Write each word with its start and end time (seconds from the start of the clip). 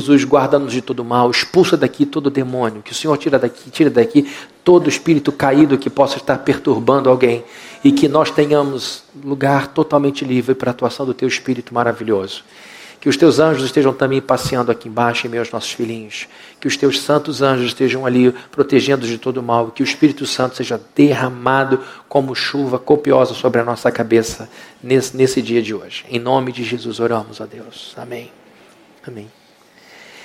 Jesus, 0.00 0.24
guarda-nos 0.24 0.72
de 0.72 0.80
todo 0.80 1.04
mal, 1.04 1.30
expulsa 1.30 1.76
daqui 1.76 2.06
todo 2.06 2.30
demônio, 2.30 2.82
que 2.82 2.92
o 2.92 2.94
Senhor 2.94 3.16
tira 3.18 3.38
daqui, 3.38 3.70
tira 3.70 3.90
daqui 3.90 4.30
todo 4.64 4.88
espírito 4.88 5.30
caído 5.30 5.78
que 5.78 5.90
possa 5.90 6.16
estar 6.16 6.38
perturbando 6.38 7.08
alguém 7.08 7.44
e 7.84 7.92
que 7.92 8.08
nós 8.08 8.30
tenhamos 8.30 9.04
lugar 9.22 9.68
totalmente 9.68 10.24
livre 10.24 10.54
para 10.54 10.70
a 10.70 10.72
atuação 10.72 11.06
do 11.06 11.14
teu 11.14 11.28
espírito 11.28 11.74
maravilhoso. 11.74 12.42
Que 13.00 13.08
os 13.08 13.16
teus 13.16 13.38
anjos 13.38 13.64
estejam 13.64 13.94
também 13.94 14.20
passeando 14.20 14.70
aqui 14.70 14.86
embaixo 14.86 15.26
em 15.26 15.30
meio 15.30 15.40
aos 15.40 15.50
nossos 15.50 15.72
filhinhos. 15.72 16.28
Que 16.60 16.68
os 16.68 16.76
teus 16.76 17.00
santos 17.00 17.40
anjos 17.40 17.68
estejam 17.68 18.04
ali 18.04 18.30
protegendo 18.52 19.06
de 19.06 19.16
todo 19.16 19.42
mal. 19.42 19.70
Que 19.70 19.82
o 19.82 19.84
Espírito 19.84 20.26
Santo 20.26 20.56
seja 20.56 20.78
derramado 20.94 21.80
como 22.10 22.34
chuva 22.34 22.78
copiosa 22.78 23.32
sobre 23.32 23.58
a 23.58 23.64
nossa 23.64 23.90
cabeça 23.90 24.50
nesse, 24.82 25.16
nesse 25.16 25.40
dia 25.40 25.62
de 25.62 25.74
hoje. 25.74 26.04
Em 26.10 26.18
nome 26.18 26.52
de 26.52 26.62
Jesus 26.62 27.00
oramos 27.00 27.40
a 27.40 27.46
Deus. 27.46 27.94
Amém. 27.96 28.30
Amém. 29.06 29.39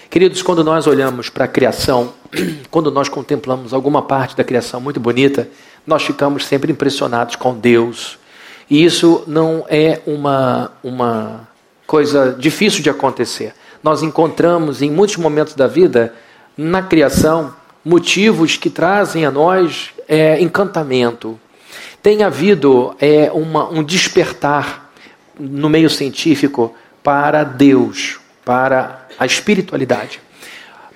Queridos, 0.10 0.42
quando 0.42 0.64
nós 0.64 0.88
olhamos 0.88 1.30
para 1.30 1.46
a 1.46 1.48
criação, 1.48 2.14
quando 2.71 2.92
nós 2.92 3.10
contemplamos 3.10 3.74
alguma 3.74 4.02
parte 4.02 4.36
da 4.36 4.43
criação 4.43 4.79
muito 4.79 5.00
bonita, 5.00 5.50
nós 5.86 6.04
ficamos 6.04 6.46
sempre 6.46 6.71
impressionados 6.71 7.36
com 7.36 7.54
Deus. 7.54 8.18
E 8.70 8.84
isso 8.84 9.24
não 9.28 9.65
é 9.68 10.02
uma, 10.06 10.71
uma 10.84 11.48
coisa 11.86 12.36
difícil 12.38 12.82
de 12.82 12.89
acontecer. 12.89 13.54
Nós 13.84 14.02
encontramos 14.02 14.82
em 14.82 14.89
muitos 14.89 15.18
momentos 15.18 15.54
da 15.54 15.68
vida, 15.68 16.14
na 16.57 16.82
criação, 16.82 17.54
motivos 17.84 18.57
que 18.57 18.70
trazem 18.70 19.26
a 19.26 19.32
nós 19.32 19.92
é, 20.07 20.42
encantamento. 20.42 21.40
Tem 22.01 22.24
havido 22.24 22.96
é, 23.00 23.32
uma, 23.32 23.70
um 23.70 23.84
despertar 23.84 24.92
no 25.40 25.70
meio 25.70 25.90
científico 25.90 26.74
para 27.04 27.43
Deus, 27.43 28.20
para 28.46 29.08
a 29.18 29.26
espiritualidade. 29.26 30.22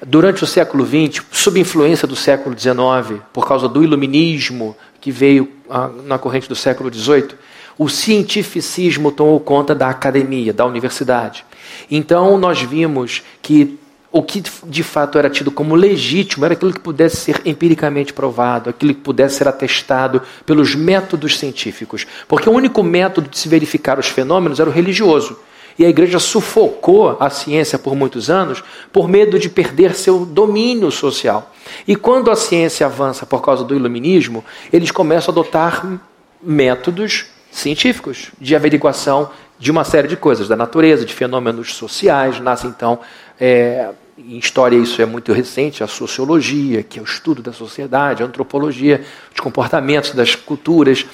Durante 0.06 0.44
o 0.44 0.48
século 0.48 0.86
XX, 0.86 1.26
sob 1.32 1.60
influência 1.60 2.08
do 2.08 2.16
século 2.16 2.58
XIX, 2.58 3.22
por 3.34 3.46
causa 3.46 3.68
do 3.68 3.84
iluminismo 3.84 4.78
que 5.02 5.12
veio 5.12 5.50
ah, 5.70 5.90
na 6.06 6.18
corrente 6.18 6.48
do 6.48 6.56
século 6.56 6.94
XVIII, 6.94 7.30
o 7.78 7.90
cientificismo 7.90 9.12
tomou 9.12 9.40
conta 9.40 9.74
da 9.74 9.90
academia, 9.90 10.54
da 10.54 10.66
universidade. 10.66 11.46
Então 11.90 12.38
nós 12.38 12.62
vimos 12.62 13.24
que 13.42 13.78
o 14.12 14.24
que 14.24 14.42
de 14.66 14.84
fato 14.84 15.20
era 15.20 15.30
tido 15.30 15.52
como 15.52 15.76
legítimo 15.76 16.44
era 16.44 16.56
aquilo 16.56 16.74
que 16.74 16.80
pudesse 16.80 17.18
ser 17.18 17.42
empiricamente 17.46 18.12
provado, 18.12 18.70
aquilo 18.70 18.94
que 18.94 19.02
pudesse 19.02 19.36
ser 19.36 19.48
atestado 19.48 20.22
pelos 20.46 20.74
métodos 20.76 21.38
científicos. 21.38 22.08
Porque 22.28 22.50
o 22.50 22.54
único 22.54 22.82
método 22.82 23.30
de 23.30 23.38
se 23.38 23.48
verificar 23.48 24.00
os 24.00 24.08
fenômenos 24.08 24.60
era 24.60 24.70
o 24.70 24.74
religioso. 24.74 25.38
E 25.80 25.86
a 25.86 25.90
igreja 25.90 26.20
sufocou 26.20 27.16
a 27.22 27.30
ciência 27.30 27.80
por 27.80 27.96
muitos 27.96 28.30
anos 28.30 28.62
por 28.92 29.08
medo 29.08 29.40
de 29.40 29.50
perder 29.50 29.96
seu 29.96 30.26
domínio 30.26 30.92
social. 30.92 31.54
E 31.88 31.96
quando 31.96 32.30
a 32.30 32.36
ciência 32.36 32.86
avança 32.86 33.26
por 33.26 33.42
causa 33.42 33.64
do 33.64 33.74
iluminismo, 33.74 34.44
eles 34.74 34.92
começam 34.92 35.32
a 35.32 35.34
adotar 35.34 36.02
métodos 36.44 37.28
científicos 37.50 38.32
de 38.40 38.58
averiguação 38.58 39.30
de 39.58 39.72
uma 39.72 39.86
série 39.86 40.10
de 40.10 40.18
coisas, 40.18 40.50
da 40.50 40.56
natureza, 40.58 41.06
de 41.06 41.14
fenômenos 41.14 41.74
sociais. 41.74 42.42
Nasce 42.42 42.68
então, 42.68 43.00
é, 43.40 43.90
em 44.28 44.38
história 44.38 44.76
isso 44.76 45.02
é 45.02 45.06
muito 45.06 45.32
recente, 45.32 45.84
a 45.84 45.88
sociologia, 45.88 46.84
que 46.84 47.00
é 47.00 47.02
o 47.02 47.06
estudo 47.06 47.42
da 47.42 47.54
sociedade, 47.54 48.22
a 48.22 48.26
antropologia, 48.26 49.02
os 49.34 49.40
comportamentos 49.40 50.12
das 50.12 50.36
culturas. 50.36 51.06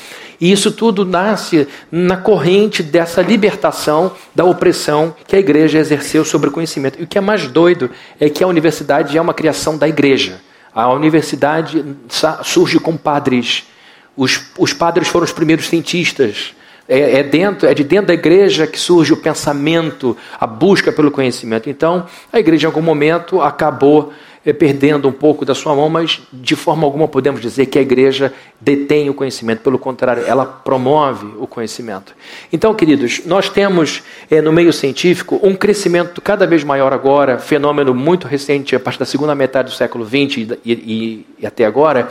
E 0.42 0.52
isso 0.52 0.72
tudo 0.72 1.06
nasce 1.06 1.68
na 1.92 2.18
corrente 2.18 2.82
dessa 2.82 3.22
libertação 3.22 4.12
da 4.34 4.44
opressão 4.44 5.16
que 5.28 5.36
a 5.36 5.40
igreja 5.40 5.78
exerceu 5.78 6.26
sobre 6.26 6.50
o 6.50 6.52
conhecimento. 6.52 7.00
E 7.00 7.04
o 7.04 7.08
que 7.08 7.18
é 7.18 7.22
mais 7.22 7.48
doido 7.48 7.92
é 8.20 8.30
que 8.30 8.44
a 8.44 8.48
universidade 8.48 9.18
é 9.18 9.22
uma 9.22 9.34
criação 9.34 9.78
da 9.78 9.88
igreja. 9.88 10.42
A 10.74 10.92
universidade 10.92 11.86
surge 12.44 12.80
com 12.80 12.98
padres 12.98 13.66
os, 14.16 14.42
os 14.58 14.74
padres 14.74 15.08
foram 15.08 15.26
os 15.26 15.34
primeiros 15.34 15.68
cientistas. 15.68 16.54
É, 16.88 17.20
é, 17.20 17.24
dentro, 17.24 17.68
é 17.68 17.74
de 17.74 17.84
dentro 17.84 18.08
da 18.08 18.14
igreja 18.14 18.68
que 18.68 18.80
surge 18.80 19.12
o 19.12 19.18
pensamento, 19.18 20.16
a 20.40 20.46
busca 20.46 20.92
pelo 20.92 21.10
conhecimento. 21.10 21.70
Então, 21.70 22.06
a 22.32 22.40
igreja 22.40 22.68
em 22.68 22.70
algum 22.70 22.82
momento 22.82 23.42
acabou 23.42 24.14
é, 24.46 24.54
perdendo 24.54 25.08
um 25.08 25.12
pouco 25.12 25.44
da 25.44 25.56
sua 25.56 25.76
mão, 25.76 25.90
mas 25.90 26.22
de 26.32 26.56
forma 26.56 26.86
alguma 26.86 27.08
podemos 27.08 27.42
dizer 27.42 27.66
que 27.66 27.80
a 27.80 27.82
igreja 27.82 28.32
detém 28.62 29.10
o 29.10 29.14
conhecimento. 29.16 29.62
Pelo 29.62 29.80
contrário, 29.80 30.24
ela 30.28 30.46
promove 30.46 31.26
o 31.40 31.48
conhecimento. 31.48 32.16
Então, 32.54 32.74
queridos, 32.76 33.22
nós 33.26 33.50
temos 33.50 34.04
é, 34.30 34.40
no 34.40 34.54
meio 34.54 34.72
científico 34.72 35.40
um 35.42 35.56
crescimento 35.56 36.22
cada 36.22 36.46
vez 36.46 36.64
maior 36.64 36.94
agora, 36.94 37.40
fenômeno 37.40 37.96
muito 37.96 38.28
recente, 38.28 38.76
a 38.76 38.80
partir 38.80 39.00
da 39.00 39.06
segunda 39.06 39.34
metade 39.34 39.72
do 39.72 39.76
século 39.76 40.06
XX 40.06 40.38
e, 40.38 40.60
e, 40.64 41.26
e 41.40 41.48
até 41.48 41.66
agora 41.66 42.10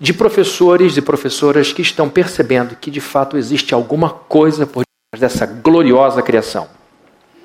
de 0.00 0.14
professores 0.14 0.96
e 0.96 1.02
professoras 1.02 1.72
que 1.74 1.82
estão 1.82 2.08
percebendo 2.08 2.74
que 2.74 2.90
de 2.90 3.00
fato 3.00 3.36
existe 3.36 3.74
alguma 3.74 4.08
coisa 4.08 4.66
por 4.66 4.82
detrás 5.12 5.20
dessa 5.20 5.44
gloriosa 5.44 6.22
criação. 6.22 6.66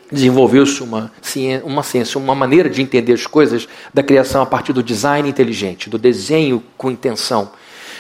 Desenvolveu-se 0.10 0.82
uma, 0.82 1.12
uma 1.64 1.84
ciência, 1.84 2.18
uma 2.18 2.34
maneira 2.34 2.70
de 2.70 2.82
entender 2.82 3.12
as 3.12 3.28
coisas 3.28 3.68
da 3.94 4.02
criação 4.02 4.42
a 4.42 4.46
partir 4.46 4.72
do 4.72 4.82
design 4.82 5.28
inteligente, 5.28 5.90
do 5.90 5.98
desenho 5.98 6.64
com 6.78 6.90
intenção 6.90 7.52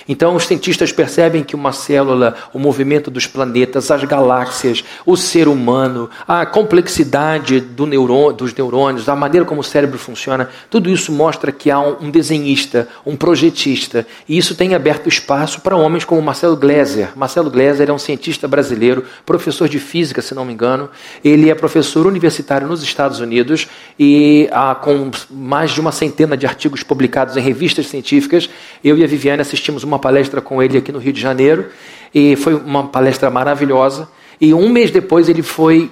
então, 0.07 0.35
os 0.35 0.45
cientistas 0.45 0.91
percebem 0.91 1.43
que 1.43 1.55
uma 1.55 1.71
célula, 1.71 2.35
o 2.53 2.59
movimento 2.59 3.09
dos 3.09 3.25
planetas, 3.25 3.89
as 3.89 4.03
galáxias, 4.03 4.83
o 5.05 5.17
ser 5.17 5.47
humano, 5.47 6.09
a 6.27 6.45
complexidade 6.45 7.59
do 7.59 7.85
dos 8.33 8.53
neurônios, 8.53 9.07
a 9.07 9.15
maneira 9.15 9.45
como 9.45 9.61
o 9.61 9.63
cérebro 9.63 9.97
funciona, 9.97 10.49
tudo 10.69 10.89
isso 10.89 11.11
mostra 11.11 11.51
que 11.51 11.71
há 11.71 11.79
um 11.79 12.09
desenhista, 12.11 12.87
um 13.05 13.15
projetista. 13.15 14.05
E 14.27 14.37
isso 14.37 14.55
tem 14.55 14.75
aberto 14.75 15.07
espaço 15.07 15.61
para 15.61 15.75
homens 15.75 16.03
como 16.03 16.21
Marcelo 16.21 16.55
Gleiser. 16.55 17.09
Marcelo 17.15 17.49
Gleiser 17.49 17.89
é 17.89 17.93
um 17.93 17.99
cientista 17.99 18.47
brasileiro, 18.47 19.05
professor 19.25 19.69
de 19.69 19.79
física, 19.79 20.21
se 20.21 20.35
não 20.35 20.45
me 20.45 20.53
engano. 20.53 20.89
Ele 21.23 21.49
é 21.49 21.55
professor 21.55 22.05
universitário 22.05 22.67
nos 22.67 22.83
Estados 22.83 23.19
Unidos 23.19 23.67
e 23.99 24.49
ah, 24.51 24.75
com 24.75 25.11
mais 25.29 25.71
de 25.71 25.79
uma 25.79 25.91
centena 25.91 26.35
de 26.35 26.45
artigos 26.45 26.83
publicados 26.83 27.37
em 27.37 27.41
revistas 27.41 27.87
científicas. 27.87 28.49
Eu 28.83 28.97
e 28.97 29.03
a 29.03 29.07
Viviane 29.07 29.41
assistimos 29.41 29.83
uma 29.83 29.94
uma 29.95 29.99
palestra 29.99 30.41
com 30.41 30.61
ele 30.61 30.77
aqui 30.77 30.91
no 30.91 30.99
Rio 30.99 31.13
de 31.13 31.21
Janeiro 31.21 31.67
e 32.13 32.35
foi 32.35 32.53
uma 32.53 32.87
palestra 32.87 33.29
maravilhosa. 33.29 34.07
E 34.39 34.53
um 34.53 34.69
mês 34.69 34.91
depois 34.91 35.29
ele 35.29 35.41
foi 35.41 35.89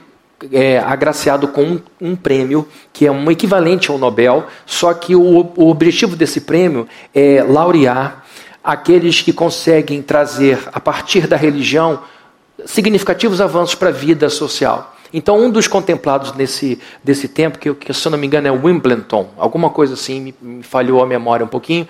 é, 0.52 0.78
agraciado 0.80 1.48
com 1.48 1.64
um, 1.64 1.82
um, 2.02 2.16
prêmio 2.16 2.68
que 2.92 3.08
é 3.08 3.12
um 3.12 3.32
equivalente 3.32 3.90
ao 3.90 3.98
Nobel, 3.98 4.46
só 4.66 4.94
que 4.94 5.16
o, 5.16 5.52
o 5.56 5.70
objetivo 5.70 6.16
desse 6.16 6.42
prêmio 6.42 6.86
é 7.16 7.42
laurear 7.42 8.26
aqueles 8.62 9.22
que 9.22 9.32
conseguem 9.32 10.02
trazer, 10.02 10.60
a 10.74 10.80
partir 10.80 11.28
da 11.28 11.38
religião, 11.38 12.02
significativos 12.66 13.40
avanços 13.40 13.76
para 13.76 13.90
a 13.90 13.92
vida 13.92 14.30
social. 14.30 14.96
Então, 15.14 15.38
um 15.40 15.50
dos 15.50 15.68
contemplados 15.68 16.34
nesse 16.34 16.80
desse 17.04 17.28
tempo, 17.28 17.60
que, 17.60 17.74
que 17.74 17.94
se 17.94 18.06
eu 18.08 18.12
não 18.12 18.18
me 18.18 18.26
engano 18.26 18.48
é 18.48 18.52
Wimbledon, 18.52 19.30
alguma 19.38 19.70
coisa 19.70 19.94
assim, 19.94 20.20
me, 20.20 20.36
me 20.42 20.64
falhou 20.64 21.04
a 21.04 21.06
memória 21.06 21.46
um 21.46 21.50
pouquinho, 21.50 21.88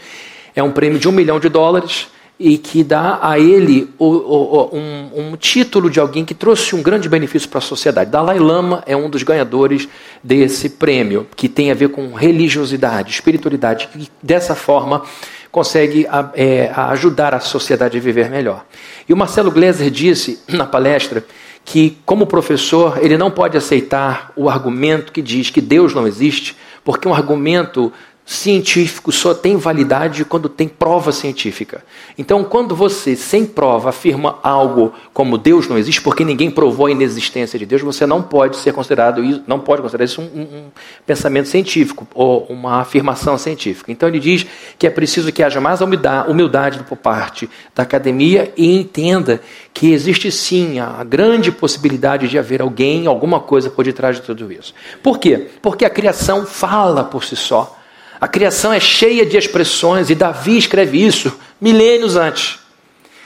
é 0.55 0.61
um 0.61 0.71
prêmio 0.71 0.99
de 0.99 1.07
um 1.07 1.11
milhão 1.11 1.39
de 1.39 1.49
dólares 1.49 2.07
e 2.39 2.57
que 2.57 2.83
dá 2.83 3.19
a 3.21 3.39
ele 3.39 3.89
o, 3.97 4.05
o, 4.05 4.69
um, 4.75 5.31
um, 5.31 5.35
título 5.37 5.89
de 5.89 5.99
alguém 5.99 6.25
que 6.25 6.33
trouxe 6.33 6.75
um 6.75 6.81
grande 6.81 7.07
benefício 7.07 7.47
para 7.47 7.59
a 7.59 7.61
sociedade. 7.61 8.09
Dalai 8.09 8.39
Lama 8.39 8.83
é 8.85 8.97
um 8.97 9.09
dos 9.09 9.23
ganhadores 9.23 9.87
desse 10.23 10.69
prêmio, 10.69 11.27
que 11.35 11.47
tem 11.47 11.71
a 11.71 11.75
ver 11.75 11.89
com 11.89 12.13
religiosidade, 12.13 13.11
espiritualidade, 13.11 13.87
que 13.87 14.09
dessa 14.21 14.55
forma 14.55 15.03
consegue 15.51 16.07
é, 16.33 16.71
ajudar 16.75 17.35
a 17.35 17.39
sociedade 17.39 17.97
a 17.97 18.01
viver 18.01 18.29
melhor. 18.29 18.65
E 19.07 19.13
o 19.13 19.17
Marcelo 19.17 19.51
Gleiser 19.51 19.91
disse 19.91 20.39
na 20.47 20.65
palestra 20.65 21.23
que, 21.63 21.97
como 22.05 22.25
professor, 22.25 22.97
ele 23.01 23.17
não 23.17 23.29
pode 23.29 23.55
aceitar 23.55 24.33
o 24.35 24.49
argumento 24.49 25.11
que 25.11 25.21
diz 25.21 25.51
que 25.51 25.61
Deus 25.61 25.93
não 25.93 26.07
existe, 26.07 26.57
porque 26.83 27.07
um 27.07 27.13
argumento 27.13 27.93
científico 28.25 29.11
só 29.11 29.33
tem 29.33 29.57
validade 29.57 30.23
quando 30.23 30.47
tem 30.47 30.67
prova 30.67 31.11
científica. 31.11 31.83
Então, 32.17 32.43
quando 32.43 32.73
você, 32.73 33.17
sem 33.17 33.45
prova, 33.45 33.89
afirma 33.89 34.39
algo 34.41 34.93
como 35.13 35.37
Deus 35.37 35.67
não 35.67 35.77
existe, 35.77 36.01
porque 36.01 36.23
ninguém 36.23 36.49
provou 36.49 36.85
a 36.85 36.91
inexistência 36.91 37.59
de 37.59 37.65
Deus, 37.65 37.81
você 37.81 38.05
não 38.05 38.21
pode 38.21 38.55
ser 38.57 38.71
considerado 38.71 39.21
não 39.45 39.59
pode 39.59 39.81
considerar 39.81 40.05
isso 40.05 40.21
um, 40.21 40.41
um, 40.41 40.65
pensamento 41.05 41.49
científico 41.49 42.07
ou 42.15 42.45
uma 42.45 42.79
afirmação 42.79 43.37
científica. 43.37 43.91
Então, 43.91 44.07
ele 44.07 44.19
diz 44.19 44.45
que 44.79 44.87
é 44.87 44.89
preciso 44.89 45.31
que 45.31 45.43
haja 45.43 45.59
mais 45.59 45.81
humildade 45.81 46.81
por 46.83 46.97
parte 46.97 47.49
da 47.75 47.83
academia 47.83 48.53
e 48.55 48.73
entenda 48.73 49.41
que 49.73 49.91
existe 49.91 50.31
sim 50.31 50.79
a 50.79 51.03
grande 51.03 51.51
possibilidade 51.51 52.29
de 52.29 52.39
haver 52.39 52.61
alguém, 52.61 53.05
alguma 53.05 53.41
coisa 53.41 53.69
por 53.69 53.83
detrás 53.83 54.15
de 54.15 54.21
tudo 54.21 54.51
isso. 54.51 54.73
Por 55.01 55.19
quê? 55.19 55.49
Porque 55.61 55.83
a 55.83 55.89
criação 55.89 56.45
fala 56.45 57.03
por 57.03 57.23
si 57.23 57.35
só. 57.35 57.82
A 58.23 58.27
criação 58.29 58.71
é 58.71 58.79
cheia 58.79 59.25
de 59.25 59.35
expressões 59.35 60.09
e 60.09 60.15
Davi 60.15 60.57
escreve 60.57 60.97
isso 60.97 61.37
milênios 61.59 62.15
antes. 62.15 62.57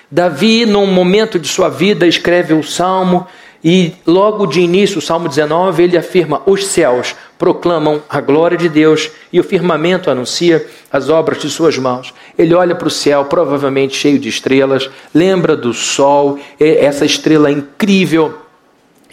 Davi, 0.10 0.66
num 0.66 0.88
momento 0.88 1.38
de 1.38 1.48
sua 1.48 1.70
vida, 1.70 2.08
escreve 2.08 2.56
o 2.56 2.64
salmo 2.64 3.28
E 3.64 3.94
logo 4.08 4.48
de 4.48 4.60
início, 4.60 4.98
o 4.98 5.02
Salmo 5.02 5.30
19, 5.30 5.84
ele 5.84 5.98
afirma: 5.98 6.42
os 6.48 6.66
céus 6.66 7.16
proclamam 7.38 8.02
a 8.10 8.20
glória 8.20 8.58
de 8.58 8.68
Deus 8.68 9.12
e 9.32 9.40
o 9.40 9.44
firmamento 9.44 10.10
anuncia 10.10 10.66
as 10.92 11.10
obras 11.10 11.42
de 11.42 11.50
suas 11.50 11.78
mãos. 11.78 12.12
Ele 12.36 12.56
olha 12.56 12.74
para 12.74 12.88
o 12.88 12.92
céu, 12.92 13.26
provavelmente 13.26 13.96
cheio 13.96 14.18
de 14.18 14.30
estrelas, 14.30 14.90
lembra 15.14 15.56
do 15.56 15.76
sol, 15.76 16.40
essa 16.60 17.06
estrela 17.06 17.52
incrível, 17.52 18.36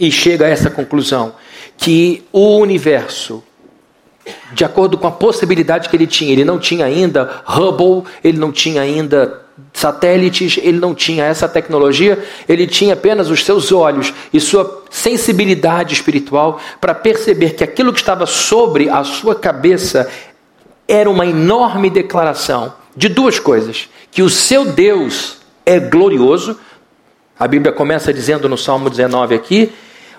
e 0.00 0.10
chega 0.10 0.46
a 0.46 0.48
essa 0.48 0.70
conclusão: 0.70 1.34
que 1.76 2.24
o 2.32 2.56
universo, 2.56 3.44
de 4.52 4.64
acordo 4.64 4.96
com 4.96 5.06
a 5.06 5.12
possibilidade 5.12 5.88
que 5.88 5.96
ele 5.96 6.06
tinha, 6.06 6.32
ele 6.32 6.44
não 6.44 6.58
tinha 6.58 6.86
ainda 6.86 7.42
Hubble, 7.46 8.10
ele 8.22 8.38
não 8.38 8.50
tinha 8.50 8.82
ainda 8.82 9.42
satélites, 9.72 10.58
ele 10.62 10.78
não 10.78 10.94
tinha 10.94 11.24
essa 11.24 11.48
tecnologia, 11.48 12.22
ele 12.48 12.66
tinha 12.66 12.94
apenas 12.94 13.30
os 13.30 13.44
seus 13.44 13.70
olhos 13.70 14.12
e 14.32 14.40
sua 14.40 14.84
sensibilidade 14.90 15.94
espiritual 15.94 16.60
para 16.80 16.94
perceber 16.94 17.50
que 17.50 17.64
aquilo 17.64 17.92
que 17.92 18.00
estava 18.00 18.26
sobre 18.26 18.88
a 18.88 19.04
sua 19.04 19.34
cabeça 19.34 20.08
era 20.88 21.08
uma 21.08 21.26
enorme 21.26 21.90
declaração 21.90 22.72
de 22.96 23.08
duas 23.08 23.38
coisas: 23.38 23.88
que 24.10 24.22
o 24.22 24.30
seu 24.30 24.72
Deus 24.72 25.38
é 25.64 25.78
glorioso. 25.78 26.58
A 27.38 27.48
Bíblia 27.48 27.72
começa 27.72 28.12
dizendo 28.12 28.48
no 28.48 28.56
Salmo 28.56 28.88
19 28.88 29.34
aqui: 29.34 29.72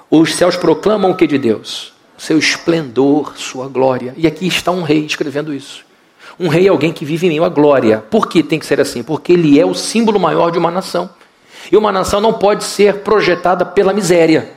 os 0.10 0.36
céus 0.36 0.56
proclamam 0.56 1.12
o 1.12 1.16
que 1.16 1.28
de 1.28 1.38
Deus? 1.38 1.95
Seu 2.18 2.38
esplendor, 2.38 3.34
sua 3.38 3.68
glória. 3.68 4.14
E 4.18 4.26
aqui 4.26 4.48
está 4.48 4.72
um 4.72 4.84
rei 4.84 5.06
escrevendo 5.06 5.54
isso. 5.54 5.84
Um 6.40 6.48
rei 6.48 6.68
é 6.68 6.70
alguém 6.70 6.92
que 6.92 7.06
vive 7.06 7.28
em 7.28 7.30
meio 7.30 7.44
à 7.44 7.50
glória. 7.50 8.04
Por 8.10 8.28
que 8.28 8.44
tem 8.44 8.60
que 8.60 8.66
ser 8.66 8.82
assim? 8.82 9.04
Porque 9.04 9.34
ele 9.34 9.60
é 9.60 9.66
o 9.66 9.74
símbolo 9.74 10.20
maior 10.20 10.52
de 10.52 10.58
uma 10.58 10.72
nação. 10.72 11.10
E 11.72 11.78
uma 11.78 11.92
nação 11.92 12.22
não 12.22 12.34
pode 12.34 12.64
ser 12.64 13.00
projetada 13.00 13.66
pela 13.66 13.94
miséria. 13.94 14.52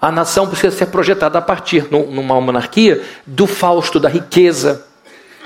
A 0.00 0.10
nação 0.10 0.46
precisa 0.46 0.74
ser 0.74 0.86
projetada 0.86 1.38
a 1.38 1.42
partir, 1.42 1.86
numa 1.90 2.40
monarquia, 2.40 3.02
do 3.26 3.46
fausto, 3.46 4.00
da 4.00 4.08
riqueza. 4.08 4.86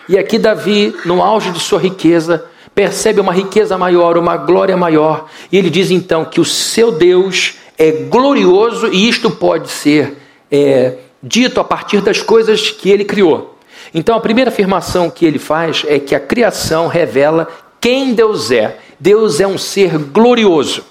E 0.09 0.17
aqui 0.17 0.39
Davi, 0.39 0.95
no 1.05 1.23
auge 1.23 1.51
de 1.51 1.59
sua 1.61 1.81
riqueza, 1.81 2.45
percebe 2.75 3.21
uma 3.21 3.33
riqueza 3.33 3.77
maior, 3.77 4.17
uma 4.17 4.37
glória 4.37 4.77
maior. 4.77 5.27
E 5.51 5.57
ele 5.57 5.71
diz 5.71 5.91
então 5.91 6.25
que 6.25 6.41
o 6.41 6.45
seu 6.45 6.93
Deus 6.93 7.55
é 7.77 7.91
glorioso 7.91 8.89
e 8.89 9.09
isto 9.09 9.31
pode 9.31 9.71
ser 9.71 10.17
é, 10.55 10.95
dito 11.21 11.59
a 11.59 11.65
partir 11.65 12.01
das 12.01 12.23
coisas 12.23 12.71
que 12.71 12.89
ele 12.89 13.05
criou. 13.05 13.59
Então, 13.93 14.17
a 14.17 14.21
primeira 14.21 14.51
afirmação 14.51 15.11
que 15.11 15.25
ele 15.25 15.39
faz 15.39 15.85
é 15.87 15.99
que 15.99 16.15
a 16.15 16.21
criação 16.21 16.87
revela 16.87 17.49
quem 17.81 18.15
Deus 18.15 18.51
é. 18.51 18.79
Deus 19.01 19.41
é 19.41 19.47
um 19.47 19.59
ser 19.59 19.99
glorioso, 19.99 20.85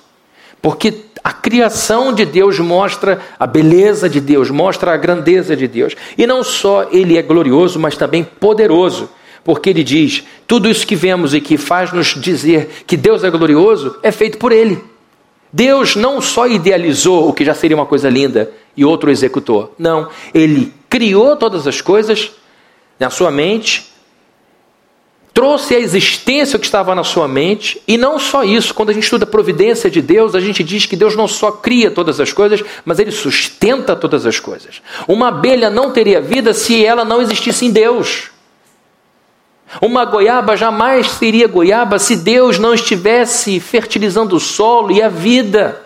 porque 0.61 0.93
a 1.23 1.31
criação 1.31 2.13
de 2.13 2.25
Deus 2.25 2.59
mostra 2.59 3.19
a 3.39 3.47
beleza 3.47 4.09
de 4.09 4.19
Deus, 4.19 4.49
mostra 4.49 4.93
a 4.93 4.97
grandeza 4.97 5.55
de 5.55 5.67
Deus. 5.67 5.95
E 6.17 6.27
não 6.27 6.43
só 6.43 6.89
ele 6.91 7.17
é 7.17 7.21
glorioso, 7.21 7.79
mas 7.79 7.95
também 7.95 8.23
poderoso, 8.23 9.09
porque 9.43 9.69
ele 9.69 9.83
diz: 9.83 10.23
tudo 10.45 10.69
isso 10.69 10.85
que 10.85 10.95
vemos 10.95 11.33
e 11.33 11.39
que 11.39 11.57
faz 11.57 11.93
nos 11.93 12.07
dizer 12.19 12.83
que 12.85 12.97
Deus 12.97 13.23
é 13.23 13.29
glorioso 13.29 13.97
é 14.03 14.11
feito 14.11 14.37
por 14.37 14.51
ele. 14.51 14.83
Deus 15.51 15.95
não 15.95 16.19
só 16.19 16.47
idealizou 16.47 17.29
o 17.29 17.33
que 17.33 17.45
já 17.45 17.53
seria 17.53 17.77
uma 17.77 17.85
coisa 17.85 18.09
linda 18.09 18.51
e 18.75 18.83
outro 18.83 19.11
executou. 19.11 19.73
Não, 19.77 20.09
ele 20.33 20.73
criou 20.89 21.35
todas 21.35 21.67
as 21.67 21.81
coisas 21.81 22.31
na 22.99 23.09
sua 23.09 23.31
mente, 23.31 23.91
trouxe 25.33 25.75
a 25.75 25.79
existência 25.79 26.59
que 26.59 26.65
estava 26.65 26.93
na 26.93 27.03
sua 27.03 27.27
mente, 27.27 27.81
e 27.87 27.97
não 27.97 28.19
só 28.19 28.43
isso, 28.43 28.73
quando 28.73 28.89
a 28.89 28.93
gente 28.93 29.03
estuda 29.03 29.23
a 29.23 29.27
providência 29.27 29.89
de 29.89 30.01
Deus, 30.01 30.35
a 30.35 30.39
gente 30.39 30.63
diz 30.63 30.85
que 30.85 30.95
Deus 30.95 31.15
não 31.15 31.27
só 31.27 31.51
cria 31.51 31.89
todas 31.89 32.19
as 32.19 32.31
coisas, 32.31 32.63
mas 32.85 32.99
ele 32.99 33.11
sustenta 33.11 33.95
todas 33.95 34.25
as 34.25 34.39
coisas. 34.39 34.81
Uma 35.07 35.29
abelha 35.29 35.69
não 35.69 35.91
teria 35.91 36.21
vida 36.21 36.53
se 36.53 36.85
ela 36.85 37.03
não 37.03 37.21
existisse 37.21 37.65
em 37.65 37.71
Deus. 37.71 38.29
Uma 39.81 40.05
goiaba 40.05 40.55
jamais 40.55 41.09
seria 41.09 41.47
goiaba 41.47 41.97
se 41.97 42.15
Deus 42.15 42.59
não 42.59 42.75
estivesse 42.75 43.59
fertilizando 43.59 44.35
o 44.35 44.39
solo 44.39 44.91
e 44.91 45.01
a 45.01 45.09
vida. 45.09 45.82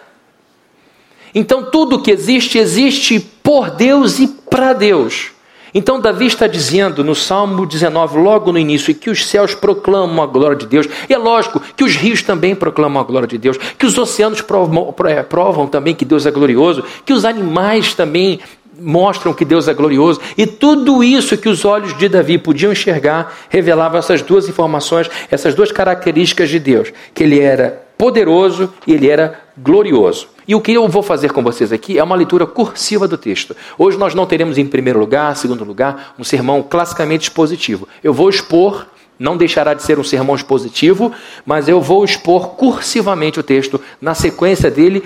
Então 1.38 1.69
tudo 1.69 2.01
que 2.01 2.10
existe, 2.10 2.57
existe 2.57 3.19
por 3.19 3.69
Deus 3.69 4.19
e 4.19 4.28
para 4.28 4.74
Deus. 4.74 5.28
Então, 5.72 6.00
Davi 6.00 6.25
está 6.25 6.48
dizendo 6.48 7.04
no 7.04 7.13
Salmo 7.13 7.63
19, 7.63 8.18
logo 8.18 8.51
no 8.51 8.57
início, 8.57 8.95
que 8.95 9.12
os 9.12 9.28
céus 9.28 9.54
proclamam 9.54 10.24
a 10.24 10.25
glória 10.25 10.57
de 10.57 10.66
Deus. 10.66 10.88
E 11.07 11.13
é 11.13 11.18
lógico 11.18 11.62
que 11.75 11.84
os 11.84 11.95
rios 11.95 12.24
também 12.24 12.56
proclamam 12.56 13.00
a 13.00 13.06
glória 13.06 13.28
de 13.28 13.38
Deus, 13.38 13.56
que 13.78 13.86
os 13.86 13.95
oceanos 13.95 14.42
provam, 14.42 14.92
é, 15.06 15.22
provam 15.22 15.68
também 15.68 15.94
que 15.94 16.06
Deus 16.06 16.25
é 16.25 16.31
glorioso, 16.31 16.84
que 17.06 17.13
os 17.13 17.24
animais 17.24 17.94
também 17.94 18.40
mostram 18.80 19.31
que 19.31 19.45
Deus 19.45 19.68
é 19.68 19.75
glorioso. 19.75 20.19
E 20.36 20.48
tudo 20.48 21.04
isso 21.04 21.38
que 21.38 21.50
os 21.50 21.63
olhos 21.66 21.95
de 21.95 22.10
Davi 22.10 22.40
podiam 22.40 22.72
enxergar 22.72 23.31
revelava 23.48 24.00
essas 24.00 24.24
duas 24.24 24.50
informações, 24.50 25.07
essas 25.30 25.54
duas 25.54 25.72
características 25.72 26.50
de 26.50 26.57
Deus: 26.57 26.92
que 27.13 27.22
ele 27.22 27.40
era 27.40 27.87
poderoso 27.98 28.74
e 28.86 28.94
ele 28.94 29.10
era 29.10 29.42
glorioso. 29.58 30.28
E 30.48 30.56
o 30.56 30.62
que 30.62 30.72
eu 30.74 30.88
vou 30.88 31.04
fazer 31.04 31.34
com 31.34 31.44
vocês 31.44 31.74
aqui 31.74 31.98
é 31.98 32.04
uma 32.04 32.16
leitura 32.16 32.46
cursiva 32.46 33.08
do 33.08 33.18
texto. 33.18 33.56
Hoje 33.78 33.98
nós 33.98 34.16
não 34.16 34.26
teremos 34.26 34.58
em 34.58 34.66
primeiro 34.66 35.00
lugar, 35.00 35.36
segundo 35.36 35.66
lugar, 35.66 36.16
um 36.18 36.24
sermão 36.24 36.64
classicamente 36.64 37.24
expositivo. 37.24 37.88
Eu 38.02 38.14
vou 38.14 38.30
expor, 38.30 38.88
não 39.20 39.36
deixará 39.36 39.74
de 39.74 39.84
ser 39.84 40.00
um 40.00 40.04
sermão 40.04 40.36
expositivo, 40.36 41.12
mas 41.46 41.68
eu 41.68 41.82
vou 41.82 42.06
expor 42.06 42.50
cursivamente 42.50 43.40
o 43.40 43.44
texto 43.44 43.82
na 44.00 44.14
sequência 44.14 44.72
dele, 44.72 45.04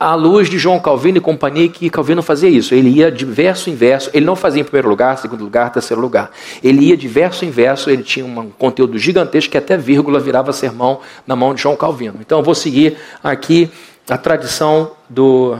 à 0.00 0.14
luz 0.14 0.48
de 0.48 0.58
João 0.58 0.80
Calvino 0.80 1.18
e 1.18 1.20
companhia, 1.20 1.68
que 1.68 1.90
Calvino 1.90 2.22
fazia 2.22 2.48
isso. 2.48 2.74
Ele 2.74 2.88
ia 2.88 3.12
de 3.12 3.26
verso 3.26 3.68
em 3.68 3.74
verso, 3.74 4.08
ele 4.14 4.24
não 4.24 4.34
fazia 4.34 4.62
em 4.62 4.64
primeiro 4.64 4.88
lugar, 4.88 5.18
segundo 5.18 5.44
lugar, 5.44 5.70
terceiro 5.70 6.00
lugar. 6.00 6.30
Ele 6.64 6.86
ia 6.86 6.96
de 6.96 7.06
verso 7.06 7.44
em 7.44 7.50
verso, 7.50 7.90
ele 7.90 8.02
tinha 8.02 8.24
um 8.24 8.50
conteúdo 8.50 8.98
gigantesco 8.98 9.52
que 9.52 9.58
até 9.58 9.76
vírgula 9.76 10.18
virava 10.18 10.54
sermão 10.54 11.00
na 11.26 11.36
mão 11.36 11.54
de 11.54 11.60
João 11.60 11.76
Calvino. 11.76 12.16
Então 12.18 12.38
eu 12.38 12.42
vou 12.42 12.54
seguir 12.54 12.96
aqui 13.22 13.70
a 14.08 14.16
tradição 14.16 14.92
do 15.06 15.58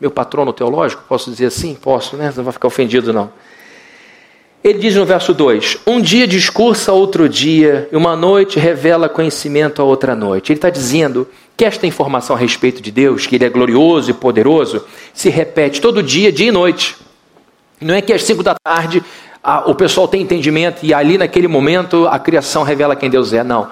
meu 0.00 0.10
patrono 0.10 0.52
teológico, 0.52 1.02
posso 1.08 1.28
dizer 1.28 1.46
assim? 1.46 1.74
Posso, 1.74 2.16
né? 2.16 2.32
Não 2.36 2.44
vai 2.44 2.52
ficar 2.52 2.68
ofendido, 2.68 3.12
não. 3.12 3.32
Ele 4.62 4.78
diz 4.78 4.94
no 4.94 5.04
verso 5.04 5.34
2: 5.34 5.78
Um 5.84 6.00
dia 6.00 6.28
discursa 6.28 6.92
outro 6.92 7.28
dia, 7.28 7.88
e 7.90 7.96
uma 7.96 8.14
noite 8.14 8.60
revela 8.60 9.08
conhecimento 9.08 9.82
a 9.82 9.84
outra 9.84 10.14
noite. 10.14 10.52
Ele 10.52 10.58
está 10.58 10.70
dizendo 10.70 11.26
que 11.56 11.64
esta 11.64 11.86
informação 11.86 12.34
a 12.34 12.38
respeito 12.38 12.82
de 12.82 12.90
Deus, 12.90 13.26
que 13.26 13.36
Ele 13.36 13.44
é 13.44 13.48
glorioso 13.48 14.10
e 14.10 14.14
poderoso, 14.14 14.84
se 15.12 15.28
repete 15.28 15.80
todo 15.80 16.02
dia, 16.02 16.32
dia 16.32 16.48
e 16.48 16.52
noite. 16.52 16.96
Não 17.80 17.94
é 17.94 18.00
que 18.00 18.12
às 18.12 18.22
cinco 18.22 18.42
da 18.42 18.54
tarde 18.54 19.02
a, 19.42 19.68
o 19.68 19.74
pessoal 19.74 20.06
tem 20.06 20.22
entendimento 20.22 20.84
e 20.84 20.94
ali 20.94 21.18
naquele 21.18 21.48
momento 21.48 22.06
a 22.06 22.18
criação 22.18 22.62
revela 22.62 22.94
quem 22.94 23.10
Deus 23.10 23.32
é. 23.32 23.42
Não. 23.42 23.68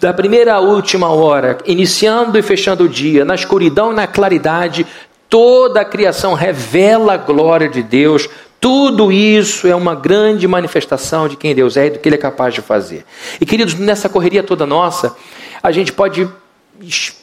Da 0.00 0.12
primeira 0.12 0.54
à 0.54 0.60
última 0.60 1.08
hora, 1.08 1.58
iniciando 1.66 2.38
e 2.38 2.42
fechando 2.42 2.84
o 2.84 2.88
dia, 2.88 3.24
na 3.24 3.34
escuridão 3.34 3.92
e 3.92 3.94
na 3.94 4.06
claridade, 4.06 4.86
toda 5.28 5.80
a 5.80 5.84
criação 5.84 6.34
revela 6.34 7.14
a 7.14 7.16
glória 7.16 7.68
de 7.68 7.82
Deus. 7.82 8.28
Tudo 8.60 9.10
isso 9.10 9.66
é 9.66 9.74
uma 9.74 9.94
grande 9.94 10.46
manifestação 10.46 11.28
de 11.28 11.36
quem 11.36 11.54
Deus 11.54 11.76
é 11.76 11.86
e 11.86 11.90
do 11.90 11.98
que 11.98 12.08
Ele 12.08 12.16
é 12.16 12.18
capaz 12.18 12.54
de 12.54 12.60
fazer. 12.60 13.04
E 13.40 13.46
queridos, 13.46 13.74
nessa 13.74 14.08
correria 14.08 14.42
toda 14.42 14.66
nossa, 14.66 15.16
a 15.62 15.72
gente 15.72 15.92
pode 15.92 16.28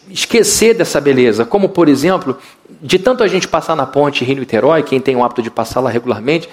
esquecer 0.09 0.73
dessa 0.73 1.01
beleza, 1.01 1.45
como 1.45 1.69
por 1.69 1.89
exemplo, 1.89 2.37
de 2.81 2.97
tanto 2.97 3.23
a 3.23 3.27
gente 3.27 3.47
passar 3.47 3.75
na 3.75 3.85
ponte 3.85 4.23
Rio-Niterói, 4.23 4.83
quem 4.83 4.99
tem 4.99 5.15
o 5.15 5.23
hábito 5.23 5.41
de 5.41 5.51
passar 5.51 5.81
lá 5.81 5.89
regularmente, 5.89 6.49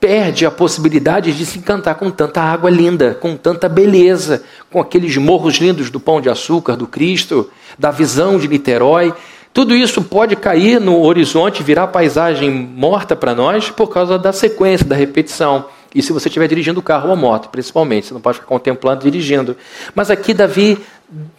perde 0.00 0.46
a 0.46 0.50
possibilidade 0.50 1.32
de 1.32 1.44
se 1.44 1.58
encantar 1.58 1.96
com 1.96 2.10
tanta 2.10 2.40
água 2.40 2.70
linda, 2.70 3.14
com 3.14 3.36
tanta 3.36 3.68
beleza, 3.68 4.42
com 4.70 4.80
aqueles 4.80 5.16
morros 5.16 5.56
lindos 5.56 5.90
do 5.90 5.98
Pão 5.98 6.20
de 6.20 6.28
Açúcar, 6.28 6.76
do 6.76 6.86
Cristo, 6.86 7.50
da 7.78 7.90
visão 7.90 8.38
de 8.38 8.46
Niterói. 8.46 9.12
Tudo 9.52 9.74
isso 9.74 10.02
pode 10.02 10.36
cair 10.36 10.80
no 10.80 11.02
horizonte, 11.02 11.62
virar 11.62 11.88
paisagem 11.88 12.50
morta 12.50 13.16
para 13.16 13.34
nós 13.34 13.70
por 13.70 13.88
causa 13.88 14.18
da 14.18 14.32
sequência, 14.32 14.86
da 14.86 14.94
repetição. 14.94 15.66
E 15.94 16.02
se 16.02 16.12
você 16.12 16.28
estiver 16.28 16.46
dirigindo 16.48 16.80
o 16.80 16.82
carro 16.82 17.08
ou 17.08 17.12
a 17.12 17.16
moto, 17.16 17.48
principalmente, 17.48 18.06
você 18.06 18.14
não 18.14 18.20
pode 18.20 18.38
ficar 18.38 18.48
contemplando 18.48 19.02
dirigindo. 19.02 19.56
Mas 19.94 20.10
aqui 20.10 20.34
Davi 20.34 20.78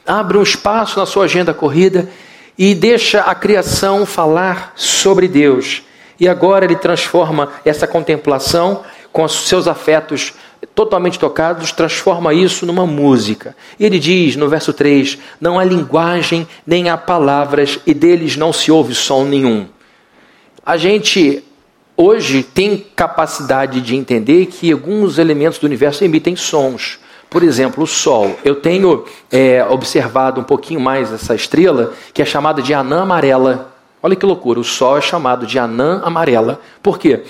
abre 0.06 0.38
um 0.38 0.44
espaço 0.44 1.00
na 1.00 1.06
sua 1.06 1.25
agenda 1.25 1.53
corrida 1.53 2.10
e 2.58 2.74
deixa 2.74 3.22
a 3.22 3.36
criação 3.36 4.06
falar 4.06 4.74
sobre 4.75 5.27
Deus. 5.27 5.84
E 6.20 6.27
agora 6.27 6.65
ele 6.65 6.75
transforma 6.75 7.50
essa 7.63 7.88
contemplação 7.88 8.84
com 9.12 9.24
os 9.24 9.48
seus 9.48 9.68
afetos 9.68 10.34
totalmente 10.75 11.18
tocados, 11.18 11.72
transforma 11.72 12.34
isso 12.34 12.65
numa 12.65 12.86
música. 12.86 13.56
E 13.79 13.86
ele 13.86 14.00
diz 14.00 14.36
no 14.36 14.50
verso 14.50 14.74
3: 14.74 15.18
Não 15.39 15.58
há 15.58 15.63
linguagem, 15.63 16.48
nem 16.65 16.89
há 16.89 16.98
palavras, 16.98 17.79
e 17.86 17.94
deles 17.94 18.36
não 18.36 18.51
se 18.51 18.72
ouve 18.72 18.94
som 18.94 19.24
nenhum. 19.24 19.68
A 20.65 20.75
gente 20.75 21.44
hoje 22.01 22.44
tem 22.44 22.86
capacidade 22.96 23.82
de 23.82 23.94
entender 23.94 24.46
que 24.46 24.72
alguns 24.72 25.18
elementos 25.18 25.60
do 25.60 25.65
universo 25.65 26.06
emitem 26.06 26.34
sons. 26.34 26.98
Por 27.29 27.44
exemplo, 27.44 27.84
o 27.84 27.88
Sol. 27.88 28.36
Eu 28.44 28.56
tenho 28.56 29.03
é, 29.29 29.63
observado 29.70 30.39
um 30.41 30.44
pouquinho 30.44 30.79
mais 30.79 31.13
essa 31.13 31.36
estrela, 31.36 31.94
que 32.12 32.22
é 32.22 32.25
chamada 32.25 32.62
de 32.62 32.74
anã 32.74 33.01
amarela. 33.01 33.72
Olha 34.01 34.15
que 34.15 34.25
loucura, 34.25 34.60
o 34.60 34.63
Sol 34.63 34.98
é 34.98 35.01
chamado 35.01 35.46
de 35.46 35.60
anã 35.60 36.01
amarela. 36.03 36.60
Por 36.82 36.98
quê? 36.98 37.22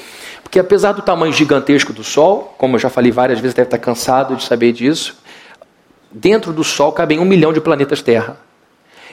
Porque 0.41 0.59
apesar 0.59 0.93
do 0.93 1.01
tamanho 1.01 1.33
gigantesco 1.33 1.91
do 1.91 2.03
Sol, 2.03 2.55
como 2.57 2.75
eu 2.75 2.79
já 2.79 2.89
falei 2.89 3.11
várias 3.11 3.39
vezes, 3.39 3.55
deve 3.55 3.67
estar 3.67 3.77
cansado 3.79 4.35
de 4.35 4.43
saber 4.43 4.71
disso, 4.71 5.17
dentro 6.11 6.53
do 6.53 6.63
Sol 6.63 6.91
cabem 6.93 7.19
um 7.19 7.25
milhão 7.25 7.51
de 7.51 7.59
planetas 7.59 8.01
Terra. 8.01 8.37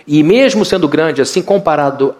E 0.06 0.22
mesmo 0.22 0.64
sendo 0.64 0.86
grande 0.86 1.20
assim, 1.20 1.42
comparado, 1.42 2.14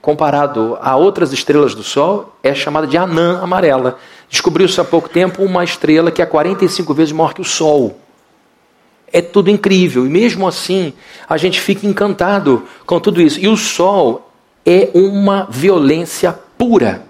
comparado 0.00 0.78
a 0.80 0.96
outras 0.96 1.32
estrelas 1.32 1.74
do 1.74 1.82
Sol, 1.82 2.34
é 2.42 2.54
chamada 2.54 2.86
de 2.86 2.96
anã 2.96 3.40
amarela. 3.42 3.98
Descobriu-se 4.28 4.80
há 4.80 4.84
pouco 4.84 5.08
tempo 5.08 5.42
uma 5.42 5.62
estrela 5.62 6.10
que 6.10 6.22
é 6.22 6.26
45 6.26 6.94
vezes 6.94 7.12
maior 7.12 7.34
que 7.34 7.40
o 7.40 7.44
Sol. 7.44 7.98
É 9.12 9.20
tudo 9.20 9.50
incrível. 9.50 10.06
E 10.06 10.08
mesmo 10.08 10.46
assim, 10.46 10.92
a 11.28 11.36
gente 11.36 11.60
fica 11.60 11.86
encantado 11.86 12.64
com 12.86 12.98
tudo 13.00 13.20
isso. 13.20 13.40
E 13.40 13.48
o 13.48 13.56
Sol 13.56 14.30
é 14.64 14.90
uma 14.94 15.46
violência 15.50 16.32
pura. 16.56 17.02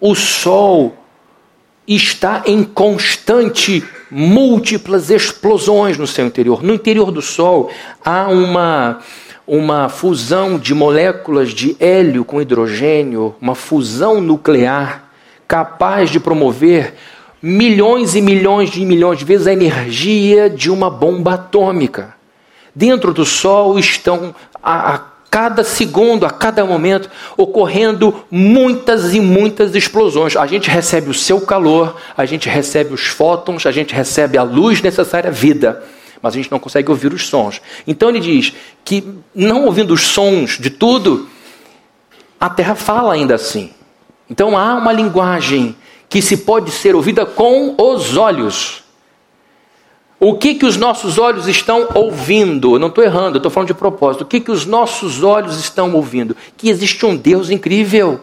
O 0.00 0.14
Sol 0.14 0.94
está 1.86 2.42
em 2.46 2.62
constante 2.62 3.82
múltiplas 4.10 5.10
explosões 5.10 5.96
no 5.96 6.06
seu 6.06 6.26
interior. 6.26 6.62
No 6.62 6.74
interior 6.74 7.10
do 7.10 7.22
Sol 7.22 7.70
há 8.04 8.28
uma 8.28 9.00
uma 9.48 9.88
fusão 9.88 10.58
de 10.58 10.74
moléculas 10.74 11.50
de 11.50 11.74
hélio 11.80 12.22
com 12.22 12.40
hidrogênio, 12.40 13.34
uma 13.40 13.54
fusão 13.54 14.20
nuclear 14.20 15.10
capaz 15.48 16.10
de 16.10 16.20
promover 16.20 16.94
milhões 17.40 18.14
e 18.14 18.20
milhões 18.20 18.68
de 18.68 18.84
milhões 18.84 19.18
de 19.18 19.24
vezes 19.24 19.46
a 19.46 19.52
energia 19.52 20.50
de 20.50 20.70
uma 20.70 20.90
bomba 20.90 21.34
atômica. 21.34 22.14
Dentro 22.74 23.14
do 23.14 23.24
Sol 23.24 23.78
estão 23.78 24.34
a, 24.62 24.94
a 24.94 24.98
cada 25.30 25.64
segundo, 25.64 26.26
a 26.26 26.30
cada 26.30 26.64
momento, 26.64 27.10
ocorrendo 27.36 28.24
muitas 28.30 29.14
e 29.14 29.20
muitas 29.20 29.74
explosões. 29.74 30.36
A 30.36 30.46
gente 30.46 30.68
recebe 30.68 31.08
o 31.08 31.14
seu 31.14 31.40
calor, 31.40 31.96
a 32.16 32.26
gente 32.26 32.50
recebe 32.50 32.92
os 32.92 33.06
fótons, 33.06 33.64
a 33.64 33.70
gente 33.70 33.94
recebe 33.94 34.36
a 34.36 34.42
luz 34.42 34.82
necessária 34.82 35.30
à 35.30 35.32
vida, 35.32 35.82
mas 36.22 36.34
a 36.34 36.36
gente 36.36 36.50
não 36.50 36.58
consegue 36.58 36.90
ouvir 36.90 37.12
os 37.12 37.26
sons. 37.28 37.60
Então 37.86 38.08
ele 38.08 38.20
diz 38.20 38.52
que, 38.84 39.04
não 39.34 39.64
ouvindo 39.64 39.94
os 39.94 40.02
sons 40.02 40.58
de 40.58 40.70
tudo, 40.70 41.28
a 42.40 42.48
Terra 42.48 42.74
fala 42.74 43.14
ainda 43.14 43.34
assim. 43.34 43.70
Então 44.28 44.56
há 44.56 44.74
uma 44.74 44.92
linguagem 44.92 45.76
que 46.08 46.22
se 46.22 46.38
pode 46.38 46.70
ser 46.70 46.94
ouvida 46.94 47.26
com 47.26 47.74
os 47.78 48.16
olhos. 48.16 48.84
O 50.20 50.34
que 50.34 50.54
que 50.54 50.66
os 50.66 50.76
nossos 50.76 51.16
olhos 51.16 51.46
estão 51.46 51.88
ouvindo? 51.94 52.74
Eu 52.74 52.78
não 52.78 52.88
estou 52.88 53.04
errando, 53.04 53.36
eu 53.36 53.38
estou 53.38 53.50
falando 53.50 53.68
de 53.68 53.74
propósito. 53.74 54.22
O 54.22 54.26
que 54.26 54.40
que 54.40 54.50
os 54.50 54.66
nossos 54.66 55.22
olhos 55.22 55.58
estão 55.60 55.94
ouvindo? 55.94 56.36
Que 56.56 56.68
existe 56.68 57.06
um 57.06 57.14
Deus 57.14 57.50
incrível. 57.50 58.20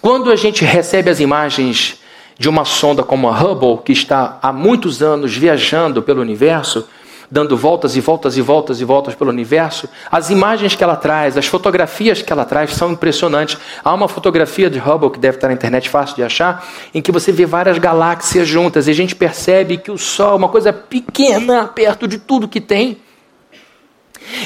Quando 0.00 0.30
a 0.30 0.36
gente 0.36 0.64
recebe 0.64 1.10
as 1.10 1.18
imagens 1.18 2.00
de 2.38 2.48
uma 2.48 2.64
sonda 2.64 3.02
como 3.02 3.28
a 3.28 3.38
Hubble, 3.38 3.78
que 3.84 3.92
está 3.92 4.38
há 4.40 4.52
muitos 4.52 5.02
anos 5.02 5.36
viajando 5.36 6.02
pelo 6.02 6.20
universo, 6.20 6.86
dando 7.30 7.56
voltas 7.56 7.96
e 7.96 8.00
voltas 8.00 8.36
e 8.36 8.40
voltas 8.40 8.80
e 8.80 8.84
voltas 8.84 9.14
pelo 9.14 9.30
universo, 9.30 9.88
as 10.10 10.30
imagens 10.30 10.74
que 10.74 10.84
ela 10.84 10.96
traz, 10.96 11.36
as 11.36 11.46
fotografias 11.46 12.22
que 12.22 12.32
ela 12.32 12.44
traz 12.44 12.72
são 12.74 12.92
impressionantes. 12.92 13.56
Há 13.84 13.92
uma 13.92 14.08
fotografia 14.08 14.70
de 14.70 14.78
Hubble 14.78 15.10
que 15.10 15.18
deve 15.18 15.36
estar 15.36 15.48
na 15.48 15.54
internet 15.54 15.88
fácil 15.88 16.16
de 16.16 16.22
achar, 16.22 16.66
em 16.94 17.02
que 17.02 17.12
você 17.12 17.32
vê 17.32 17.46
várias 17.46 17.78
galáxias 17.78 18.46
juntas 18.46 18.86
e 18.86 18.90
a 18.90 18.94
gente 18.94 19.14
percebe 19.14 19.76
que 19.76 19.90
o 19.90 19.98
Sol 19.98 20.32
é 20.32 20.36
uma 20.36 20.48
coisa 20.48 20.72
pequena 20.72 21.66
perto 21.66 22.06
de 22.06 22.18
tudo 22.18 22.48
que 22.48 22.60
tem. 22.60 22.98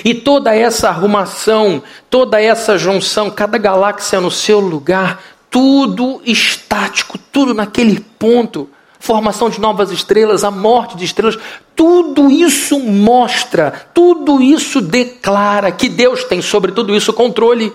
E 0.04 0.14
toda 0.14 0.54
essa 0.54 0.88
arrumação, 0.88 1.82
toda 2.10 2.40
essa 2.40 2.76
junção, 2.76 3.30
cada 3.30 3.56
galáxia 3.56 4.20
no 4.20 4.30
seu 4.30 4.60
lugar, 4.60 5.22
tudo 5.50 6.20
estático, 6.24 7.18
tudo 7.32 7.54
naquele 7.54 8.00
ponto 8.18 8.68
formação 9.00 9.48
de 9.48 9.58
novas 9.58 9.90
estrelas, 9.90 10.44
a 10.44 10.50
morte 10.50 10.94
de 10.94 11.06
estrelas, 11.06 11.38
tudo 11.74 12.30
isso 12.30 12.78
mostra, 12.78 13.88
tudo 13.94 14.42
isso 14.42 14.80
declara 14.80 15.72
que 15.72 15.88
Deus 15.88 16.22
tem 16.22 16.42
sobre 16.42 16.70
tudo 16.70 16.94
isso 16.94 17.12
controle. 17.12 17.72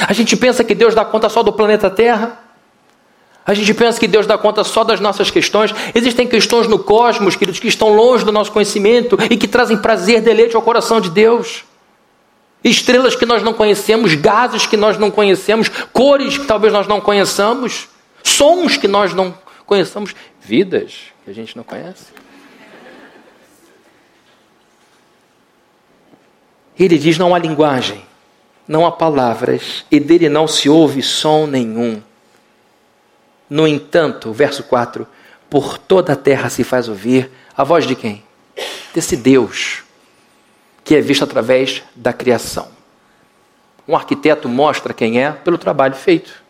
A 0.00 0.12
gente 0.12 0.36
pensa 0.36 0.62
que 0.62 0.74
Deus 0.74 0.94
dá 0.94 1.04
conta 1.04 1.28
só 1.28 1.42
do 1.42 1.52
planeta 1.52 1.90
Terra. 1.90 2.40
A 3.44 3.52
gente 3.52 3.74
pensa 3.74 3.98
que 3.98 4.06
Deus 4.06 4.26
dá 4.26 4.38
conta 4.38 4.62
só 4.62 4.84
das 4.84 5.00
nossas 5.00 5.30
questões. 5.30 5.74
Existem 5.94 6.26
questões 6.26 6.68
no 6.68 6.78
cosmos, 6.78 7.36
queridos, 7.36 7.60
que 7.60 7.68
estão 7.68 7.92
longe 7.92 8.24
do 8.24 8.32
nosso 8.32 8.52
conhecimento 8.52 9.18
e 9.28 9.36
que 9.36 9.48
trazem 9.48 9.76
prazer, 9.76 10.22
deleite 10.22 10.56
ao 10.56 10.62
coração 10.62 11.00
de 11.00 11.10
Deus. 11.10 11.64
Estrelas 12.62 13.14
que 13.14 13.26
nós 13.26 13.42
não 13.42 13.52
conhecemos, 13.52 14.14
gases 14.14 14.64
que 14.64 14.76
nós 14.76 14.96
não 14.96 15.10
conhecemos, 15.10 15.68
cores 15.92 16.38
que 16.38 16.46
talvez 16.46 16.72
nós 16.72 16.86
não 16.86 17.00
conheçamos. 17.00 17.88
Sons 18.24 18.78
que 18.78 18.88
nós 18.88 19.12
não 19.12 19.36
conheçamos, 19.66 20.14
vidas 20.40 21.12
que 21.24 21.30
a 21.30 21.34
gente 21.34 21.54
não 21.56 21.62
conhece. 21.62 22.06
Ele 26.76 26.98
diz: 26.98 27.18
não 27.18 27.34
há 27.34 27.38
linguagem, 27.38 28.04
não 28.66 28.84
há 28.84 28.90
palavras, 28.90 29.84
e 29.90 30.00
dele 30.00 30.28
não 30.28 30.48
se 30.48 30.68
ouve 30.68 31.02
som 31.02 31.46
nenhum. 31.46 32.02
No 33.48 33.68
entanto, 33.68 34.32
verso 34.32 34.64
4: 34.64 35.06
por 35.48 35.78
toda 35.78 36.14
a 36.14 36.16
terra 36.16 36.48
se 36.48 36.64
faz 36.64 36.88
ouvir 36.88 37.30
a 37.56 37.62
voz 37.62 37.86
de 37.86 37.94
quem? 37.94 38.24
Desse 38.92 39.16
Deus, 39.16 39.84
que 40.82 40.96
é 40.96 41.00
visto 41.00 41.22
através 41.22 41.82
da 41.94 42.12
criação. 42.12 42.68
Um 43.86 43.94
arquiteto 43.94 44.48
mostra 44.48 44.94
quem 44.94 45.22
é 45.22 45.30
pelo 45.30 45.58
trabalho 45.58 45.94
feito 45.94 46.43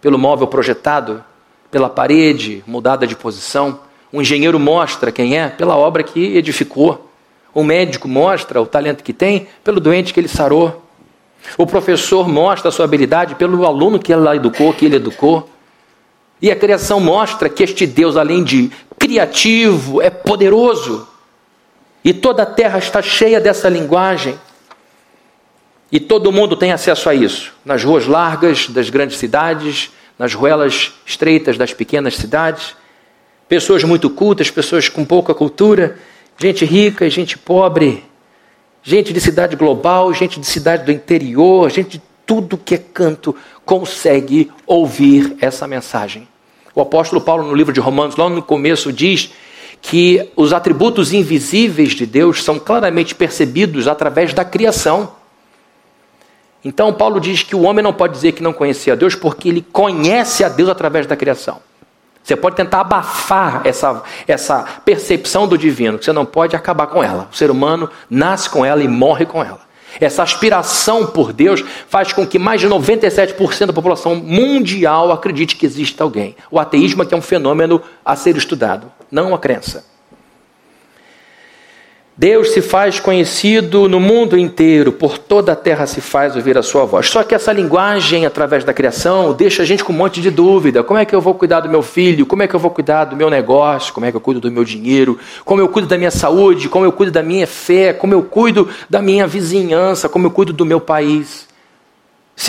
pelo 0.00 0.18
móvel 0.18 0.46
projetado, 0.46 1.24
pela 1.70 1.88
parede 1.88 2.64
mudada 2.66 3.06
de 3.06 3.14
posição. 3.14 3.80
Um 4.12 4.20
engenheiro 4.20 4.58
mostra 4.58 5.12
quem 5.12 5.38
é 5.38 5.48
pela 5.48 5.76
obra 5.76 6.02
que 6.02 6.36
edificou. 6.36 7.10
O 7.54 7.62
médico 7.62 8.08
mostra 8.08 8.60
o 8.60 8.66
talento 8.66 9.04
que 9.04 9.12
tem 9.12 9.48
pelo 9.62 9.80
doente 9.80 10.12
que 10.12 10.20
ele 10.20 10.28
sarou. 10.28 10.82
O 11.56 11.66
professor 11.66 12.28
mostra 12.28 12.68
a 12.68 12.72
sua 12.72 12.84
habilidade 12.84 13.34
pelo 13.34 13.64
aluno 13.64 13.98
que 13.98 14.12
ela 14.12 14.36
educou, 14.36 14.72
que 14.72 14.84
ele 14.84 14.96
educou. 14.96 15.48
E 16.40 16.50
a 16.50 16.56
criação 16.56 17.00
mostra 17.00 17.48
que 17.48 17.62
este 17.62 17.86
Deus, 17.86 18.16
além 18.16 18.42
de 18.42 18.70
criativo, 18.98 20.00
é 20.00 20.10
poderoso. 20.10 21.06
E 22.04 22.14
toda 22.14 22.42
a 22.42 22.46
terra 22.46 22.78
está 22.78 23.02
cheia 23.02 23.40
dessa 23.40 23.68
linguagem. 23.68 24.38
E 25.90 25.98
todo 25.98 26.30
mundo 26.30 26.56
tem 26.56 26.72
acesso 26.72 27.08
a 27.08 27.14
isso. 27.14 27.52
Nas 27.64 27.82
ruas 27.82 28.06
largas 28.06 28.68
das 28.68 28.90
grandes 28.90 29.16
cidades, 29.16 29.90
nas 30.18 30.34
ruelas 30.34 30.92
estreitas 31.04 31.56
das 31.56 31.72
pequenas 31.72 32.14
cidades. 32.16 32.76
Pessoas 33.48 33.82
muito 33.82 34.08
cultas, 34.10 34.50
pessoas 34.50 34.88
com 34.88 35.04
pouca 35.04 35.34
cultura, 35.34 35.98
gente 36.38 36.64
rica, 36.64 37.08
gente 37.10 37.36
pobre, 37.36 38.04
gente 38.82 39.12
de 39.12 39.20
cidade 39.20 39.56
global, 39.56 40.12
gente 40.14 40.38
de 40.38 40.46
cidade 40.46 40.84
do 40.84 40.92
interior, 40.92 41.70
gente 41.70 41.98
de 41.98 42.02
tudo 42.24 42.56
que 42.56 42.76
é 42.76 42.78
canto 42.78 43.34
consegue 43.64 44.50
ouvir 44.66 45.36
essa 45.40 45.66
mensagem. 45.66 46.28
O 46.74 46.80
apóstolo 46.80 47.20
Paulo, 47.20 47.44
no 47.44 47.54
livro 47.54 47.72
de 47.72 47.80
Romanos, 47.80 48.14
lá 48.14 48.28
no 48.28 48.42
começo, 48.42 48.92
diz 48.92 49.32
que 49.82 50.30
os 50.36 50.52
atributos 50.52 51.12
invisíveis 51.12 51.92
de 51.92 52.06
Deus 52.06 52.44
são 52.44 52.58
claramente 52.58 53.14
percebidos 53.14 53.88
através 53.88 54.32
da 54.32 54.44
criação. 54.44 55.12
Então, 56.64 56.92
Paulo 56.92 57.20
diz 57.20 57.42
que 57.42 57.56
o 57.56 57.62
homem 57.62 57.82
não 57.82 57.92
pode 57.92 58.12
dizer 58.12 58.32
que 58.32 58.42
não 58.42 58.52
conhecia 58.52 58.96
Deus 58.96 59.14
porque 59.14 59.48
ele 59.48 59.62
conhece 59.62 60.44
a 60.44 60.48
Deus 60.48 60.68
através 60.68 61.06
da 61.06 61.16
criação. 61.16 61.58
Você 62.22 62.36
pode 62.36 62.54
tentar 62.54 62.80
abafar 62.80 63.62
essa, 63.64 64.02
essa 64.28 64.62
percepção 64.84 65.48
do 65.48 65.56
divino, 65.56 66.00
você 66.00 66.12
não 66.12 66.26
pode 66.26 66.54
acabar 66.54 66.86
com 66.86 67.02
ela. 67.02 67.28
O 67.32 67.36
ser 67.36 67.50
humano 67.50 67.90
nasce 68.08 68.48
com 68.48 68.64
ela 68.64 68.82
e 68.82 68.88
morre 68.88 69.24
com 69.24 69.42
ela. 69.42 69.60
Essa 69.98 70.22
aspiração 70.22 71.06
por 71.06 71.32
Deus 71.32 71.64
faz 71.88 72.12
com 72.12 72.26
que 72.26 72.38
mais 72.38 72.60
de 72.60 72.68
97% 72.68 73.66
da 73.66 73.72
população 73.72 74.14
mundial 74.14 75.10
acredite 75.10 75.56
que 75.56 75.66
existe 75.66 76.00
alguém. 76.00 76.36
O 76.50 76.60
ateísmo 76.60 77.02
é 77.02 77.06
que 77.06 77.14
é 77.14 77.16
um 77.16 77.22
fenômeno 77.22 77.82
a 78.04 78.14
ser 78.14 78.36
estudado, 78.36 78.92
não 79.10 79.34
a 79.34 79.38
crença. 79.38 79.89
Deus 82.16 82.50
se 82.50 82.60
faz 82.60 83.00
conhecido 83.00 83.88
no 83.88 83.98
mundo 83.98 84.36
inteiro, 84.36 84.92
por 84.92 85.16
toda 85.16 85.52
a 85.52 85.56
terra 85.56 85.86
se 85.86 86.02
faz 86.02 86.36
ouvir 86.36 86.58
a 86.58 86.62
sua 86.62 86.84
voz. 86.84 87.08
Só 87.08 87.22
que 87.22 87.34
essa 87.34 87.50
linguagem, 87.50 88.26
através 88.26 88.62
da 88.62 88.74
criação, 88.74 89.32
deixa 89.32 89.62
a 89.62 89.64
gente 89.64 89.82
com 89.82 89.92
um 89.92 89.96
monte 89.96 90.20
de 90.20 90.30
dúvida. 90.30 90.82
Como 90.82 90.98
é 90.98 91.06
que 91.06 91.14
eu 91.14 91.20
vou 91.20 91.34
cuidar 91.34 91.60
do 91.60 91.68
meu 91.68 91.82
filho? 91.82 92.26
Como 92.26 92.42
é 92.42 92.46
que 92.46 92.54
eu 92.54 92.60
vou 92.60 92.70
cuidar 92.70 93.04
do 93.06 93.16
meu 93.16 93.30
negócio? 93.30 93.94
Como 93.94 94.04
é 94.04 94.10
que 94.10 94.16
eu 94.16 94.20
cuido 94.20 94.40
do 94.40 94.50
meu 94.50 94.64
dinheiro? 94.64 95.18
Como 95.44 95.62
eu 95.62 95.68
cuido 95.68 95.88
da 95.88 95.96
minha 95.96 96.10
saúde? 96.10 96.68
Como 96.68 96.84
eu 96.84 96.92
cuido 96.92 97.10
da 97.10 97.22
minha 97.22 97.46
fé? 97.46 97.94
Como 97.94 98.12
eu 98.12 98.22
cuido 98.22 98.68
da 98.88 99.00
minha 99.00 99.26
vizinhança? 99.26 100.08
Como 100.08 100.26
eu 100.26 100.30
cuido 100.30 100.52
do 100.52 100.66
meu 100.66 100.80
país? 100.80 101.49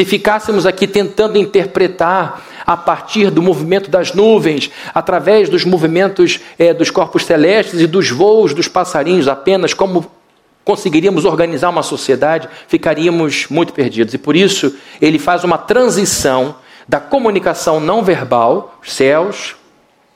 Se 0.02 0.06
ficássemos 0.06 0.66
aqui 0.66 0.88
tentando 0.88 1.38
interpretar 1.38 2.42
a 2.66 2.76
partir 2.76 3.30
do 3.30 3.40
movimento 3.40 3.88
das 3.88 4.16
nuvens, 4.16 4.72
através 4.96 5.48
dos 5.48 5.64
movimentos 5.64 6.40
é, 6.58 6.74
dos 6.74 6.90
corpos 6.90 7.24
celestes 7.24 7.80
e 7.80 7.86
dos 7.86 8.10
voos 8.10 8.52
dos 8.52 8.68
passarinhos, 8.68 9.28
apenas 9.28 9.76
como 9.76 10.12
conseguiríamos 10.66 11.24
organizar 11.24 11.70
uma 11.70 11.84
sociedade, 11.84 12.50
ficaríamos 12.68 13.46
muito 13.48 13.74
perdidos. 13.74 14.16
E 14.16 14.18
por 14.18 14.36
isso 14.36 14.76
ele 15.00 15.20
faz 15.20 15.44
uma 15.44 15.60
transição 15.60 16.56
da 16.88 17.00
comunicação 17.00 17.80
não 17.80 18.02
verbal, 18.02 18.80
céus, 18.82 19.56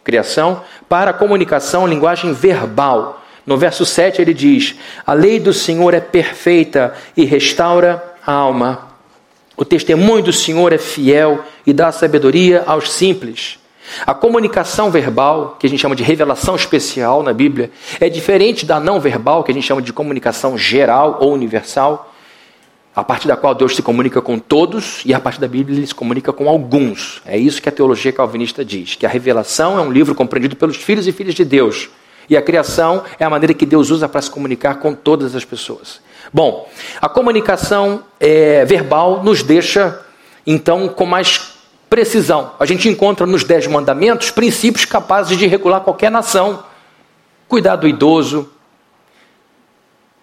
criação, 0.04 0.64
para 0.90 1.12
a 1.12 1.14
comunicação, 1.14 1.86
linguagem 1.86 2.34
verbal. 2.34 3.22
No 3.46 3.56
verso 3.56 3.86
7 3.86 4.20
ele 4.20 4.34
diz: 4.34 4.74
A 5.06 5.14
lei 5.14 5.40
do 5.40 5.54
Senhor 5.54 5.94
é 5.94 6.02
perfeita 6.02 6.96
e 7.16 7.24
restaura 7.24 8.04
a 8.26 8.32
alma. 8.32 8.95
O 9.58 9.64
testemunho 9.64 10.24
do 10.24 10.34
Senhor 10.34 10.74
é 10.74 10.78
fiel 10.78 11.44
e 11.66 11.72
dá 11.72 11.92
sabedoria 11.92 12.64
aos 12.66 12.92
simples. 12.92 13.58
A 14.06 14.14
comunicação 14.14 14.92
verbal, 14.92 15.56
que 15.60 15.68
a 15.68 15.70
gente 15.70 15.80
chama 15.80 15.96
de 15.96 16.04
revelação 16.04 16.56
especial 16.56 17.24
na 17.24 17.32
Bíblia, 17.32 17.72
é 18.00 18.10
diferente 18.10 18.66
da 18.66 18.80
não 18.80 19.00
verbal, 19.00 19.44
que 19.44 19.52
a 19.52 19.54
gente 19.54 19.66
chama 19.66 19.82
de 19.82 19.94
comunicação 19.94 20.58
geral 20.58 21.20
ou 21.22 21.34
universal, 21.34 22.12
a 22.96 23.04
partir 23.04 23.28
da 23.28 23.38
qual 23.38 23.54
Deus 23.54 23.76
se 23.76 23.82
comunica 23.82 24.22
com 24.22 24.40
todos 24.40 25.02
e 25.06 25.14
a 25.14 25.20
partir 25.20 25.40
da 25.40 25.48
Bíblia 25.48 25.78
ele 25.78 25.88
se 25.88 25.96
comunica 25.96 26.34
com 26.34 26.50
alguns. 26.50 27.22
É 27.26 27.38
isso 27.38 27.62
que 27.62 27.70
a 27.70 27.72
teologia 27.72 28.12
calvinista 28.12 28.66
diz, 28.66 28.96
que 28.96 29.06
a 29.06 29.10
revelação 29.10 29.78
é 29.78 29.82
um 29.82 29.92
livro 29.92 30.16
compreendido 30.16 30.56
pelos 30.56 30.78
filhos 30.78 31.08
e 31.08 31.12
filhas 31.12 31.36
de 31.36 31.46
Deus. 31.46 31.90
E 32.30 32.36
a 32.36 32.42
criação 32.42 33.04
é 33.20 33.24
a 33.24 33.30
maneira 33.30 33.54
que 33.54 33.66
Deus 33.66 33.92
usa 33.92 34.10
para 34.10 34.22
se 34.22 34.32
comunicar 34.32 34.76
com 34.76 34.94
todas 34.94 35.36
as 35.36 35.46
pessoas. 35.46 36.02
Bom, 36.34 36.68
a 37.02 37.08
comunicação 37.08 38.04
é, 38.20 38.66
verbal 38.66 39.24
nos 39.24 39.44
deixa, 39.44 40.00
então, 40.46 40.88
com 40.90 41.06
mais 41.06 41.54
precisão. 41.90 42.52
A 42.60 42.66
gente 42.66 42.90
encontra 42.90 43.26
nos 43.26 43.44
Dez 43.44 43.68
Mandamentos 43.68 44.32
princípios 44.32 44.86
capazes 44.86 45.38
de 45.38 45.48
regular 45.48 45.82
qualquer 45.82 46.12
nação. 46.12 46.64
Cuidar 47.48 47.76
do 47.76 47.88
idoso, 47.88 48.50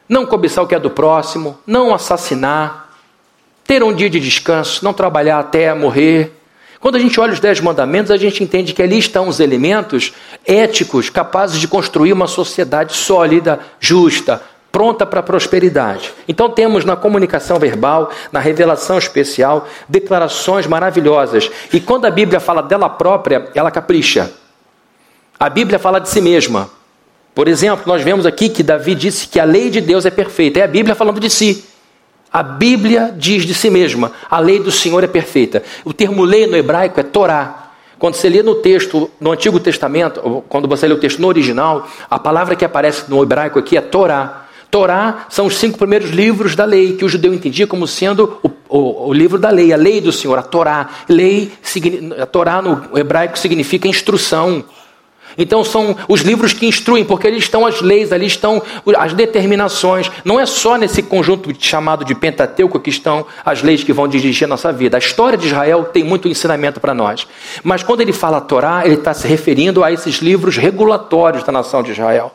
não 0.09 0.27
cobiçar 0.27 0.65
o 0.65 0.67
que 0.67 0.75
é 0.75 0.79
do 0.79 0.91
próximo, 0.91 1.59
não 1.67 1.95
assassinar, 1.95 2.91
ter 3.65 3.83
um 3.83 3.95
dia 3.95 4.11
de 4.11 4.21
descanso, 4.21 4.85
não 4.85 4.93
trabalhar 4.93 5.39
até 5.39 5.73
morrer. 5.73 6.39
Quando 6.81 6.97
a 6.97 6.99
gente 6.99 7.19
olha 7.21 7.33
os 7.33 7.41
Dez 7.41 7.61
Mandamentos, 7.61 8.11
a 8.11 8.17
gente 8.17 8.43
entende 8.43 8.75
que 8.75 8.83
ali 8.83 8.99
estão 8.99 9.29
os 9.29 9.39
elementos 9.41 10.13
éticos 10.45 11.09
capazes 11.09 11.61
de 11.61 11.69
construir 11.69 12.13
uma 12.13 12.27
sociedade 12.27 12.95
sólida, 12.95 13.61
justa, 13.79 14.43
pronta 14.73 15.05
para 15.05 15.21
a 15.21 15.23
prosperidade. 15.23 16.13
Então 16.27 16.49
temos 16.49 16.85
na 16.85 16.97
comunicação 16.97 17.59
verbal, 17.59 18.11
na 18.33 18.41
revelação 18.41 18.97
especial, 18.97 19.69
declarações 19.87 20.67
maravilhosas. 20.67 21.51
E 21.73 21.79
quando 21.79 22.07
a 22.07 22.11
Bíblia 22.11 22.41
fala 22.41 22.63
dela 22.63 22.89
própria, 22.89 23.51
ela 23.55 23.71
capricha. 23.71 24.33
A 25.39 25.51
Bíblia 25.51 25.79
fala 25.79 26.01
de 26.01 26.09
si 26.09 26.23
mesma. 26.23 26.71
Por 27.35 27.49
exemplo, 27.49 27.85
nós 27.87 28.03
vemos 28.03 28.25
aqui 28.25 28.49
que 28.49 28.63
Davi 28.63 28.95
disse 28.95 29.29
que 29.29 29.39
a 29.39 29.45
lei 29.45 29.71
de 29.71 29.81
Deus 29.81 30.07
é 30.07 30.11
perfeita. 30.11 30.61
É 30.61 30.63
a 30.65 30.69
Bíblia 30.69 30.95
falando 30.95 31.21
de 31.21 31.29
si. 31.29 31.65
A 32.33 32.43
Bíblia 32.43 33.15
diz 33.15 33.45
de 33.45 33.53
si 33.53 33.69
mesma: 33.69 34.13
a 34.31 34.39
lei 34.39 34.59
do 34.59 34.71
Senhor 34.71 35.05
é 35.05 35.07
perfeita. 35.07 35.63
O 35.85 35.93
termo 35.93 36.25
lei 36.25 36.47
no 36.47 36.57
hebraico 36.57 36.99
é 36.99 37.03
Torá. 37.03 37.71
Quando 37.99 38.15
você 38.15 38.29
lê 38.29 38.43
no 38.43 38.57
texto, 38.57 39.11
no 39.21 39.31
Antigo 39.31 39.61
Testamento, 39.61 40.43
quando 40.49 40.67
você 40.67 40.89
lê 40.89 40.95
o 40.95 40.99
texto 40.99 41.21
no 41.21 41.29
original, 41.29 41.87
a 42.11 42.19
palavra 42.19 42.57
que 42.57 42.65
aparece 42.65 43.09
no 43.09 43.23
hebraico 43.23 43.59
aqui 43.59 43.77
é 43.77 43.81
Torá. 43.81 44.42
Torá 44.73 45.27
são 45.29 45.45
os 45.45 45.59
cinco 45.59 45.77
primeiros 45.77 46.09
livros 46.09 46.57
da 46.57 46.65
lei, 46.65 46.97
que 46.97 47.05
o 47.05 47.09
judeu 47.09 47.35
entendia 47.35 47.67
como 47.67 47.87
sendo 47.87 48.39
o, 48.43 48.51
o, 48.71 49.09
o 49.09 49.13
livro 49.13 49.39
da 49.39 49.51
lei, 49.51 49.71
a 49.71 49.77
lei 49.77 50.01
do 50.01 50.11
Senhor, 50.11 50.39
a 50.39 50.43
Torá. 50.43 50.89
Lei, 51.07 51.53
a 52.19 52.25
Torá 52.25 52.63
no 52.63 52.99
hebraico 52.99 53.39
significa 53.39 53.87
instrução. 53.87 54.65
Então 55.37 55.63
são 55.63 55.95
os 56.09 56.23
livros 56.23 56.55
que 56.55 56.67
instruem, 56.67 57.05
porque 57.05 57.27
ali 57.27 57.37
estão 57.37 57.67
as 57.67 57.83
leis, 57.83 58.15
ali 58.15 58.25
estão 58.25 58.63
as 58.97 59.13
determinações. 59.13 60.11
Não 60.25 60.41
é 60.41 60.47
só 60.47 60.79
nesse 60.79 61.03
conjunto 61.03 61.55
chamado 61.59 62.03
de 62.03 62.15
Pentateuco 62.15 62.81
que 62.81 62.89
estão 62.89 63.27
as 63.45 63.63
leis 63.63 63.85
que 63.85 63.93
vão 63.93 64.09
dirigir 64.09 64.47
a 64.47 64.49
nossa 64.49 64.73
vida. 64.73 64.97
A 64.97 64.99
história 64.99 65.37
de 65.37 65.49
Israel 65.49 65.85
tem 65.85 66.03
muito 66.03 66.29
ensinamento 66.29 66.81
para 66.81 66.95
nós. 66.95 67.27
Mas 67.63 67.83
quando 67.83 68.01
ele 68.01 68.13
fala 68.15 68.41
Torá, 68.41 68.87
ele 68.87 68.95
está 68.95 69.13
se 69.13 69.29
referindo 69.29 69.85
a 69.85 69.93
esses 69.93 70.17
livros 70.17 70.57
regulatórios 70.57 71.45
da 71.45 71.53
nação 71.53 71.83
de 71.83 71.91
Israel. 71.91 72.33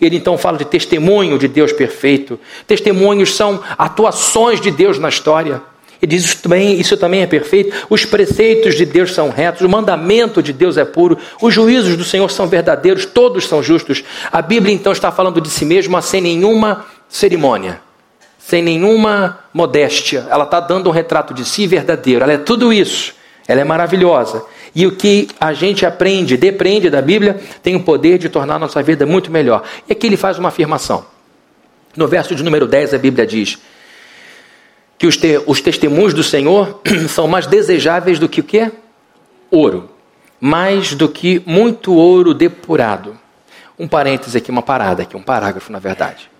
Ele 0.00 0.16
então 0.16 0.36
fala 0.36 0.58
de 0.58 0.64
testemunho 0.64 1.38
de 1.38 1.48
Deus 1.48 1.72
perfeito. 1.72 2.38
Testemunhos 2.66 3.34
são 3.34 3.60
atuações 3.78 4.60
de 4.60 4.70
Deus 4.70 4.98
na 4.98 5.08
história. 5.08 5.62
Ele 6.02 6.10
diz 6.10 6.24
isso 6.24 6.42
também, 6.42 6.78
isso 6.78 6.96
também 6.96 7.22
é 7.22 7.26
perfeito. 7.26 7.86
Os 7.88 8.04
preceitos 8.04 8.74
de 8.74 8.84
Deus 8.84 9.14
são 9.14 9.30
retos, 9.30 9.62
o 9.62 9.68
mandamento 9.68 10.42
de 10.42 10.52
Deus 10.52 10.76
é 10.76 10.84
puro, 10.84 11.16
os 11.40 11.54
juízos 11.54 11.96
do 11.96 12.04
Senhor 12.04 12.30
são 12.30 12.46
verdadeiros, 12.46 13.06
todos 13.06 13.46
são 13.46 13.62
justos. 13.62 14.04
A 14.30 14.42
Bíblia 14.42 14.74
então 14.74 14.92
está 14.92 15.10
falando 15.10 15.40
de 15.40 15.48
si 15.48 15.64
mesma 15.64 16.02
sem 16.02 16.20
nenhuma 16.20 16.84
cerimônia, 17.08 17.80
sem 18.38 18.62
nenhuma 18.62 19.38
modéstia. 19.52 20.26
Ela 20.28 20.44
está 20.44 20.60
dando 20.60 20.90
um 20.90 20.92
retrato 20.92 21.32
de 21.32 21.44
si 21.44 21.66
verdadeiro. 21.66 22.22
Ela 22.22 22.34
é 22.34 22.38
tudo 22.38 22.72
isso. 22.72 23.14
Ela 23.46 23.60
é 23.60 23.64
maravilhosa. 23.64 24.44
E 24.74 24.86
o 24.86 24.92
que 24.92 25.28
a 25.38 25.52
gente 25.52 25.86
aprende, 25.86 26.36
depreende 26.36 26.90
da 26.90 27.00
Bíblia, 27.00 27.40
tem 27.62 27.76
o 27.76 27.82
poder 27.82 28.18
de 28.18 28.28
tornar 28.28 28.56
a 28.56 28.58
nossa 28.58 28.82
vida 28.82 29.06
muito 29.06 29.30
melhor. 29.30 29.62
E 29.88 29.92
aqui 29.92 30.06
ele 30.06 30.16
faz 30.16 30.38
uma 30.38 30.48
afirmação. 30.48 31.06
No 31.96 32.08
verso 32.08 32.34
de 32.34 32.42
número 32.42 32.66
10, 32.66 32.92
a 32.92 32.98
Bíblia 32.98 33.26
diz 33.26 33.58
que 34.98 35.06
os, 35.06 35.16
te, 35.16 35.40
os 35.46 35.60
testemunhos 35.60 36.12
do 36.12 36.24
Senhor 36.24 36.80
são 37.08 37.28
mais 37.28 37.46
desejáveis 37.46 38.18
do 38.18 38.28
que 38.28 38.40
o 38.40 38.44
quê? 38.44 38.72
Ouro. 39.50 39.90
Mais 40.40 40.94
do 40.94 41.08
que 41.08 41.40
muito 41.46 41.94
ouro 41.94 42.34
depurado. 42.34 43.16
Um 43.78 43.86
parêntese 43.86 44.38
aqui, 44.38 44.50
uma 44.50 44.62
parada 44.62 45.02
aqui, 45.02 45.16
um 45.16 45.22
parágrafo, 45.22 45.70
na 45.70 45.78
verdade. 45.78 46.30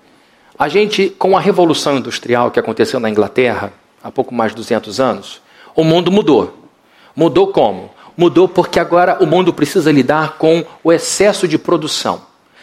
A 0.58 0.68
gente, 0.68 1.08
com 1.10 1.36
a 1.36 1.40
Revolução 1.40 1.98
Industrial 1.98 2.50
que 2.50 2.60
aconteceu 2.60 2.98
na 2.98 3.10
Inglaterra, 3.10 3.72
há 4.02 4.10
pouco 4.10 4.34
mais 4.34 4.52
de 4.52 4.56
200 4.56 5.00
anos, 5.00 5.40
o 5.74 5.82
mundo 5.82 6.12
mudou. 6.12 6.68
Mudou 7.14 7.48
como? 7.48 7.90
Mudou 8.16 8.48
porque 8.48 8.78
agora 8.78 9.18
o 9.20 9.26
mundo 9.26 9.52
precisa 9.52 9.90
lidar 9.90 10.36
com 10.38 10.64
o 10.82 10.92
excesso 10.92 11.48
de 11.48 11.58
produção. 11.58 12.22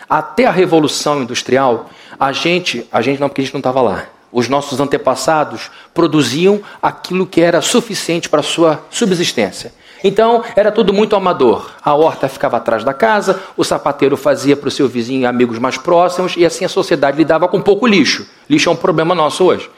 Até 0.09 0.45
a 0.45 0.51
Revolução 0.51 1.21
Industrial, 1.21 1.89
a 2.19 2.31
gente, 2.31 2.87
a 2.91 3.01
gente 3.01 3.19
não, 3.19 3.27
porque 3.27 3.41
a 3.41 3.43
gente 3.43 3.53
não 3.53 3.59
estava 3.59 3.81
lá, 3.81 4.05
os 4.31 4.47
nossos 4.47 4.79
antepassados 4.79 5.69
produziam 5.93 6.61
aquilo 6.81 7.25
que 7.25 7.41
era 7.41 7.61
suficiente 7.61 8.29
para 8.29 8.39
a 8.39 8.43
sua 8.43 8.85
subsistência. 8.89 9.73
Então, 10.03 10.43
era 10.55 10.71
tudo 10.71 10.93
muito 10.93 11.15
amador. 11.15 11.69
A 11.83 11.93
horta 11.93 12.27
ficava 12.27 12.57
atrás 12.57 12.83
da 12.83 12.93
casa, 12.93 13.39
o 13.55 13.63
sapateiro 13.63 14.17
fazia 14.17 14.57
para 14.57 14.67
o 14.67 14.71
seu 14.71 14.87
vizinho 14.87 15.27
amigos 15.27 15.59
mais 15.59 15.77
próximos, 15.77 16.35
e 16.35 16.45
assim 16.45 16.65
a 16.65 16.69
sociedade 16.69 17.17
lidava 17.17 17.47
com 17.47 17.61
pouco 17.61 17.85
lixo. 17.85 18.25
Lixo 18.49 18.69
é 18.69 18.71
um 18.71 18.75
problema 18.75 19.13
nosso 19.13 19.43
hoje. 19.43 19.69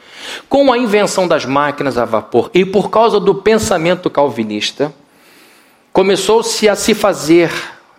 Com 0.48 0.72
a 0.72 0.78
invenção 0.78 1.28
das 1.28 1.44
máquinas 1.44 1.98
a 1.98 2.06
vapor 2.06 2.50
e 2.54 2.64
por 2.64 2.88
causa 2.88 3.20
do 3.20 3.34
pensamento 3.34 4.08
calvinista, 4.08 4.92
começou-se 5.94 6.68
a 6.68 6.74
se 6.74 6.92
fazer 6.92 7.52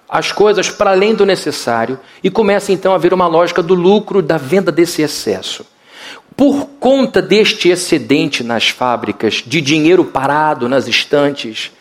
as 0.10 0.30
coisas 0.30 0.70
para 0.70 0.92
além 0.92 1.16
do 1.16 1.26
necessário 1.26 1.98
e 2.22 2.30
começa 2.30 2.74
então 2.74 2.92
a 2.92 2.96
haver 2.96 3.14
uma 3.14 3.26
lógica 3.26 3.64
do 3.64 3.74
lucro 3.74 4.22
da 4.22 4.38
venda 4.38 4.70
desse 4.70 5.02
excesso. 5.02 5.66
Por 6.36 6.68
conta 6.78 7.22
deste 7.22 7.70
excedente 7.70 8.44
nas 8.44 8.68
fábricas, 8.68 9.36
de 9.36 9.62
dinheiro 9.62 10.04
parado 10.04 10.68
nas 10.68 10.90
estantes, 10.90 11.72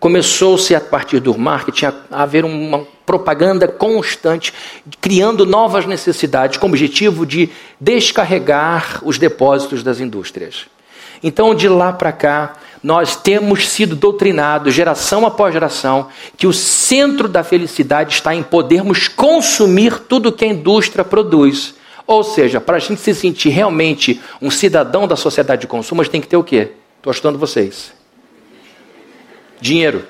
começou-se 0.00 0.74
a 0.74 0.80
partir 0.80 1.20
do 1.20 1.36
marketing 1.36 1.84
a 2.10 2.22
haver 2.22 2.46
uma 2.46 2.86
propaganda 3.04 3.68
constante, 3.68 4.54
criando 5.02 5.44
novas 5.44 5.84
necessidades 5.84 6.56
com 6.56 6.66
o 6.66 6.70
objetivo 6.70 7.26
de 7.26 7.50
descarregar 7.78 9.00
os 9.02 9.18
depósitos 9.18 9.82
das 9.82 10.00
indústrias. 10.00 10.64
Então, 11.22 11.54
de 11.54 11.68
lá 11.68 11.92
para 11.92 12.12
cá, 12.12 12.54
nós 12.82 13.16
temos 13.16 13.68
sido 13.68 13.96
doutrinados, 13.96 14.74
geração 14.74 15.26
após 15.26 15.52
geração, 15.52 16.08
que 16.36 16.46
o 16.46 16.52
centro 16.52 17.28
da 17.28 17.42
felicidade 17.42 18.14
está 18.14 18.34
em 18.34 18.42
podermos 18.42 19.08
consumir 19.08 19.98
tudo 20.00 20.32
que 20.32 20.44
a 20.44 20.48
indústria 20.48 21.04
produz. 21.04 21.74
Ou 22.06 22.22
seja, 22.22 22.60
para 22.60 22.76
a 22.76 22.78
gente 22.78 23.00
se 23.00 23.14
sentir 23.14 23.50
realmente 23.50 24.20
um 24.40 24.50
cidadão 24.50 25.06
da 25.06 25.16
sociedade 25.16 25.62
de 25.62 25.66
consumo, 25.66 26.00
a 26.00 26.04
gente 26.04 26.12
tem 26.12 26.20
que 26.20 26.28
ter 26.28 26.36
o 26.36 26.44
quê? 26.44 26.72
Estou 26.96 27.10
ajudando 27.10 27.38
vocês. 27.38 27.92
Dinheiro. 29.60 30.04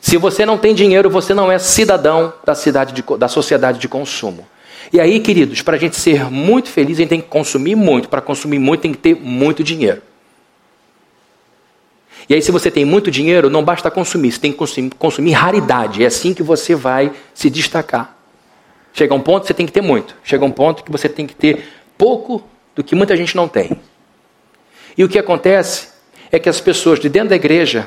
Se 0.00 0.16
você 0.16 0.44
não 0.44 0.58
tem 0.58 0.74
dinheiro, 0.74 1.08
você 1.08 1.32
não 1.32 1.52
é 1.52 1.58
cidadão 1.58 2.32
da, 2.44 2.54
cidade 2.54 2.92
de, 2.92 3.04
da 3.16 3.28
sociedade 3.28 3.78
de 3.78 3.88
consumo. 3.88 4.46
E 4.92 5.00
aí, 5.00 5.20
queridos, 5.20 5.62
para 5.62 5.76
a 5.76 5.78
gente 5.78 5.96
ser 5.96 6.28
muito 6.30 6.68
feliz, 6.68 6.98
a 6.98 7.02
gente 7.02 7.08
tem 7.10 7.20
que 7.20 7.28
consumir 7.28 7.76
muito. 7.76 8.08
Para 8.08 8.20
consumir 8.20 8.58
muito, 8.58 8.80
tem 8.80 8.92
que 8.92 8.98
ter 8.98 9.14
muito 9.14 9.62
dinheiro. 9.62 10.02
E 12.32 12.34
aí, 12.34 12.40
se 12.40 12.50
você 12.50 12.70
tem 12.70 12.82
muito 12.82 13.10
dinheiro, 13.10 13.50
não 13.50 13.62
basta 13.62 13.90
consumir, 13.90 14.32
você 14.32 14.40
tem 14.40 14.52
que 14.52 14.56
consumir, 14.56 14.90
consumir 14.98 15.32
raridade. 15.32 16.02
É 16.02 16.06
assim 16.06 16.32
que 16.32 16.42
você 16.42 16.74
vai 16.74 17.12
se 17.34 17.50
destacar. 17.50 18.16
Chega 18.94 19.14
um 19.14 19.20
ponto 19.20 19.46
você 19.46 19.52
tem 19.52 19.66
que 19.66 19.72
ter 19.72 19.82
muito. 19.82 20.16
Chega 20.24 20.42
um 20.42 20.50
ponto 20.50 20.82
que 20.82 20.90
você 20.90 21.10
tem 21.10 21.26
que 21.26 21.34
ter 21.34 21.68
pouco 21.98 22.42
do 22.74 22.82
que 22.82 22.94
muita 22.94 23.14
gente 23.18 23.36
não 23.36 23.46
tem. 23.46 23.78
E 24.96 25.04
o 25.04 25.10
que 25.10 25.18
acontece 25.18 25.88
é 26.30 26.38
que 26.38 26.48
as 26.48 26.58
pessoas 26.58 26.98
de 26.98 27.10
dentro 27.10 27.28
da 27.28 27.36
igreja 27.36 27.86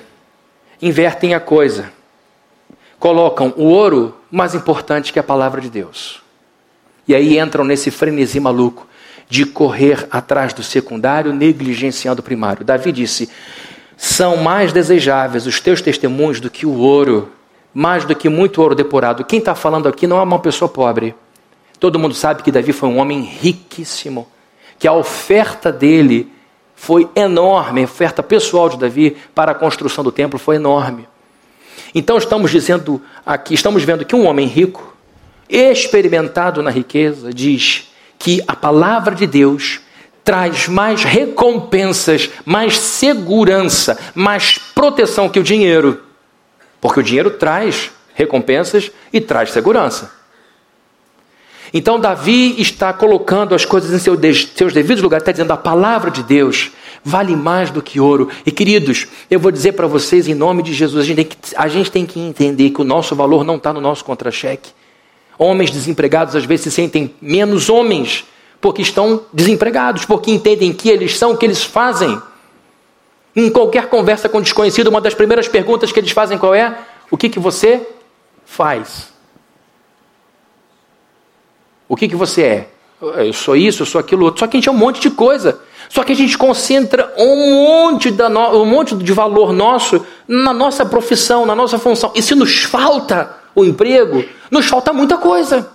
invertem 0.79 1.33
a 1.33 1.39
coisa. 1.39 1.91
Colocam 2.99 3.51
o 3.57 3.63
ouro 3.63 4.15
mais 4.29 4.53
importante 4.53 5.11
que 5.11 5.17
a 5.17 5.23
palavra 5.23 5.59
de 5.59 5.71
Deus. 5.71 6.21
E 7.07 7.15
aí 7.15 7.39
entram 7.39 7.63
nesse 7.63 7.89
frenesi 7.89 8.39
maluco 8.39 8.87
de 9.27 9.43
correr 9.43 10.07
atrás 10.11 10.53
do 10.53 10.61
secundário, 10.61 11.33
negligenciando 11.33 12.21
o 12.21 12.23
primário. 12.23 12.63
Davi 12.63 12.91
disse: 12.91 13.27
São 13.97 14.37
mais 14.37 14.73
desejáveis 14.73 15.45
os 15.45 15.59
teus 15.59 15.81
testemunhos 15.81 16.39
do 16.39 16.49
que 16.49 16.65
o 16.65 16.77
ouro, 16.77 17.31
mais 17.73 18.05
do 18.05 18.15
que 18.15 18.29
muito 18.29 18.61
ouro 18.61 18.75
depurado. 18.75 19.23
Quem 19.23 19.39
está 19.39 19.55
falando 19.55 19.87
aqui 19.87 20.07
não 20.07 20.17
é 20.17 20.23
uma 20.23 20.39
pessoa 20.39 20.69
pobre. 20.69 21.15
Todo 21.79 21.99
mundo 21.99 22.13
sabe 22.13 22.41
que 22.41 22.51
Davi 22.51 22.71
foi 22.71 22.89
um 22.89 22.97
homem 22.97 23.21
riquíssimo, 23.21 24.27
que 24.79 24.87
a 24.87 24.93
oferta 24.93 25.71
dele 25.71 26.31
foi 26.75 27.09
enorme, 27.15 27.81
a 27.81 27.85
oferta 27.85 28.21
pessoal 28.21 28.69
de 28.69 28.77
Davi 28.77 29.17
para 29.33 29.51
a 29.51 29.55
construção 29.55 30.03
do 30.03 30.11
templo 30.11 30.37
foi 30.37 30.57
enorme. 30.57 31.07
Então 31.93 32.17
estamos 32.17 32.51
dizendo 32.51 33.01
aqui, 33.25 33.53
estamos 33.53 33.83
vendo 33.83 34.05
que 34.05 34.15
um 34.15 34.25
homem 34.25 34.47
rico, 34.47 34.95
experimentado 35.49 36.61
na 36.61 36.69
riqueza, 36.69 37.33
diz 37.33 37.91
que 38.17 38.41
a 38.47 38.55
palavra 38.55 39.15
de 39.15 39.27
Deus 39.27 39.79
traz 40.25 40.67
mais 40.67 41.03
recompensas, 41.03 42.31
mais 42.43 42.79
segurança, 42.79 43.97
mais 44.15 44.57
proteção 44.57 45.29
que 45.29 45.39
o 45.39 45.43
dinheiro. 45.43 46.01
Porque 46.81 46.99
o 46.99 47.03
dinheiro 47.03 47.29
traz 47.29 47.91
recompensas 48.15 48.91
e 49.13 49.21
traz 49.21 49.51
segurança. 49.51 50.11
Então, 51.71 51.99
Davi 51.99 52.59
está 52.59 52.91
colocando 52.91 53.53
as 53.53 53.65
coisas 53.65 53.91
em 53.93 53.99
seus 53.99 54.73
devidos 54.73 55.03
lugares, 55.03 55.21
está 55.21 55.31
dizendo 55.31 55.51
a 55.51 55.57
palavra 55.57 56.09
de 56.09 56.23
Deus 56.23 56.71
vale 57.03 57.35
mais 57.35 57.69
do 57.69 57.83
que 57.83 57.99
ouro. 57.99 58.29
E 58.45 58.51
queridos, 58.51 59.07
eu 59.29 59.39
vou 59.39 59.51
dizer 59.51 59.73
para 59.73 59.85
vocês, 59.85 60.27
em 60.27 60.33
nome 60.33 60.63
de 60.63 60.73
Jesus, 60.73 61.03
a 61.03 61.07
gente, 61.07 61.17
tem 61.17 61.25
que, 61.25 61.37
a 61.55 61.67
gente 61.67 61.91
tem 61.91 62.05
que 62.05 62.19
entender 62.19 62.71
que 62.71 62.81
o 62.81 62.83
nosso 62.83 63.15
valor 63.15 63.43
não 63.43 63.57
está 63.57 63.71
no 63.71 63.79
nosso 63.79 64.03
contra-cheque. 64.03 64.71
Homens 65.37 65.69
desempregados 65.69 66.35
às 66.35 66.45
vezes 66.45 66.63
se 66.63 66.71
sentem 66.71 67.13
menos 67.21 67.69
homens 67.69 68.25
porque 68.59 68.81
estão 68.81 69.21
desempregados, 69.31 70.05
porque 70.05 70.31
entendem 70.31 70.73
que 70.73 70.89
eles 70.89 71.17
são, 71.17 71.31
o 71.31 71.37
que 71.37 71.45
eles 71.45 71.63
fazem. 71.63 72.21
Em 73.35 73.49
qualquer 73.49 73.87
conversa 73.89 74.29
com 74.29 74.41
desconhecido, 74.41 74.87
uma 74.87 75.01
das 75.01 75.13
primeiras 75.13 75.47
perguntas 75.47 75.91
que 75.91 75.99
eles 75.99 76.11
fazem 76.11 76.37
qual 76.37 76.55
é? 76.55 76.77
O 77.11 77.17
que, 77.17 77.29
que 77.29 77.39
você 77.39 77.85
faz? 78.45 79.13
O 81.87 81.95
que, 81.95 82.07
que 82.07 82.15
você 82.15 82.41
é? 82.41 82.69
Eu 83.01 83.33
sou 83.33 83.55
isso, 83.55 83.83
eu 83.83 83.85
sou 83.85 83.99
aquilo 83.99 84.25
outro. 84.25 84.39
Só 84.39 84.47
que 84.47 84.55
a 84.55 84.59
gente 84.59 84.69
é 84.69 84.71
um 84.71 84.77
monte 84.77 85.01
de 85.01 85.11
coisa. 85.11 85.59
Só 85.89 86.03
que 86.03 86.13
a 86.13 86.15
gente 86.15 86.37
concentra 86.37 87.13
um 87.17 87.65
monte, 87.65 88.09
da 88.09 88.29
no... 88.29 88.61
um 88.61 88.65
monte 88.65 88.95
de 88.95 89.13
valor 89.13 89.53
nosso 89.53 90.05
na 90.27 90.53
nossa 90.53 90.85
profissão, 90.85 91.45
na 91.45 91.55
nossa 91.55 91.77
função. 91.77 92.11
E 92.15 92.21
se 92.21 92.33
nos 92.33 92.63
falta 92.63 93.37
o 93.53 93.63
emprego, 93.63 94.23
nos 94.49 94.65
falta 94.65 94.91
muita 94.91 95.17
coisa. 95.17 95.74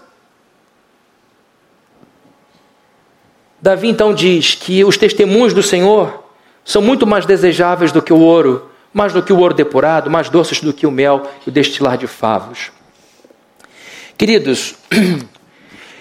Davi 3.61 3.88
então 3.88 4.14
diz 4.14 4.55
que 4.55 4.85
os 4.85 4.96
testemunhos 4.96 5.53
do 5.53 5.62
Senhor 5.62 6.25
são 6.64 6.81
muito 6.81 7.07
mais 7.07 7.27
desejáveis 7.27 7.92
do 7.92 8.01
que 8.01 8.12
o 8.12 8.18
ouro, 8.18 8.70
mais 8.92 9.12
do 9.12 9.23
que 9.23 9.33
o 9.33 9.38
ouro 9.38 9.55
depurado, 9.55 10.11
mais 10.11 10.29
doces 10.29 10.61
do 10.61 10.73
que 10.73 10.87
o 10.87 10.90
mel 10.90 11.27
e 11.46 11.51
o 11.51 11.53
destilar 11.53 11.99
de 11.99 12.07
favos. 12.07 12.70
Queridos, 14.16 14.75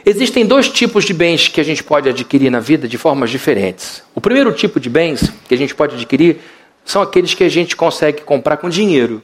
Existem 0.05 0.45
dois 0.45 0.69
tipos 0.69 1.03
de 1.03 1.13
bens 1.13 1.49
que 1.49 1.59
a 1.59 1.63
gente 1.63 1.83
pode 1.83 2.09
adquirir 2.09 2.49
na 2.49 2.59
vida 2.59 2.87
de 2.87 2.97
formas 2.97 3.29
diferentes. 3.29 4.01
O 4.15 4.19
primeiro 4.21 4.51
tipo 4.51 4.79
de 4.79 4.89
bens 4.89 5.31
que 5.47 5.53
a 5.53 5.57
gente 5.57 5.75
pode 5.75 5.95
adquirir 5.95 6.39
são 6.85 7.01
aqueles 7.01 7.33
que 7.33 7.43
a 7.43 7.49
gente 7.49 7.75
consegue 7.75 8.21
comprar 8.21 8.57
com 8.57 8.69
dinheiro. 8.69 9.21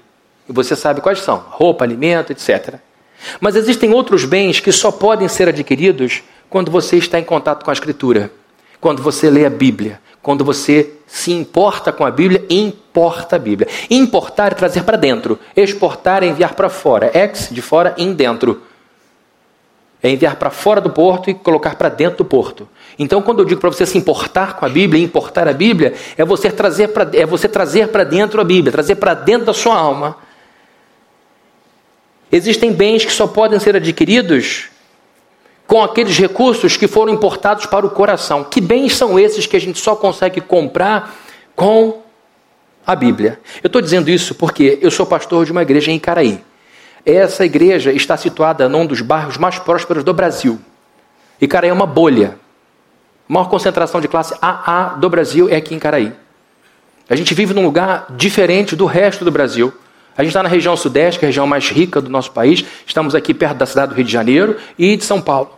E 0.48 0.54
você 0.54 0.76
sabe 0.76 1.02
quais 1.02 1.20
são: 1.20 1.44
roupa, 1.50 1.84
alimento, 1.84 2.32
etc. 2.32 2.76
Mas 3.40 3.56
existem 3.56 3.92
outros 3.94 4.26
bens 4.26 4.60
que 4.60 4.72
só 4.72 4.92
podem 4.92 5.28
ser 5.28 5.48
adquiridos 5.48 6.22
quando 6.56 6.72
você 6.72 6.96
está 6.96 7.20
em 7.20 7.24
contato 7.26 7.66
com 7.66 7.70
a 7.70 7.74
Escritura, 7.74 8.32
quando 8.80 9.04
você 9.04 9.30
lê 9.30 9.46
a 9.46 9.50
Bíblia, 9.50 10.00
quando 10.22 10.42
você 10.46 10.94
se 11.06 11.34
importa 11.34 11.92
com 11.92 12.06
a 12.06 12.10
Bíblia, 12.10 12.46
importa 12.50 13.36
a 13.36 13.40
Bíblia. 13.40 13.68
Importar 13.90 14.54
é 14.54 14.56
trazer 14.56 14.84
para 14.84 14.96
dentro, 14.96 15.38
exportar 15.54 16.24
é 16.24 16.28
enviar 16.28 16.54
para 16.54 16.70
fora, 16.70 17.12
ex 17.14 17.50
de 17.52 17.62
fora, 17.62 17.94
em 17.98 18.14
dentro 18.14 18.62
é 20.02 20.10
enviar 20.10 20.38
para 20.38 20.50
fora 20.50 20.80
do 20.80 20.90
porto 20.90 21.30
e 21.30 21.34
colocar 21.34 21.76
para 21.76 21.90
dentro 21.90 22.20
do 22.20 22.26
porto. 22.26 22.70
Então, 22.98 23.22
quando 23.22 23.40
eu 23.40 23.46
digo 23.46 23.60
para 23.60 23.70
você 23.70 23.86
se 23.86 23.98
importar 23.98 24.56
com 24.56 24.66
a 24.66 24.70
Bíblia, 24.70 25.04
importar 25.04 25.50
a 25.50 25.54
Bíblia, 25.54 25.94
é 26.18 26.24
você 26.24 26.50
trazer 26.50 26.88
para 26.88 27.10
é 27.12 27.26
você 27.26 27.50
trazer 27.50 27.90
para 27.90 28.06
dentro 28.06 28.40
a 28.40 28.46
Bíblia, 28.46 28.72
trazer 28.72 28.96
para 28.96 29.14
dentro 29.14 29.48
da 29.48 29.54
sua 29.54 29.76
alma. 29.76 30.16
Existem 32.32 32.72
bens 32.72 33.04
que 33.04 33.12
só 33.12 33.28
podem 33.28 33.60
ser 33.60 33.76
adquiridos 33.76 34.70
com 35.68 35.84
aqueles 35.84 36.18
recursos 36.18 36.78
que 36.78 36.88
foram 36.88 37.14
importados 37.14 37.66
para 37.66 37.86
o 37.86 37.90
coração. 37.90 38.44
Que 38.44 38.62
bens 38.62 38.96
são 38.96 39.18
esses 39.20 39.46
que 39.46 39.56
a 39.56 39.62
gente 39.62 39.80
só 39.80 39.96
consegue 39.96 40.42
comprar 40.42 41.16
com 41.56 42.02
a 42.86 42.96
Bíblia? 42.96 43.40
Eu 43.64 43.68
estou 43.68 43.82
dizendo 43.82 44.10
isso 44.10 44.36
porque 44.36 44.78
eu 44.82 44.92
sou 44.92 45.06
pastor 45.06 45.46
de 45.46 45.52
uma 45.52 45.62
igreja 45.62 45.92
em 45.92 45.96
Icaraí. 45.96 46.44
Essa 47.06 47.46
igreja 47.46 47.92
está 47.92 48.18
situada 48.18 48.68
num 48.68 48.86
dos 48.86 49.02
bairros 49.02 49.38
mais 49.38 49.60
prósperos 49.60 50.04
do 50.04 50.14
Brasil. 50.14 50.60
Icaraí 51.42 51.70
é 51.70 51.74
uma 51.74 51.86
bolha. 51.86 52.38
A 53.28 53.34
maior 53.34 53.50
concentração 53.50 54.00
de 54.00 54.08
classe 54.08 54.36
AA 54.42 54.96
do 54.98 55.10
Brasil 55.10 55.50
é 55.50 55.56
aqui 55.56 55.74
em 55.74 55.78
Icaraí. 55.78 56.14
A 57.10 57.16
gente 57.16 57.34
vive 57.34 57.54
num 57.54 57.64
lugar 57.64 58.08
diferente 58.12 58.76
do 58.76 58.86
resto 58.86 59.24
do 59.24 59.32
Brasil. 59.32 59.74
A 60.18 60.22
gente 60.22 60.30
está 60.30 60.42
na 60.42 60.50
região 60.50 60.78
sudeste, 60.78 61.20
que 61.20 61.26
é 61.26 61.28
a 61.28 61.30
região 61.30 61.46
mais 61.46 61.70
rica 61.70 62.00
do 62.00 62.10
nosso 62.10 62.32
país. 62.32 62.64
Estamos 62.86 63.14
aqui 63.14 63.34
perto 63.34 63.58
da 63.58 63.66
cidade 63.66 63.90
do 63.90 63.96
Rio 63.96 64.06
de 64.06 64.12
Janeiro 64.12 64.58
e 64.78 64.96
de 64.96 65.04
São 65.04 65.20
Paulo. 65.20 65.52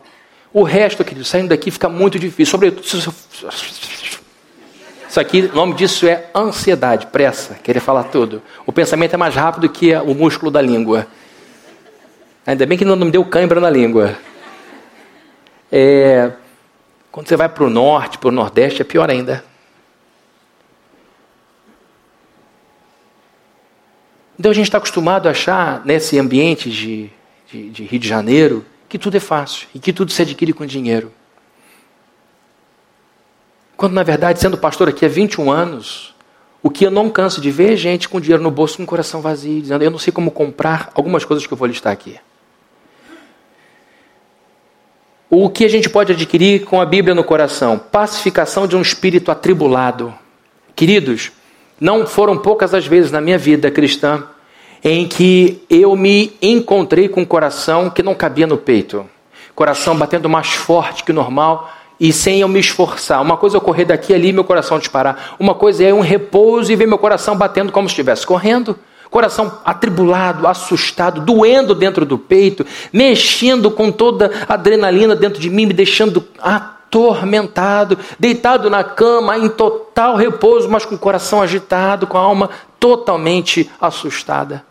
O 0.51 0.63
resto, 0.63 1.03
querido, 1.03 1.25
saindo 1.25 1.49
daqui 1.49 1.69
fica 1.69 1.87
muito 1.87 2.17
difícil. 2.17 2.51
Sobretudo. 2.51 2.83
Isso 5.09 5.19
aqui, 5.19 5.49
o 5.51 5.55
nome 5.55 5.73
disso 5.73 6.07
é 6.07 6.25
ansiedade, 6.35 7.07
pressa, 7.07 7.55
querer 7.55 7.79
falar 7.79 8.05
tudo. 8.05 8.41
O 8.65 8.71
pensamento 8.71 9.13
é 9.13 9.17
mais 9.17 9.35
rápido 9.35 9.69
que 9.69 9.95
o 9.95 10.13
músculo 10.13 10.51
da 10.51 10.61
língua. 10.61 11.07
Ainda 12.45 12.65
bem 12.65 12.77
que 12.77 12.85
não 12.85 12.95
me 12.95 13.11
deu 13.11 13.23
cãibra 13.25 13.59
na 13.59 13.69
língua. 13.69 14.15
É, 15.71 16.31
quando 17.11 17.27
você 17.27 17.35
vai 17.35 17.49
para 17.49 17.63
o 17.63 17.69
norte, 17.69 18.17
para 18.17 18.29
o 18.29 18.31
nordeste, 18.31 18.81
é 18.81 18.85
pior 18.85 19.09
ainda. 19.09 19.43
Então 24.39 24.51
a 24.51 24.53
gente 24.53 24.65
está 24.65 24.77
acostumado 24.77 25.27
a 25.27 25.31
achar, 25.31 25.85
nesse 25.85 26.17
ambiente 26.19 26.69
de, 26.69 27.09
de, 27.51 27.69
de, 27.69 27.83
Rio 27.83 27.99
de 27.99 28.07
Janeiro, 28.07 28.65
que 28.87 28.97
tudo 28.97 29.17
é 29.17 29.19
fácil 29.19 29.67
e 29.73 29.79
que 29.79 29.91
tudo 29.91 30.11
se 30.11 30.21
adquire 30.21 30.53
com 30.53 30.65
dinheiro. 30.65 31.11
Quando, 33.75 33.93
na 33.93 34.03
verdade, 34.03 34.39
sendo 34.39 34.57
pastor 34.57 34.89
aqui 34.89 35.05
há 35.05 35.09
21 35.09 35.51
anos, 35.51 36.15
o 36.61 36.69
que 36.69 36.85
eu 36.85 36.91
não 36.91 37.09
canso 37.09 37.39
de 37.39 37.51
ver 37.51 37.73
é 37.73 37.75
gente 37.75 38.09
com 38.09 38.19
dinheiro 38.19 38.41
no 38.41 38.51
bolso 38.51 38.77
com 38.77 38.83
o 38.83 38.87
coração 38.87 39.21
vazio, 39.21 39.61
dizendo: 39.61 39.83
Eu 39.83 39.91
não 39.91 39.99
sei 39.99 40.11
como 40.11 40.31
comprar 40.31 40.91
algumas 40.93 41.23
coisas 41.23 41.45
que 41.45 41.53
eu 41.53 41.57
vou 41.57 41.67
listar 41.67 41.93
aqui 41.93 42.17
o 45.29 45.49
que 45.49 45.65
a 45.65 45.69
gente 45.69 45.89
pode 45.89 46.13
adquirir 46.13 46.63
com 46.65 46.79
a 46.79 46.85
Bíblia 46.85 47.13
no 47.13 47.23
coração? 47.23 47.77
Pacificação 47.77 48.65
de 48.65 48.75
um 48.75 48.81
espírito 48.81 49.29
atribulado. 49.29 50.13
Queridos, 50.75 51.31
não 51.79 52.05
foram 52.05 52.37
poucas 52.37 52.73
as 52.73 52.85
vezes 52.85 53.11
na 53.11 53.21
minha 53.21 53.37
vida 53.37 53.69
cristã 53.69 54.23
em 54.83 55.07
que 55.07 55.63
eu 55.69 55.95
me 55.95 56.33
encontrei 56.41 57.09
com 57.09 57.21
um 57.21 57.25
coração 57.25 57.89
que 57.89 58.03
não 58.03 58.15
cabia 58.15 58.47
no 58.47 58.57
peito. 58.57 59.05
Coração 59.55 59.95
batendo 59.95 60.29
mais 60.29 60.49
forte 60.49 61.03
que 61.03 61.11
o 61.11 61.15
normal 61.15 61.71
e 61.99 62.13
sem 62.13 62.41
eu 62.41 62.47
me 62.47 62.59
esforçar. 62.59 63.21
Uma 63.21 63.37
coisa 63.37 63.55
é 63.55 63.57
eu 63.57 63.61
correr 63.61 63.85
daqui 63.85 64.13
ali 64.13 64.29
e 64.29 64.33
meu 64.33 64.43
coração 64.43 64.77
disparar. 64.77 65.35
Uma 65.39 65.55
coisa 65.55 65.83
é 65.83 65.93
um 65.93 66.01
repouso 66.01 66.71
e 66.71 66.75
ver 66.75 66.87
meu 66.87 66.97
coração 66.99 67.35
batendo 67.35 67.71
como 67.71 67.87
se 67.87 67.93
estivesse 67.93 68.25
correndo 68.25 68.77
coração 69.09 69.59
atribulado, 69.63 70.47
assustado, 70.47 71.21
doendo 71.21 71.73
dentro 71.73 72.05
do 72.05 72.17
peito, 72.17 72.65
mexendo 72.91 73.71
com 73.71 73.91
toda 73.91 74.31
a 74.47 74.53
adrenalina 74.53 75.15
dentro 75.15 75.39
de 75.39 75.49
mim, 75.49 75.65
me 75.65 75.73
deixando 75.73 76.23
atormentado, 76.87 77.97
deitado 78.17 78.69
na 78.69 78.83
cama 78.83 79.37
em 79.37 79.49
total 79.49 80.15
repouso, 80.15 80.69
mas 80.69 80.85
com 80.85 80.95
o 80.95 80.99
coração 80.99 81.41
agitado, 81.41 82.07
com 82.07 82.17
a 82.17 82.21
alma 82.21 82.49
totalmente 82.79 83.69
assustada. 83.79 84.63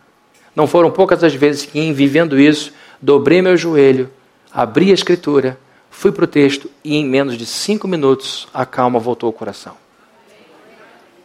Não 0.54 0.66
foram 0.66 0.90
poucas 0.90 1.22
as 1.22 1.34
vezes 1.34 1.66
que, 1.66 1.78
em 1.78 1.92
vivendo 1.92 2.40
isso, 2.40 2.72
dobrei 3.00 3.42
meu 3.42 3.56
joelho, 3.56 4.10
abri 4.52 4.90
a 4.90 4.94
escritura, 4.94 5.58
fui 5.90 6.10
para 6.10 6.24
o 6.24 6.28
texto 6.28 6.70
e, 6.82 6.96
em 6.96 7.04
menos 7.04 7.36
de 7.36 7.44
cinco 7.44 7.86
minutos, 7.86 8.48
a 8.52 8.64
calma 8.64 8.98
voltou 8.98 9.26
ao 9.26 9.32
coração. 9.32 9.74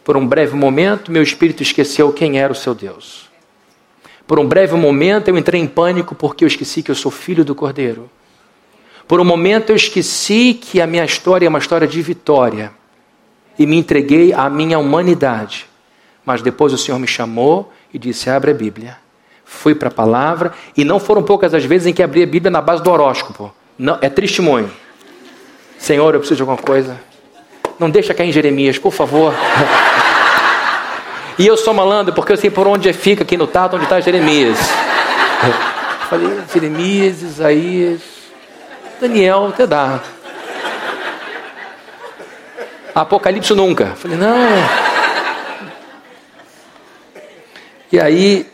Por 0.04 0.16
um 0.16 0.26
breve 0.26 0.54
momento, 0.54 1.10
meu 1.10 1.22
espírito 1.22 1.62
esqueceu 1.62 2.12
quem 2.12 2.38
era 2.38 2.52
o 2.52 2.56
seu 2.56 2.74
Deus. 2.74 3.30
Por 4.26 4.38
um 4.38 4.46
breve 4.46 4.74
momento, 4.74 5.28
eu 5.28 5.38
entrei 5.38 5.60
em 5.60 5.66
pânico 5.66 6.14
porque 6.14 6.44
eu 6.44 6.48
esqueci 6.48 6.82
que 6.82 6.90
eu 6.90 6.94
sou 6.94 7.10
filho 7.10 7.44
do 7.44 7.54
Cordeiro. 7.54 8.10
Por 9.12 9.20
um 9.20 9.26
momento, 9.26 9.68
eu 9.68 9.76
esqueci 9.76 10.54
que 10.54 10.80
a 10.80 10.86
minha 10.86 11.04
história 11.04 11.44
é 11.44 11.48
uma 11.50 11.58
história 11.58 11.86
de 11.86 12.00
vitória 12.00 12.72
e 13.58 13.66
me 13.66 13.76
entreguei 13.76 14.32
à 14.32 14.48
minha 14.48 14.78
humanidade 14.78 15.66
Mas 16.24 16.40
depois 16.40 16.72
o 16.72 16.78
Senhor 16.78 16.98
me 16.98 17.06
chamou 17.06 17.70
e 17.92 17.98
disse: 17.98 18.30
abre 18.30 18.52
a 18.52 18.54
Bíblia. 18.54 18.96
Fui 19.44 19.74
para 19.74 19.88
a 19.88 19.92
palavra, 19.92 20.54
e 20.74 20.82
não 20.82 20.98
foram 20.98 21.22
poucas 21.22 21.52
as 21.52 21.62
vezes 21.62 21.88
em 21.88 21.92
que 21.92 22.02
abri 22.02 22.22
a 22.22 22.26
Bíblia 22.26 22.50
na 22.50 22.62
base 22.62 22.82
do 22.82 22.90
horóscopo. 22.90 23.54
Não, 23.78 23.98
é 24.00 24.08
testemunho. 24.08 24.70
Senhor, 25.76 26.14
eu 26.14 26.20
preciso 26.20 26.36
de 26.36 26.42
alguma 26.44 26.56
coisa. 26.56 26.98
Não 27.78 27.90
deixa 27.90 28.14
cair 28.14 28.30
em 28.30 28.32
Jeremias, 28.32 28.78
por 28.78 28.92
favor. 28.92 29.34
e 31.38 31.46
eu 31.46 31.58
sou 31.58 31.74
malandro 31.74 32.14
porque 32.14 32.32
eu 32.32 32.38
sei 32.38 32.48
por 32.48 32.66
onde 32.66 32.90
fica 32.94 33.24
aqui 33.24 33.36
no 33.36 33.46
tato, 33.46 33.76
onde 33.76 33.84
está 33.84 34.00
Jeremias. 34.00 34.58
Falei, 36.08 36.30
Jeremias, 36.50 37.20
Isaías, 37.20 38.11
Daniel, 39.02 39.46
até 39.46 39.66
dá. 39.66 40.00
Apocalipse 42.94 43.52
nunca. 43.52 43.96
Falei, 43.96 44.16
não. 44.16 44.30
E 47.90 47.98
aí, 47.98 48.48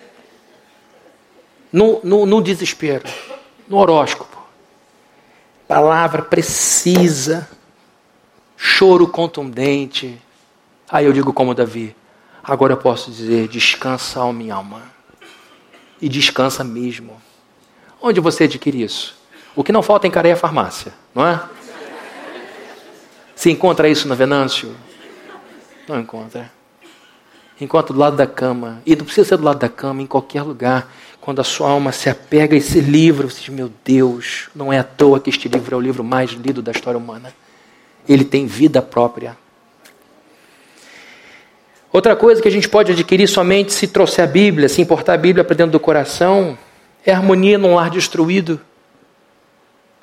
no, 1.71 2.01
no, 2.03 2.25
no 2.25 2.41
desespero, 2.41 3.05
no 3.69 3.77
horóscopo, 3.77 4.39
palavra 5.69 6.23
precisa, 6.23 7.47
choro 8.57 9.07
contundente. 9.07 10.19
Aí 10.89 11.05
eu 11.05 11.13
digo 11.13 11.31
como 11.35 11.55
Davi, 11.55 11.95
agora 12.43 12.73
eu 12.73 12.79
posso 12.79 13.11
dizer, 13.11 13.49
descansa, 13.49 14.25
ó 14.25 14.33
minha 14.33 14.55
alma. 14.55 14.81
E 16.01 16.09
descansa 16.09 16.65
mesmo. 16.65 17.21
Onde 18.01 18.19
você 18.19 18.45
adquire 18.45 18.83
isso? 18.83 19.18
O 19.59 19.65
que 19.65 19.73
não 19.73 19.83
falta 19.83 20.07
em 20.07 20.11
careia 20.13 20.35
é 20.35 20.37
farmácia, 20.37 20.93
não 21.13 21.27
é? 21.27 21.43
Se 23.35 23.51
encontra 23.51 23.89
isso 23.89 24.07
no 24.07 24.15
Venâncio? 24.15 24.73
Não 25.89 25.99
encontra. 25.99 26.49
Encontra 27.61 27.93
do 27.93 27.99
lado 27.99 28.17
da 28.17 28.25
cama. 28.25 28.81
E 28.87 28.95
não 28.95 29.05
precisa 29.05 29.31
ser 29.31 29.37
do 29.37 29.43
lado 29.43 29.59
da 29.59 29.69
cama, 29.69 30.01
em 30.01 30.07
qualquer 30.07 30.43
lugar. 30.43 30.89
Quando 31.21 31.41
a 31.41 31.45
sua 31.45 31.71
alma 31.71 31.91
se 31.91 32.09
apega 32.09 32.55
a 32.55 32.57
esse 32.57 32.79
livro, 32.79 33.29
você 33.29 33.41
diz, 33.41 33.49
meu 33.49 33.69
Deus, 33.85 34.49
não 34.55 34.73
é 34.73 34.79
à 34.79 34.85
toa 34.85 35.19
que 35.19 35.29
este 35.29 35.49
livro 35.49 35.75
é 35.75 35.77
o 35.77 35.81
livro 35.81 36.05
mais 36.05 36.31
lido 36.31 36.63
da 36.63 36.71
história 36.71 36.97
humana. 36.97 37.35
Ele 38.09 38.25
tem 38.25 38.47
vida 38.47 38.81
própria. 38.81 39.37
Outra 41.93 42.15
coisa 42.15 42.41
que 42.41 42.47
a 42.47 42.53
gente 42.53 42.69
pode 42.69 42.93
adquirir 42.93 43.27
somente 43.27 43.73
se 43.73 43.89
trouxer 43.89 44.25
a 44.25 44.29
Bíblia, 44.29 44.69
se 44.69 44.81
importar 44.81 45.15
a 45.15 45.19
Bíblia 45.19 45.43
para 45.43 45.57
dentro 45.57 45.73
do 45.73 45.81
coração, 45.81 46.57
é 47.05 47.11
harmonia 47.11 47.59
num 47.59 47.75
lar 47.75 47.91
destruído 47.91 48.61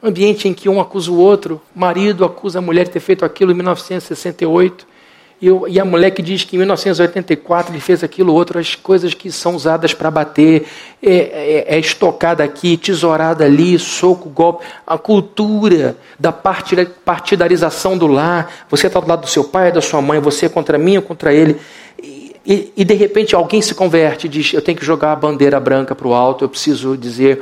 ambiente 0.06 0.48
em 0.48 0.54
que 0.54 0.70
um 0.70 0.80
acusa 0.80 1.12
o 1.12 1.18
outro, 1.18 1.62
marido 1.74 2.24
acusa 2.24 2.60
a 2.60 2.62
mulher 2.62 2.86
de 2.86 2.92
ter 2.92 3.00
feito 3.00 3.26
aquilo 3.26 3.52
em 3.52 3.56
1968, 3.56 4.88
e, 5.42 5.48
e 5.68 5.80
a 5.80 5.86
mulher 5.86 6.12
que 6.12 6.22
diz 6.22 6.44
que 6.44 6.56
em 6.56 6.60
1984 6.60 7.74
ele 7.74 7.82
fez 7.82 8.04
aquilo 8.04 8.34
outro, 8.34 8.58
as 8.58 8.74
coisas 8.74 9.14
que 9.14 9.32
são 9.32 9.56
usadas 9.56 9.94
para 9.94 10.10
bater, 10.10 10.66
é, 11.04 11.14
é, 11.14 11.76
é, 11.76 11.80
estocada 11.80 12.44
aqui, 12.44 12.78
tesourada 12.78 13.44
ali, 13.44 13.78
soco, 13.78 14.30
golpe, 14.30 14.66
a 14.88 14.98
cultura 14.98 15.98
da 16.18 16.32
partidarização 16.32 17.98
do 17.98 18.08
lar, 18.08 18.52
você 18.70 18.88
está 18.88 19.00
do 19.00 19.08
lado 19.08 19.22
do 19.22 19.28
seu 19.28 19.44
pai, 19.44 19.72
da 19.72 19.82
sua 19.82 20.02
mãe, 20.02 20.20
você 20.20 20.46
é 20.46 20.50
contra 20.50 20.78
mim 20.78 20.98
ou 20.98 21.04
contra 21.04 21.34
ele, 21.34 21.58
e, 22.02 22.36
e, 22.46 22.74
e 22.78 22.86
de 22.86 22.94
repente 22.94 23.36
alguém 23.36 23.62
se 23.62 23.76
converte 23.76 24.28
e 24.28 24.30
diz, 24.30 24.54
eu 24.54 24.62
tenho 24.62 24.78
que 24.78 24.86
jogar 24.86 25.12
a 25.12 25.16
bandeira 25.16 25.60
branca 25.60 25.94
para 25.94 26.08
o 26.08 26.14
alto, 26.14 26.46
eu 26.46 26.50
preciso 26.50 26.96
dizer 26.96 27.42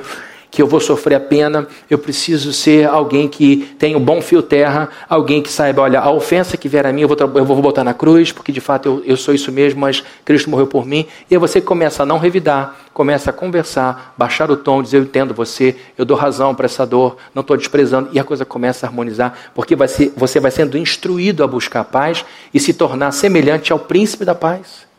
que 0.54 0.62
eu 0.62 0.68
vou 0.68 0.80
sofrer 0.80 1.16
a 1.16 1.20
pena, 1.20 1.68
eu 1.90 1.98
preciso 1.98 2.54
ser 2.54 2.88
alguém 2.88 3.28
que 3.28 3.76
tenha 3.80 3.98
um 3.98 4.00
bom 4.00 4.22
fio 4.22 4.40
terra, 4.40 4.88
alguém 5.10 5.42
que 5.42 5.52
saiba, 5.52 5.82
olha, 5.82 6.00
a 6.00 6.12
ofensa 6.12 6.56
que 6.56 6.70
vier 6.70 6.86
a 6.86 6.94
mim 6.94 7.02
eu 7.02 7.08
vou, 7.08 7.18
eu 7.20 7.44
vou 7.44 7.60
botar 7.60 7.84
na 7.84 7.92
cruz, 7.92 8.32
porque 8.32 8.52
de 8.52 8.62
fato 8.62 8.88
eu, 8.88 9.04
eu 9.04 9.18
sou 9.18 9.34
isso 9.34 9.52
mesmo, 9.52 9.82
mas 9.82 10.04
Cristo 10.24 10.52
morreu 10.52 10.68
por 10.68 10.86
mim. 10.86 11.08
E 11.28 11.34
aí 11.34 11.40
você 11.40 11.60
começa 11.60 12.04
a 12.04 12.06
não 12.06 12.20
revidar, 12.20 12.78
começa 12.94 13.32
a 13.32 13.34
conversar, 13.34 14.14
baixar 14.16 14.52
o 14.52 14.56
tom, 14.56 14.84
dizer 14.84 14.98
eu 14.98 15.02
entendo 15.02 15.34
você, 15.34 15.76
eu 15.98 16.06
dou 16.06 16.16
razão 16.16 16.54
para 16.54 16.68
essa 16.68 16.86
dor, 16.86 17.18
não 17.34 17.42
estou 17.42 17.58
desprezando, 17.58 18.10
e 18.14 18.20
a 18.20 18.24
coisa 18.24 18.46
começa 18.46 18.86
a 18.86 18.90
harmonizar, 18.90 19.34
porque 19.56 19.76
vai 19.76 19.88
ser, 19.88 20.14
você 20.16 20.40
vai 20.40 20.52
sendo 20.52 20.78
instruído 20.78 21.44
a 21.44 21.48
buscar 21.48 21.80
a 21.80 21.84
paz 21.84 22.24
e 22.54 22.60
se 22.60 22.76
tornar 22.76 23.12
semelhante 23.12 23.74
ao 23.74 23.80
príncipe 23.80 24.24
da 24.24 24.36
paz. 24.36 24.93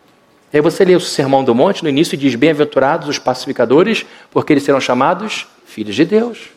E 0.55 0.59
aí 0.59 0.61
você 0.63 0.85
lê 0.85 0.95
o 0.95 1.01
Sermão 1.01 1.43
do 1.43 1.53
Monte 1.53 1.83
no 1.83 1.89
início 1.89 2.15
e 2.15 2.17
diz: 2.17 2.37
Bem-aventurados 2.37 3.09
os 3.09 3.19
pacificadores, 3.19 4.07
porque 4.31 4.53
eles 4.53 4.63
serão 4.63 4.81
chamados 4.81 5.49
filhos 5.67 5.97
de 5.97 6.05
Deus. 6.05 6.51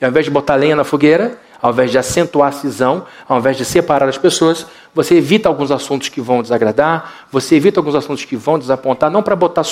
E 0.00 0.04
ao 0.06 0.10
invés 0.10 0.24
de 0.24 0.30
botar 0.30 0.54
lenha 0.54 0.74
na 0.74 0.82
fogueira, 0.82 1.38
ao 1.60 1.70
invés 1.70 1.90
de 1.90 1.98
acentuar 1.98 2.48
a 2.48 2.52
cisão, 2.52 3.06
ao 3.28 3.38
invés 3.38 3.58
de 3.58 3.66
separar 3.66 4.08
as 4.08 4.16
pessoas, 4.16 4.64
você 4.94 5.16
evita 5.16 5.50
alguns 5.50 5.70
assuntos 5.70 6.08
que 6.08 6.18
vão 6.22 6.40
desagradar, 6.40 7.26
você 7.30 7.56
evita 7.56 7.78
alguns 7.78 7.94
assuntos 7.94 8.24
que 8.24 8.36
vão 8.36 8.58
desapontar, 8.58 9.10
não 9.10 9.22
para 9.22 9.36
botar, 9.36 9.64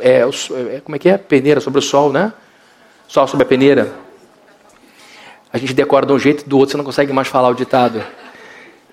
é, 0.00 0.22
é, 0.22 0.80
como 0.80 0.96
é 0.96 0.98
que 0.98 1.08
é? 1.08 1.16
Peneira 1.16 1.60
sobre 1.60 1.78
o 1.78 1.82
sol, 1.82 2.12
né? 2.12 2.32
Sol 3.06 3.28
sobre 3.28 3.44
a 3.44 3.48
peneira. 3.48 3.92
A 5.52 5.58
gente 5.58 5.72
decora 5.72 6.04
de 6.04 6.12
um 6.12 6.18
jeito 6.18 6.48
do 6.48 6.58
outro 6.58 6.72
você 6.72 6.76
não 6.76 6.84
consegue 6.84 7.12
mais 7.12 7.28
falar 7.28 7.50
o 7.50 7.54
ditado. 7.54 8.02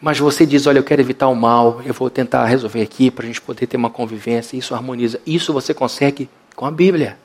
Mas 0.06 0.20
você 0.20 0.46
diz: 0.46 0.68
Olha, 0.68 0.78
eu 0.78 0.84
quero 0.84 1.02
evitar 1.02 1.28
o 1.30 1.34
mal, 1.34 1.82
eu 1.84 1.92
vou 1.92 2.12
tentar 2.12 2.46
resolver 2.46 2.80
aqui 2.80 3.10
para 3.10 3.24
a 3.24 3.26
gente 3.26 3.42
poder 3.42 3.66
ter 3.66 3.76
uma 3.76 3.90
convivência. 3.90 4.56
Isso 4.56 4.76
harmoniza. 4.76 5.20
Isso 5.26 5.52
você 5.52 5.74
consegue 5.74 6.30
com 6.56 6.64
a 6.64 6.70
Bíblia. 6.70 7.18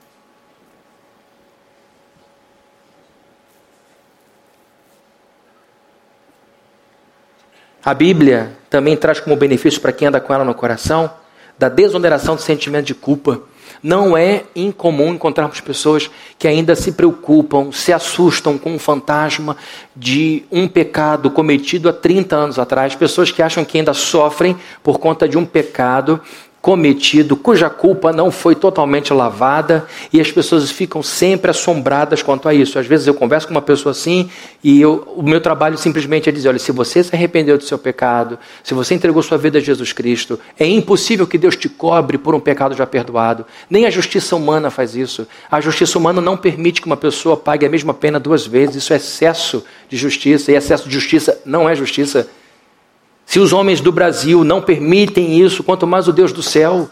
A 7.85 7.93
Bíblia 7.93 8.57
também 8.71 8.97
traz 8.97 9.21
como 9.21 9.37
benefício 9.37 9.79
para 9.79 9.93
quem 9.93 10.09
anda 10.09 10.19
com 10.19 10.33
ela 10.33 10.43
no 10.43 10.55
coração 10.55 11.13
da 11.59 11.69
desoneração 11.69 12.35
do 12.35 12.41
sentimento 12.41 12.87
de 12.87 12.95
culpa. 12.95 13.43
Não 13.83 14.17
é 14.17 14.45
incomum 14.55 15.15
encontrarmos 15.15 15.61
pessoas 15.61 16.11
que 16.39 16.47
ainda 16.47 16.77
se 16.77 16.93
preocupam, 16.93 17.73
se 17.73 17.93
assustam 17.93 18.59
com 18.59 18.75
o 18.75 18.79
fantasma 18.79 19.57
de 19.97 20.45
um 20.51 20.69
pecado 20.69 21.31
cometido 21.31 21.89
há 21.89 21.93
30 21.93 22.37
anos 22.37 22.59
atrás, 22.59 22.95
pessoas 22.95 23.31
que 23.31 23.43
acham 23.43 23.65
que 23.65 23.79
ainda 23.79 23.95
sofrem 23.95 24.57
por 24.83 24.99
conta 24.99 25.29
de 25.29 25.39
um 25.39 25.47
pecado 25.47 26.21
cometido, 26.61 27.37
cuja 27.37 27.71
culpa 27.71 28.13
não 28.13 28.31
foi 28.31 28.55
totalmente 28.55 29.13
lavada, 29.15 29.87
e 30.13 30.21
as 30.21 30.31
pessoas 30.31 30.71
ficam 30.71 31.03
sempre 31.03 31.51
assombradas 31.51 32.23
quanto 32.23 32.49
a 32.49 32.55
isso. 32.55 32.79
Às 32.79 32.87
vezes 32.87 33.07
eu 33.07 33.15
converso 33.15 33.47
com 33.47 33.55
uma 33.55 33.63
pessoa 33.63 33.93
assim, 33.93 34.31
e 34.63 34.81
eu, 34.81 35.09
o 35.17 35.23
meu 35.23 35.41
trabalho 35.41 35.79
simplesmente 35.79 36.29
é 36.29 36.33
dizer: 36.33 36.49
olha, 36.49 36.59
se 36.59 36.71
você 36.71 37.03
se 37.03 37.15
arrependeu 37.15 37.57
do 37.57 37.65
seu 37.65 37.79
pecado, 37.79 38.39
se 38.63 38.75
você 38.75 38.95
entregou 38.95 39.23
sua 39.23 39.39
vida 39.39 39.59
a 39.59 39.61
Jesus 39.61 39.93
Cristo, 39.93 40.39
é 40.59 40.67
impossível 40.67 41.27
que 41.27 41.39
Deus 41.39 41.57
te 41.57 41.69
cobre 41.69 42.19
por 42.19 42.35
um 42.35 42.41
pecado 42.41 42.75
já 42.75 42.87
perdoado. 42.87 43.47
Nem 43.69 43.87
a 43.87 43.91
justiça 43.91 44.37
humana 44.37 44.71
faz 44.71 44.95
isso. 44.95 45.27
A 45.51 45.61
justiça 45.61 45.99
humana 45.99 46.21
não 46.21 46.37
permite 46.37 46.83
que 46.83 46.87
uma 46.87 46.97
pessoa 46.97 47.37
pague 47.37 47.65
a 47.65 47.71
mesma 47.71 47.95
pena 47.95 48.21
duas 48.21 48.47
vezes. 48.47 48.77
Isso 48.77 48.93
é 48.93 48.97
excesso 48.97 49.65
de 49.89 49.97
justiça, 49.97 50.53
e 50.53 50.57
excesso 50.57 50.87
de 50.87 50.95
justiça 50.95 51.41
não 51.47 51.69
é 51.69 51.75
justiça. 51.75 52.29
Se 53.31 53.39
os 53.39 53.53
homens 53.53 53.81
do 53.81 53.93
Brasil 53.93 54.43
não 54.43 54.61
permitem 54.61 55.39
isso, 55.39 55.63
quanto 55.63 55.87
mais 55.87 56.09
o 56.09 56.13
Deus 56.13 56.33
do 56.33 56.43
céu. 56.43 56.91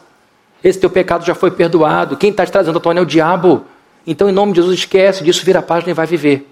Esse 0.62 0.78
teu 0.78 0.88
pecado 0.88 1.26
já 1.26 1.34
foi 1.34 1.50
perdoado. 1.50 2.16
Quem 2.16 2.30
está 2.30 2.46
te 2.46 2.52
trazendo 2.52 2.78
à 2.78 2.80
tona 2.80 3.00
é 3.00 3.02
o 3.02 3.04
diabo. 3.04 3.64
Então, 4.06 4.28
em 4.28 4.32
nome 4.32 4.52
de 4.52 4.60
Jesus, 4.60 4.78
esquece 4.78 5.24
disso, 5.24 5.44
vira 5.44 5.58
a 5.58 5.62
página 5.62 5.90
e 5.90 5.94
vai 5.94 6.06
viver. 6.06 6.48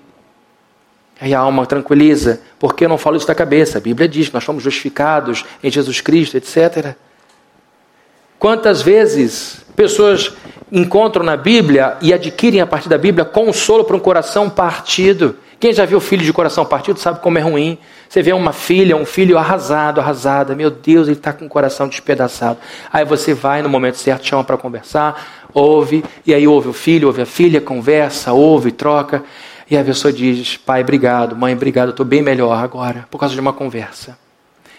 Aí 1.20 1.33
a 1.33 1.38
alma 1.38 1.64
tranquiliza, 1.66 2.40
porque 2.59 2.85
eu 2.85 2.88
não 2.88 2.99
falo 2.99 3.16
isso 3.16 3.29
da 3.29 3.35
cabeça. 3.35 3.79
A 3.79 3.81
Bíblia 3.81 4.09
diz 4.09 4.27
que 4.27 4.35
nós 4.35 4.42
somos 4.42 4.61
justificados 4.61 5.44
em 5.62 5.70
Jesus 5.70 6.01
Cristo, 6.01 6.37
etc. 6.37 6.96
Quantas 8.40 8.83
vezes 8.83 9.64
pessoas 9.77 10.33
encontram 10.72 11.25
na 11.25 11.37
Bíblia 11.37 11.96
e 12.03 12.12
adquirem 12.12 12.61
a 12.61 12.66
partir 12.66 12.88
da 12.88 12.99
Bíblia 12.99 13.25
consolo 13.25 13.85
para 13.85 13.94
um 13.94 14.01
coração 14.01 14.51
partido? 14.51 15.37
Quem 15.59 15.73
já 15.73 15.87
viu 15.87 16.01
filho 16.01 16.25
de 16.25 16.33
coração 16.33 16.66
partido 16.66 16.99
sabe 16.99 17.21
como 17.21 17.38
é 17.38 17.40
ruim. 17.40 17.79
Você 18.09 18.23
vê 18.23 18.33
uma 18.33 18.53
filha, 18.53 18.95
um 18.97 19.07
filho 19.07 19.38
arrasado, 19.38 20.01
arrasada. 20.01 20.55
Meu 20.55 20.71
Deus, 20.71 21.09
ele 21.09 21.16
está 21.16 21.33
com 21.33 21.47
o 21.47 21.49
coração 21.49 21.88
despedaçado. 21.88 22.59
Aí 22.92 23.05
você 23.05 23.33
vai 23.33 23.62
no 23.62 23.69
momento 23.69 23.97
certo, 23.97 24.27
chama 24.27 24.45
para 24.45 24.59
conversar, 24.59 25.49
ouve, 25.55 26.05
e 26.27 26.35
aí 26.35 26.47
ouve 26.47 26.69
o 26.69 26.73
filho, 26.75 27.09
ouve 27.09 27.23
a 27.23 27.27
filha, 27.27 27.61
conversa, 27.61 28.33
ouve, 28.33 28.71
troca. 28.71 29.25
E 29.71 29.77
a 29.77 29.83
pessoa 29.83 30.12
diz: 30.12 30.59
Pai, 30.59 30.83
obrigado, 30.83 31.35
mãe, 31.35 31.55
obrigado, 31.55 31.90
estou 31.90 32.05
bem 32.05 32.23
melhor 32.23 32.62
agora, 32.62 33.07
por 33.11 33.19
causa 33.19 33.35
de 33.35 33.40
uma 33.40 33.53
conversa. 33.53 34.19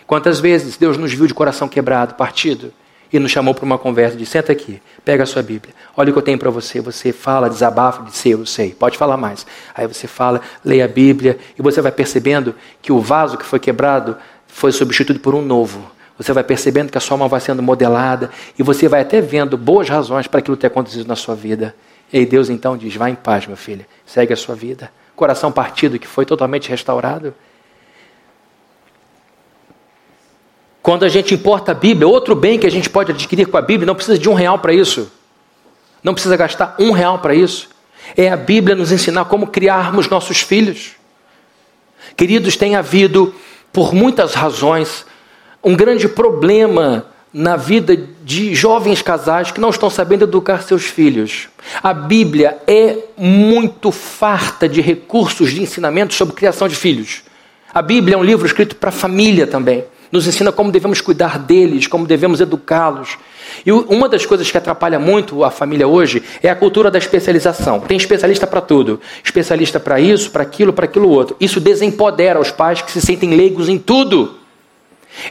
Quantas 0.05 0.39
vezes 0.39 0.77
Deus 0.77 0.95
nos 0.95 1.11
viu 1.11 1.27
de 1.27 1.33
coração 1.33 1.67
quebrado, 1.67 2.13
partido? 2.13 2.71
E 3.11 3.19
nos 3.19 3.31
chamou 3.31 3.53
para 3.53 3.65
uma 3.65 3.77
conversa, 3.77 4.17
disse, 4.17 4.33
senta 4.33 4.51
aqui, 4.51 4.81
pega 5.05 5.23
a 5.23 5.25
sua 5.25 5.41
Bíblia, 5.41 5.73
olha 5.95 6.09
o 6.09 6.13
que 6.13 6.19
eu 6.19 6.23
tenho 6.23 6.37
para 6.37 6.49
você, 6.49 6.81
você 6.81 7.11
fala, 7.11 7.49
desabafa, 7.49 8.03
diz, 8.03 8.25
eu 8.25 8.45
sei, 8.45 8.71
pode 8.71 8.97
falar 8.97 9.17
mais. 9.17 9.45
Aí 9.73 9.87
você 9.87 10.07
fala, 10.07 10.41
leia 10.63 10.85
a 10.85 10.87
Bíblia, 10.87 11.37
e 11.57 11.61
você 11.61 11.81
vai 11.81 11.91
percebendo 11.91 12.53
que 12.81 12.91
o 12.91 12.99
vaso 12.99 13.37
que 13.37 13.45
foi 13.45 13.59
quebrado 13.59 14.17
foi 14.47 14.71
substituído 14.71 15.19
por 15.19 15.33
um 15.35 15.41
novo. 15.41 15.91
Você 16.17 16.33
vai 16.33 16.43
percebendo 16.43 16.91
que 16.91 16.97
a 16.97 17.01
sua 17.01 17.15
alma 17.15 17.27
vai 17.27 17.39
sendo 17.39 17.61
modelada, 17.61 18.29
e 18.57 18.63
você 18.63 18.87
vai 18.87 19.01
até 19.01 19.21
vendo 19.21 19.57
boas 19.57 19.87
razões 19.87 20.27
para 20.27 20.39
aquilo 20.39 20.57
ter 20.57 20.67
acontecido 20.67 21.07
na 21.07 21.15
sua 21.15 21.35
vida. 21.35 21.75
E 22.11 22.25
Deus 22.25 22.49
então 22.49 22.77
diz, 22.77 22.95
vá 22.95 23.09
em 23.09 23.15
paz, 23.15 23.45
meu 23.45 23.57
filho, 23.57 23.85
segue 24.05 24.33
a 24.33 24.37
sua 24.37 24.55
vida. 24.55 24.89
Coração 25.15 25.51
partido 25.51 25.99
que 25.99 26.07
foi 26.07 26.25
totalmente 26.25 26.69
restaurado, 26.69 27.33
Quando 30.87 31.03
a 31.03 31.09
gente 31.09 31.33
importa 31.33 31.73
a 31.73 31.75
Bíblia, 31.75 32.07
outro 32.07 32.33
bem 32.33 32.57
que 32.57 32.65
a 32.65 32.71
gente 32.71 32.89
pode 32.89 33.11
adquirir 33.11 33.45
com 33.47 33.57
a 33.57 33.61
Bíblia, 33.61 33.85
não 33.85 33.93
precisa 33.93 34.17
de 34.17 34.29
um 34.29 34.33
real 34.33 34.57
para 34.57 34.73
isso. 34.73 35.11
Não 36.01 36.13
precisa 36.13 36.37
gastar 36.37 36.77
um 36.79 36.93
real 36.93 37.19
para 37.19 37.35
isso. 37.35 37.67
É 38.15 38.29
a 38.29 38.37
Bíblia 38.37 38.73
nos 38.73 38.89
ensinar 38.89 39.25
como 39.25 39.47
criarmos 39.47 40.07
nossos 40.07 40.39
filhos. 40.39 40.91
Queridos, 42.15 42.55
tem 42.55 42.77
havido, 42.77 43.35
por 43.73 43.93
muitas 43.93 44.33
razões, 44.33 45.05
um 45.61 45.75
grande 45.75 46.07
problema 46.07 47.07
na 47.33 47.57
vida 47.57 48.07
de 48.23 48.55
jovens 48.55 49.01
casais 49.01 49.51
que 49.51 49.59
não 49.59 49.71
estão 49.71 49.89
sabendo 49.89 50.23
educar 50.23 50.61
seus 50.61 50.85
filhos. 50.85 51.49
A 51.83 51.93
Bíblia 51.93 52.59
é 52.65 52.97
muito 53.17 53.91
farta 53.91 54.69
de 54.69 54.79
recursos 54.79 55.51
de 55.51 55.61
ensinamento 55.61 56.13
sobre 56.13 56.33
criação 56.33 56.65
de 56.65 56.77
filhos. 56.77 57.23
A 57.73 57.81
Bíblia 57.81 58.15
é 58.15 58.17
um 58.17 58.23
livro 58.23 58.47
escrito 58.47 58.77
para 58.77 58.87
a 58.87 58.93
família 58.93 59.45
também 59.45 59.83
nos 60.11 60.27
ensina 60.27 60.51
como 60.51 60.71
devemos 60.71 61.01
cuidar 61.01 61.39
deles, 61.39 61.87
como 61.87 62.05
devemos 62.05 62.39
educá-los. 62.41 63.17
E 63.65 63.71
uma 63.71 64.07
das 64.07 64.25
coisas 64.25 64.49
que 64.49 64.57
atrapalha 64.57 64.99
muito 64.99 65.43
a 65.43 65.51
família 65.51 65.87
hoje 65.87 66.23
é 66.41 66.49
a 66.49 66.55
cultura 66.55 66.91
da 66.91 66.97
especialização. 66.97 67.79
Tem 67.79 67.97
especialista 67.97 68.45
para 68.47 68.61
tudo, 68.61 68.99
especialista 69.23 69.79
para 69.79 69.99
isso, 69.99 70.31
para 70.31 70.43
aquilo, 70.43 70.73
para 70.73 70.85
aquilo 70.85 71.09
outro. 71.09 71.35
Isso 71.39 71.59
desempodera 71.59 72.39
os 72.39 72.51
pais 72.51 72.81
que 72.81 72.91
se 72.91 73.01
sentem 73.01 73.35
leigos 73.35 73.69
em 73.69 73.77
tudo. 73.77 74.35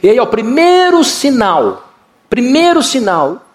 E 0.01 0.09
aí, 0.09 0.17
é 0.17 0.21
o 0.21 0.27
primeiro 0.27 1.03
sinal, 1.03 1.93
primeiro 2.29 2.83
sinal 2.83 3.45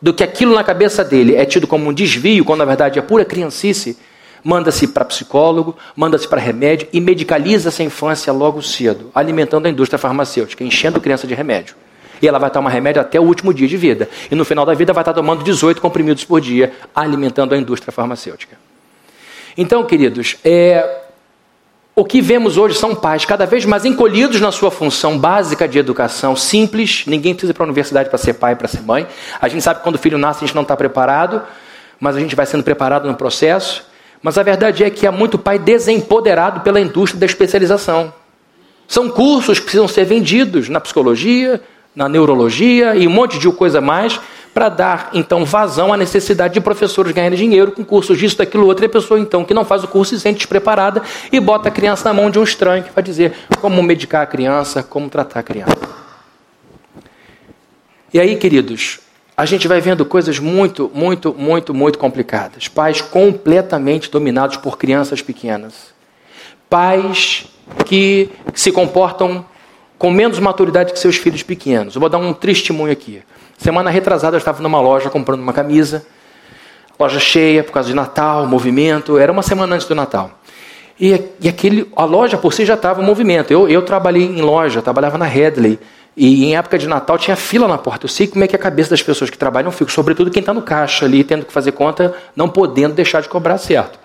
do 0.00 0.14
que 0.14 0.22
aquilo 0.22 0.54
na 0.54 0.62
cabeça 0.62 1.04
dele 1.04 1.34
é 1.34 1.44
tido 1.44 1.66
como 1.66 1.88
um 1.88 1.92
desvio, 1.92 2.44
quando 2.44 2.60
na 2.60 2.64
verdade 2.64 2.98
é 2.98 3.02
pura 3.02 3.24
criancice, 3.24 3.98
manda-se 4.42 4.88
para 4.88 5.04
psicólogo, 5.04 5.76
manda-se 5.94 6.26
para 6.26 6.40
remédio 6.40 6.88
e 6.92 7.00
medicaliza 7.00 7.68
essa 7.68 7.82
infância 7.82 8.32
logo 8.32 8.62
cedo, 8.62 9.10
alimentando 9.14 9.66
a 9.66 9.70
indústria 9.70 9.98
farmacêutica, 9.98 10.64
enchendo 10.64 10.98
a 10.98 11.00
criança 11.00 11.26
de 11.26 11.34
remédio. 11.34 11.74
E 12.20 12.26
ela 12.26 12.38
vai 12.38 12.50
tomar 12.50 12.70
remédio 12.70 13.00
até 13.00 13.20
o 13.20 13.22
último 13.22 13.54
dia 13.54 13.68
de 13.68 13.76
vida. 13.76 14.08
E 14.30 14.34
no 14.34 14.44
final 14.44 14.66
da 14.66 14.74
vida 14.74 14.92
vai 14.92 15.02
estar 15.02 15.12
tomando 15.12 15.44
18 15.44 15.80
comprimidos 15.80 16.24
por 16.24 16.40
dia, 16.40 16.72
alimentando 16.94 17.54
a 17.54 17.58
indústria 17.58 17.92
farmacêutica. 17.92 18.56
Então, 19.56 19.84
queridos, 19.84 20.36
é, 20.44 21.02
o 21.98 22.04
que 22.04 22.20
vemos 22.20 22.56
hoje 22.56 22.76
são 22.76 22.94
pais 22.94 23.24
cada 23.24 23.44
vez 23.44 23.64
mais 23.64 23.84
encolhidos 23.84 24.40
na 24.40 24.52
sua 24.52 24.70
função 24.70 25.18
básica 25.18 25.66
de 25.66 25.80
educação, 25.80 26.36
simples. 26.36 27.02
Ninguém 27.08 27.34
precisa 27.34 27.50
ir 27.50 27.54
para 27.54 27.64
a 27.64 27.66
universidade 27.66 28.08
para 28.08 28.18
ser 28.18 28.34
pai, 28.34 28.54
para 28.54 28.68
ser 28.68 28.82
mãe. 28.82 29.04
A 29.40 29.48
gente 29.48 29.62
sabe 29.62 29.80
que 29.80 29.82
quando 29.82 29.96
o 29.96 29.98
filho 29.98 30.16
nasce 30.16 30.44
a 30.44 30.46
gente 30.46 30.54
não 30.54 30.62
está 30.62 30.76
preparado, 30.76 31.42
mas 31.98 32.14
a 32.14 32.20
gente 32.20 32.36
vai 32.36 32.46
sendo 32.46 32.62
preparado 32.62 33.08
no 33.08 33.16
processo. 33.16 33.84
Mas 34.22 34.36
a 34.36 34.42
verdade 34.42 34.84
é 34.84 34.90
que 34.90 35.06
há 35.06 35.12
muito 35.12 35.38
pai 35.38 35.58
desempoderado 35.58 36.60
pela 36.60 36.80
indústria 36.80 37.20
da 37.20 37.26
especialização. 37.26 38.12
São 38.86 39.08
cursos 39.08 39.58
que 39.58 39.64
precisam 39.64 39.86
ser 39.86 40.04
vendidos 40.04 40.68
na 40.68 40.80
psicologia, 40.80 41.60
na 41.94 42.08
neurologia 42.08 42.94
e 42.94 43.06
um 43.06 43.10
monte 43.10 43.38
de 43.38 43.50
coisa 43.52 43.80
mais 43.80 44.20
para 44.54 44.68
dar 44.68 45.10
então 45.12 45.44
vazão 45.44 45.92
à 45.92 45.96
necessidade 45.96 46.54
de 46.54 46.60
professores 46.60 47.12
ganharem 47.12 47.38
dinheiro 47.38 47.70
com 47.70 47.84
cursos 47.84 48.18
disso, 48.18 48.38
daquilo, 48.38 48.66
outro, 48.66 48.84
e 48.84 48.86
a 48.86 48.88
pessoa 48.88 49.20
então 49.20 49.44
que 49.44 49.54
não 49.54 49.64
faz 49.64 49.84
o 49.84 49.88
curso 49.88 50.16
se 50.16 50.20
sente 50.20 50.38
despreparada 50.38 51.02
e 51.30 51.38
bota 51.38 51.68
a 51.68 51.70
criança 51.70 52.08
na 52.08 52.14
mão 52.14 52.30
de 52.30 52.38
um 52.38 52.42
estranho 52.42 52.82
que 52.82 52.90
vai 52.92 53.04
dizer 53.04 53.34
como 53.60 53.82
medicar 53.82 54.22
a 54.22 54.26
criança, 54.26 54.82
como 54.82 55.08
tratar 55.08 55.40
a 55.40 55.42
criança. 55.42 55.76
E 58.12 58.18
aí, 58.18 58.36
queridos, 58.36 59.00
a 59.38 59.44
gente 59.44 59.68
vai 59.68 59.80
vendo 59.80 60.04
coisas 60.04 60.40
muito, 60.40 60.90
muito, 60.92 61.32
muito, 61.32 61.72
muito 61.72 61.96
complicadas. 61.96 62.66
Pais 62.66 63.00
completamente 63.00 64.10
dominados 64.10 64.56
por 64.56 64.76
crianças 64.76 65.22
pequenas. 65.22 65.94
Pais 66.68 67.46
que 67.86 68.30
se 68.52 68.72
comportam 68.72 69.46
com 69.96 70.10
menos 70.10 70.40
maturidade 70.40 70.92
que 70.92 70.98
seus 70.98 71.14
filhos 71.14 71.44
pequenos. 71.44 71.94
Eu 71.94 72.00
vou 72.00 72.10
dar 72.10 72.18
um 72.18 72.32
testemunho 72.32 72.92
aqui. 72.92 73.22
Semana 73.56 73.90
retrasada 73.90 74.34
eu 74.34 74.38
estava 74.38 74.60
numa 74.60 74.80
loja 74.80 75.08
comprando 75.08 75.40
uma 75.40 75.52
camisa, 75.52 76.04
loja 76.98 77.20
cheia 77.20 77.62
por 77.62 77.70
causa 77.70 77.88
de 77.88 77.94
Natal, 77.94 78.44
movimento. 78.44 79.18
Era 79.18 79.30
uma 79.30 79.44
semana 79.44 79.76
antes 79.76 79.86
do 79.86 79.94
Natal. 79.94 80.32
E, 80.98 81.16
e 81.40 81.48
aquele, 81.48 81.88
a 81.94 82.04
loja 82.04 82.36
por 82.36 82.52
si 82.52 82.64
já 82.64 82.74
estava 82.74 83.00
em 83.00 83.06
movimento. 83.06 83.52
Eu, 83.52 83.68
eu 83.68 83.82
trabalhei 83.82 84.24
em 84.24 84.42
loja, 84.42 84.82
trabalhava 84.82 85.16
na 85.16 85.26
Headley. 85.26 85.78
E 86.16 86.44
em 86.44 86.56
época 86.56 86.78
de 86.78 86.88
Natal 86.88 87.16
tinha 87.16 87.36
fila 87.36 87.68
na 87.68 87.78
porta. 87.78 88.06
Eu 88.06 88.08
sei 88.08 88.26
como 88.26 88.42
é 88.42 88.48
que 88.48 88.56
é 88.56 88.58
a 88.58 88.62
cabeça 88.62 88.90
das 88.90 89.02
pessoas 89.02 89.30
que 89.30 89.38
trabalham 89.38 89.70
fica, 89.70 89.90
sobretudo 89.90 90.30
quem 90.30 90.40
está 90.40 90.52
no 90.52 90.62
caixa 90.62 91.04
ali, 91.04 91.22
tendo 91.22 91.46
que 91.46 91.52
fazer 91.52 91.72
conta, 91.72 92.14
não 92.34 92.48
podendo 92.48 92.94
deixar 92.94 93.22
de 93.22 93.28
cobrar 93.28 93.58
certo. 93.58 93.98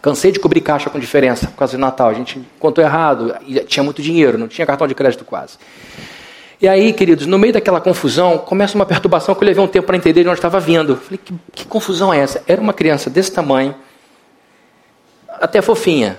Cansei 0.00 0.32
de 0.32 0.38
cobrir 0.38 0.62
caixa 0.62 0.88
com 0.88 0.98
diferença 0.98 1.46
por 1.46 1.56
causa 1.56 1.76
de 1.76 1.80
Natal. 1.80 2.08
A 2.08 2.14
gente 2.14 2.40
contou 2.58 2.82
errado, 2.82 3.34
tinha 3.66 3.84
muito 3.84 4.00
dinheiro, 4.00 4.38
não 4.38 4.48
tinha 4.48 4.66
cartão 4.66 4.88
de 4.88 4.94
crédito 4.94 5.24
quase. 5.24 5.58
E 6.60 6.68
aí, 6.68 6.92
queridos, 6.92 7.26
no 7.26 7.38
meio 7.38 7.52
daquela 7.52 7.80
confusão, 7.80 8.38
começa 8.38 8.74
uma 8.74 8.86
perturbação 8.86 9.34
que 9.34 9.42
eu 9.42 9.46
levei 9.46 9.62
um 9.62 9.68
tempo 9.68 9.86
para 9.86 9.96
entender 9.96 10.22
de 10.22 10.28
onde 10.28 10.38
estava 10.38 10.60
vindo. 10.60 10.96
Falei, 10.96 11.18
que, 11.22 11.34
que 11.54 11.64
confusão 11.66 12.12
é 12.12 12.18
essa? 12.18 12.42
Era 12.46 12.60
uma 12.60 12.72
criança 12.72 13.08
desse 13.08 13.32
tamanho, 13.32 13.74
até 15.40 15.62
fofinha, 15.62 16.18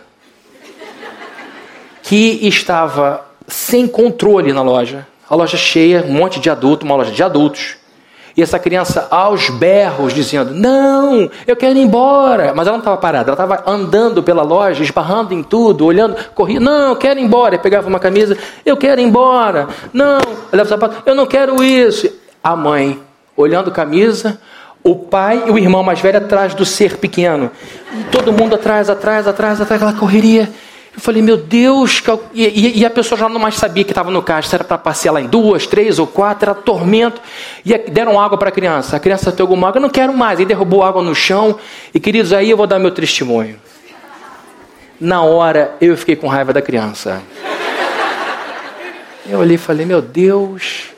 que 2.02 2.48
estava 2.48 3.24
sem 3.52 3.88
controle 3.88 4.54
na 4.54 4.62
loja. 4.62 5.08
A 5.30 5.36
loja 5.36 5.58
cheia, 5.58 6.04
um 6.08 6.14
monte 6.14 6.40
de 6.40 6.50
adulto, 6.50 6.86
uma 6.86 6.96
loja 6.96 7.12
de 7.12 7.22
adultos. 7.22 7.76
E 8.36 8.42
essa 8.42 8.58
criança 8.58 9.08
aos 9.12 9.50
berros 9.50 10.14
dizendo: 10.14 10.54
Não, 10.54 11.30
eu 11.46 11.56
quero 11.56 11.78
ir 11.78 11.82
embora. 11.82 12.54
Mas 12.56 12.66
ela 12.66 12.78
não 12.78 12.82
estava 12.82 12.98
parada, 12.98 13.32
ela 13.32 13.42
estava 13.42 13.70
andando 13.70 14.24
pela 14.24 14.42
loja, 14.42 14.84
esbarrando 14.84 15.34
em 15.34 15.44
tudo, 15.44 15.86
olhando, 15.86 16.16
corria: 16.34 16.60
Não, 16.60 16.90
eu 16.90 16.96
quero 16.96 17.20
ir 17.20 17.24
embora. 17.24 17.60
Pegava 17.60 17.88
uma 17.88 18.00
camisa: 18.00 18.38
Eu 18.66 18.78
quero 18.78 19.02
ir 19.02 19.04
embora. 19.04 19.68
Não, 19.92 20.20
leva 20.52 20.70
sapato: 20.70 21.04
Eu 21.06 21.14
não 21.14 21.26
quero 21.26 21.62
isso. 21.64 22.10
A 22.44 22.56
mãe, 22.56 23.00
olhando 23.36 23.70
camisa, 23.70 24.40
o 24.84 24.96
pai 24.96 25.44
e 25.48 25.52
o 25.52 25.58
irmão 25.58 25.84
mais 25.84 26.00
velho 26.00 26.18
atrás 26.18 26.54
do 26.56 26.66
ser 26.66 26.98
pequeno. 26.98 27.52
Todo 28.12 28.32
mundo 28.32 28.56
atrás, 28.56 28.90
atrás, 28.90 29.28
atrás, 29.28 29.60
atrás, 29.60 29.82
aquela 29.82 29.98
correria. 30.00 30.50
Eu 30.94 31.00
falei, 31.00 31.22
meu 31.22 31.38
Deus, 31.38 32.04
e, 32.34 32.80
e 32.80 32.86
a 32.86 32.90
pessoa 32.90 33.18
já 33.18 33.30
não 33.30 33.40
mais 33.40 33.56
sabia 33.56 33.84
que 33.84 33.92
estava 33.92 34.12
no 34.12 34.22
caixa, 34.22 34.58
era 34.58 34.64
para 34.64 35.12
lá 35.12 35.22
em 35.22 35.28
duas, 35.28 35.66
três 35.66 36.00
ou 36.00 36.06
quatro, 36.06 36.50
era 36.50 36.54
tormento. 36.60 37.22
E 37.66 37.78
deram 37.90 38.20
água 38.20 38.38
para 38.38 38.50
a 38.50 38.52
criança. 38.52 38.98
A 38.98 39.00
criança 39.00 39.32
tem 39.32 39.42
alguma 39.42 39.70
água, 39.70 39.80
eu 39.80 39.84
não 39.84 39.90
quero 39.90 40.14
mais. 40.14 40.40
E 40.40 40.46
derrubou 40.46 40.84
água 40.84 41.02
no 41.02 41.16
chão. 41.16 41.58
E 41.94 42.00
queridos, 42.00 42.34
aí 42.34 42.50
eu 42.50 42.58
vou 42.58 42.68
dar 42.68 42.78
meu 42.78 42.92
testemunho. 42.92 43.58
Na 45.00 45.24
hora 45.24 45.76
eu 45.80 45.96
fiquei 45.96 46.16
com 46.16 46.28
raiva 46.28 46.52
da 46.52 46.62
criança. 46.62 47.22
Eu 49.26 49.40
olhei 49.40 49.56
e 49.56 49.58
falei, 49.58 49.86
meu 49.86 50.02
Deus, 50.02 50.90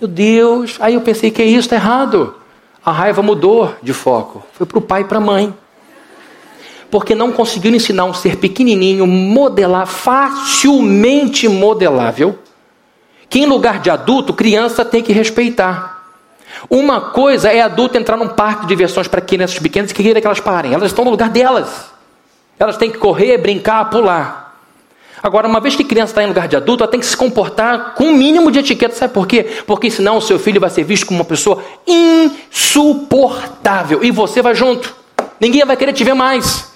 meu 0.00 0.08
Deus. 0.08 0.78
Aí 0.80 0.94
eu 0.94 1.00
pensei, 1.00 1.30
que 1.30 1.44
isso 1.44 1.60
está 1.60 1.76
errado. 1.76 2.34
A 2.84 2.90
raiva 2.90 3.22
mudou 3.22 3.72
de 3.80 3.92
foco. 3.92 4.44
Foi 4.52 4.66
para 4.66 4.78
o 4.78 4.82
pai 4.82 5.02
e 5.02 5.04
para 5.04 5.18
a 5.18 5.20
mãe 5.20 5.54
porque 6.92 7.14
não 7.14 7.32
conseguiram 7.32 7.74
ensinar 7.74 8.04
um 8.04 8.12
ser 8.12 8.36
pequenininho, 8.36 9.06
modelar, 9.06 9.86
facilmente 9.86 11.48
modelável, 11.48 12.38
que 13.30 13.38
em 13.38 13.46
lugar 13.46 13.80
de 13.80 13.88
adulto, 13.88 14.34
criança 14.34 14.84
tem 14.84 15.02
que 15.02 15.10
respeitar. 15.10 16.02
Uma 16.68 17.00
coisa 17.00 17.48
é 17.48 17.62
adulto 17.62 17.96
entrar 17.96 18.18
num 18.18 18.28
parque 18.28 18.62
de 18.62 18.68
diversões 18.68 19.08
para 19.08 19.22
crianças 19.22 19.58
pequenas 19.58 19.90
e 19.90 19.94
querer 19.94 20.20
que 20.20 20.26
elas 20.26 20.38
parem. 20.38 20.74
Elas 20.74 20.90
estão 20.90 21.02
no 21.02 21.10
lugar 21.10 21.30
delas. 21.30 21.86
Elas 22.58 22.76
têm 22.76 22.90
que 22.90 22.98
correr, 22.98 23.38
brincar, 23.38 23.88
pular. 23.88 24.58
Agora, 25.22 25.48
uma 25.48 25.60
vez 25.60 25.74
que 25.74 25.84
criança 25.84 26.10
está 26.10 26.22
em 26.22 26.26
lugar 26.26 26.46
de 26.46 26.56
adulto, 26.56 26.84
ela 26.84 26.90
tem 26.90 27.00
que 27.00 27.06
se 27.06 27.16
comportar 27.16 27.94
com 27.94 28.04
o 28.04 28.08
um 28.08 28.12
mínimo 28.12 28.50
de 28.50 28.58
etiqueta. 28.58 28.94
Sabe 28.94 29.14
por 29.14 29.26
quê? 29.26 29.44
Porque 29.66 29.90
senão 29.90 30.18
o 30.18 30.20
seu 30.20 30.38
filho 30.38 30.60
vai 30.60 30.68
ser 30.68 30.84
visto 30.84 31.06
como 31.06 31.20
uma 31.20 31.24
pessoa 31.24 31.64
insuportável. 31.86 34.04
E 34.04 34.10
você 34.10 34.42
vai 34.42 34.54
junto. 34.54 34.94
Ninguém 35.40 35.64
vai 35.64 35.74
querer 35.74 35.94
te 35.94 36.04
ver 36.04 36.12
mais. 36.12 36.70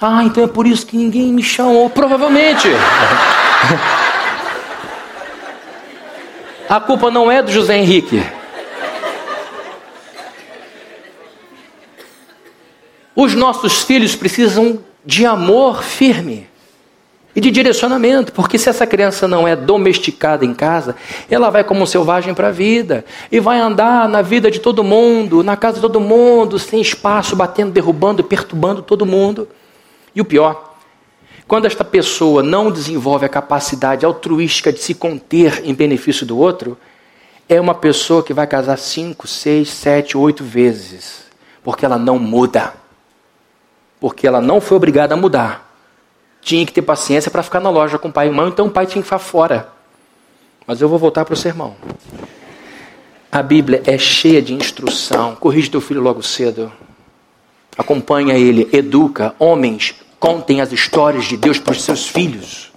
Ah, 0.00 0.22
então 0.24 0.44
é 0.44 0.46
por 0.46 0.66
isso 0.66 0.86
que 0.86 0.96
ninguém 0.96 1.32
me 1.32 1.42
chamou. 1.42 1.88
Provavelmente. 1.88 2.68
A 6.68 6.80
culpa 6.80 7.10
não 7.10 7.30
é 7.30 7.42
do 7.42 7.50
José 7.50 7.78
Henrique. 7.78 8.22
Os 13.14 13.34
nossos 13.34 13.82
filhos 13.82 14.14
precisam 14.14 14.80
de 15.04 15.24
amor 15.24 15.82
firme 15.82 16.46
e 17.34 17.40
de 17.40 17.50
direcionamento, 17.50 18.32
porque 18.32 18.58
se 18.58 18.68
essa 18.68 18.86
criança 18.86 19.28
não 19.28 19.46
é 19.46 19.54
domesticada 19.56 20.44
em 20.44 20.52
casa, 20.52 20.96
ela 21.30 21.48
vai 21.48 21.62
como 21.64 21.82
um 21.82 21.86
selvagem 21.86 22.34
para 22.34 22.48
a 22.48 22.50
vida 22.50 23.04
e 23.30 23.38
vai 23.40 23.58
andar 23.58 24.08
na 24.08 24.20
vida 24.20 24.50
de 24.50 24.58
todo 24.58 24.82
mundo, 24.82 25.42
na 25.42 25.56
casa 25.56 25.76
de 25.76 25.82
todo 25.82 26.00
mundo, 26.00 26.58
sem 26.58 26.80
espaço, 26.80 27.36
batendo, 27.36 27.70
derrubando, 27.70 28.24
perturbando 28.24 28.82
todo 28.82 29.06
mundo. 29.06 29.48
E 30.16 30.20
o 30.22 30.24
pior, 30.24 30.74
quando 31.46 31.66
esta 31.66 31.84
pessoa 31.84 32.42
não 32.42 32.72
desenvolve 32.72 33.26
a 33.26 33.28
capacidade 33.28 34.06
altruística 34.06 34.72
de 34.72 34.80
se 34.80 34.94
conter 34.94 35.62
em 35.64 35.74
benefício 35.74 36.24
do 36.24 36.38
outro, 36.38 36.78
é 37.46 37.60
uma 37.60 37.74
pessoa 37.74 38.22
que 38.22 38.32
vai 38.32 38.46
casar 38.46 38.78
cinco, 38.78 39.28
seis, 39.28 39.68
sete, 39.68 40.16
oito 40.16 40.42
vezes, 40.42 41.24
porque 41.62 41.84
ela 41.84 41.98
não 41.98 42.18
muda, 42.18 42.72
porque 44.00 44.26
ela 44.26 44.40
não 44.40 44.58
foi 44.58 44.78
obrigada 44.78 45.12
a 45.14 45.16
mudar. 45.18 45.64
tinha 46.40 46.64
que 46.64 46.72
ter 46.72 46.82
paciência 46.82 47.30
para 47.30 47.42
ficar 47.42 47.60
na 47.60 47.68
loja 47.70 47.98
com 47.98 48.08
o 48.08 48.12
pai 48.12 48.28
e 48.28 48.30
mãe, 48.30 48.48
então 48.48 48.68
o 48.68 48.70
pai 48.70 48.86
tinha 48.86 49.02
que 49.02 49.06
ficar 49.06 49.18
fora. 49.18 49.68
Mas 50.66 50.80
eu 50.80 50.88
vou 50.88 50.98
voltar 50.98 51.24
para 51.24 51.34
o 51.34 51.36
sermão. 51.36 51.76
A 53.30 53.42
Bíblia 53.42 53.82
é 53.84 53.98
cheia 53.98 54.40
de 54.40 54.54
instrução. 54.54 55.34
Corrige 55.34 55.70
teu 55.70 55.80
filho 55.80 56.00
logo 56.00 56.22
cedo. 56.22 56.72
Acompanha 57.76 58.34
ele, 58.34 58.68
educa. 58.72 59.34
Homens, 59.38 59.94
contem 60.18 60.60
as 60.60 60.72
histórias 60.72 61.24
de 61.24 61.36
Deus 61.36 61.58
para 61.58 61.72
os 61.72 61.82
seus 61.82 62.08
filhos. 62.08 62.72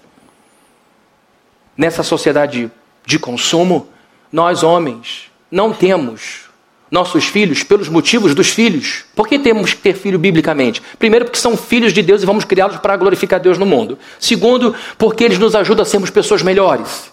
Nessa 1.77 2.03
sociedade 2.03 2.71
de 3.05 3.19
consumo, 3.19 3.87
nós 4.31 4.63
homens 4.63 5.31
não 5.51 5.73
temos 5.73 6.49
nossos 6.91 7.25
filhos 7.25 7.63
pelos 7.63 7.87
motivos 7.87 8.33
dos 8.33 8.49
filhos. 8.49 9.05
Por 9.15 9.27
que 9.27 9.37
temos 9.37 9.73
que 9.73 9.81
ter 9.81 9.93
filho 9.93 10.17
biblicamente? 10.17 10.81
Primeiro, 10.97 11.25
porque 11.25 11.39
são 11.39 11.55
filhos 11.55 11.93
de 11.93 12.01
Deus 12.01 12.23
e 12.23 12.25
vamos 12.25 12.45
criá-los 12.45 12.77
para 12.77 12.97
glorificar 12.97 13.39
Deus 13.39 13.57
no 13.57 13.65
mundo. 13.65 13.97
Segundo, 14.19 14.75
porque 14.97 15.23
eles 15.23 15.37
nos 15.37 15.55
ajudam 15.55 15.83
a 15.83 15.85
sermos 15.85 16.09
pessoas 16.09 16.41
melhores. 16.41 17.11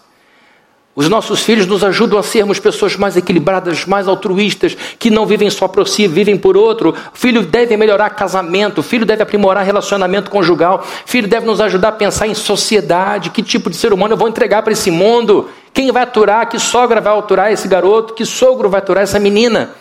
Os 0.96 1.10
nossos 1.10 1.42
filhos 1.42 1.66
nos 1.66 1.84
ajudam 1.84 2.18
a 2.18 2.22
sermos 2.22 2.58
pessoas 2.58 2.96
mais 2.96 3.18
equilibradas, 3.18 3.84
mais 3.84 4.08
altruístas, 4.08 4.74
que 4.98 5.10
não 5.10 5.26
vivem 5.26 5.50
só 5.50 5.68
por 5.68 5.86
si, 5.86 6.08
vivem 6.08 6.38
por 6.38 6.56
outro. 6.56 6.94
O 7.14 7.18
filho 7.18 7.42
deve 7.42 7.76
melhorar 7.76 8.08
casamento, 8.08 8.78
o 8.78 8.82
filho 8.82 9.04
deve 9.04 9.22
aprimorar 9.22 9.62
relacionamento 9.62 10.30
conjugal, 10.30 10.82
o 10.82 11.08
filho 11.08 11.28
deve 11.28 11.44
nos 11.44 11.60
ajudar 11.60 11.88
a 11.88 11.92
pensar 11.92 12.26
em 12.26 12.32
sociedade, 12.34 13.28
que 13.28 13.42
tipo 13.42 13.68
de 13.68 13.76
ser 13.76 13.92
humano 13.92 14.14
eu 14.14 14.16
vou 14.16 14.26
entregar 14.26 14.62
para 14.62 14.72
esse 14.72 14.90
mundo. 14.90 15.50
Quem 15.70 15.92
vai 15.92 16.02
aturar? 16.02 16.48
Que 16.48 16.58
sogra 16.58 16.98
vai 16.98 17.18
aturar 17.18 17.52
esse 17.52 17.68
garoto? 17.68 18.14
Que 18.14 18.24
sogro 18.24 18.70
vai 18.70 18.80
aturar 18.80 19.02
essa 19.02 19.18
menina? 19.18 19.72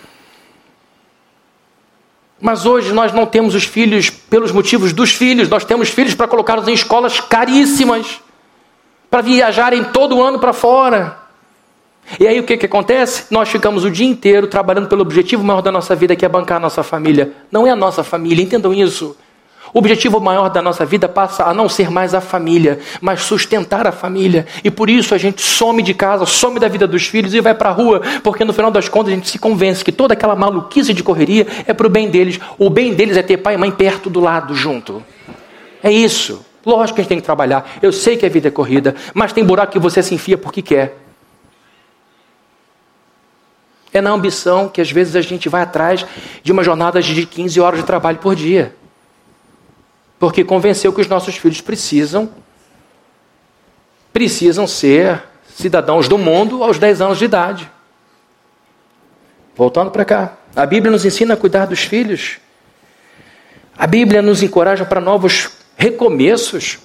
Mas 2.41 2.65
hoje 2.65 2.91
nós 2.91 3.13
não 3.13 3.25
temos 3.25 3.55
os 3.55 3.63
filhos 3.63 4.09
pelos 4.09 4.51
motivos 4.51 4.91
dos 4.91 5.11
filhos, 5.11 5.47
nós 5.47 5.63
temos 5.63 5.87
filhos 5.87 6.13
para 6.13 6.27
colocá-los 6.27 6.67
em 6.67 6.73
escolas 6.73 7.21
caríssimas, 7.21 8.19
para 9.09 9.21
viajarem 9.21 9.83
todo 9.85 10.21
ano 10.21 10.39
para 10.39 10.53
fora. 10.53 11.17
E 12.19 12.27
aí 12.27 12.39
o 12.39 12.43
que, 12.43 12.57
que 12.57 12.65
acontece? 12.65 13.25
Nós 13.31 13.49
ficamos 13.49 13.83
o 13.83 13.89
dia 13.89 14.05
inteiro 14.05 14.47
trabalhando 14.47 14.87
pelo 14.87 15.01
objetivo 15.01 15.43
maior 15.43 15.61
da 15.61 15.71
nossa 15.71 15.95
vida, 15.95 16.15
que 16.15 16.25
é 16.25 16.29
bancar 16.29 16.57
a 16.57 16.59
nossa 16.59 16.83
família. 16.83 17.31
Não 17.51 17.65
é 17.65 17.71
a 17.71 17.75
nossa 17.75 18.03
família, 18.03 18.43
entendam 18.43 18.73
isso. 18.73 19.15
O 19.73 19.79
objetivo 19.79 20.21
maior 20.21 20.49
da 20.49 20.61
nossa 20.61 20.85
vida 20.85 21.09
passa 21.09 21.43
a 21.43 21.53
não 21.53 21.67
ser 21.67 21.91
mais 21.91 22.13
a 22.13 22.21
família, 22.21 22.79
mas 23.01 23.23
sustentar 23.23 23.85
a 23.85 23.91
família. 23.91 24.45
E 24.63 24.71
por 24.71 24.89
isso 24.89 25.13
a 25.13 25.17
gente 25.17 25.41
some 25.41 25.81
de 25.81 25.93
casa, 25.93 26.25
some 26.25 26.59
da 26.59 26.69
vida 26.69 26.87
dos 26.87 27.07
filhos 27.07 27.33
e 27.33 27.41
vai 27.41 27.53
para 27.53 27.71
a 27.71 27.73
rua, 27.73 28.01
porque 28.23 28.45
no 28.45 28.53
final 28.53 28.71
das 28.71 28.87
contas 28.87 29.11
a 29.11 29.15
gente 29.15 29.29
se 29.29 29.37
convence 29.37 29.83
que 29.83 29.91
toda 29.91 30.13
aquela 30.13 30.33
maluquice 30.33 30.93
de 30.93 31.03
correria 31.03 31.45
é 31.67 31.73
para 31.73 31.87
o 31.87 31.89
bem 31.89 32.09
deles. 32.09 32.39
O 32.57 32.69
bem 32.69 32.93
deles 32.93 33.17
é 33.17 33.21
ter 33.21 33.35
pai 33.37 33.55
e 33.55 33.57
mãe 33.57 33.71
perto 33.71 34.09
do 34.09 34.21
lado, 34.21 34.55
junto. 34.55 35.03
É 35.83 35.91
isso. 35.91 36.45
Lógico 36.65 36.95
que 36.95 37.01
a 37.01 37.03
gente 37.03 37.09
tem 37.09 37.19
que 37.19 37.25
trabalhar. 37.25 37.77
Eu 37.81 37.91
sei 37.91 38.17
que 38.17 38.25
a 38.25 38.29
vida 38.29 38.47
é 38.47 38.51
corrida, 38.51 38.95
mas 39.13 39.31
tem 39.31 39.43
buraco 39.43 39.71
que 39.71 39.79
você 39.79 40.01
se 40.01 40.15
enfia 40.15 40.37
porque 40.37 40.61
quer. 40.61 40.97
É 43.93 44.01
na 44.01 44.09
ambição 44.09 44.67
que 44.67 44.81
às 44.81 44.91
vezes 44.91 45.15
a 45.15 45.21
gente 45.21 45.47
vai 45.47 45.61
atrás 45.61 46.05
de 46.43 46.51
uma 46.51 46.63
jornada 46.63 47.01
de 47.01 47.25
15 47.25 47.61
horas 47.61 47.79
de 47.79 47.85
trabalho 47.85 48.17
por 48.17 48.35
dia 48.35 48.75
porque 50.19 50.43
convenceu 50.43 50.93
que 50.93 51.01
os 51.01 51.07
nossos 51.07 51.35
filhos 51.35 51.61
precisam 51.61 52.29
precisam 54.11 54.65
ser 54.65 55.21
cidadãos 55.47 56.07
do 56.07 56.17
mundo 56.17 56.63
aos 56.63 56.79
10 56.79 57.01
anos 57.01 57.17
de 57.17 57.25
idade. 57.25 57.69
Voltando 59.55 59.91
para 59.91 60.05
cá, 60.05 60.33
a 60.55 60.65
Bíblia 60.65 60.91
nos 60.91 61.03
ensina 61.03 61.33
a 61.33 61.37
cuidar 61.37 61.65
dos 61.65 61.81
filhos. 61.81 62.39
A 63.77 63.85
Bíblia 63.85 64.21
nos 64.21 64.41
encoraja 64.41 64.85
para 64.85 65.01
novos 65.01 65.49
recomeços. 65.75 66.79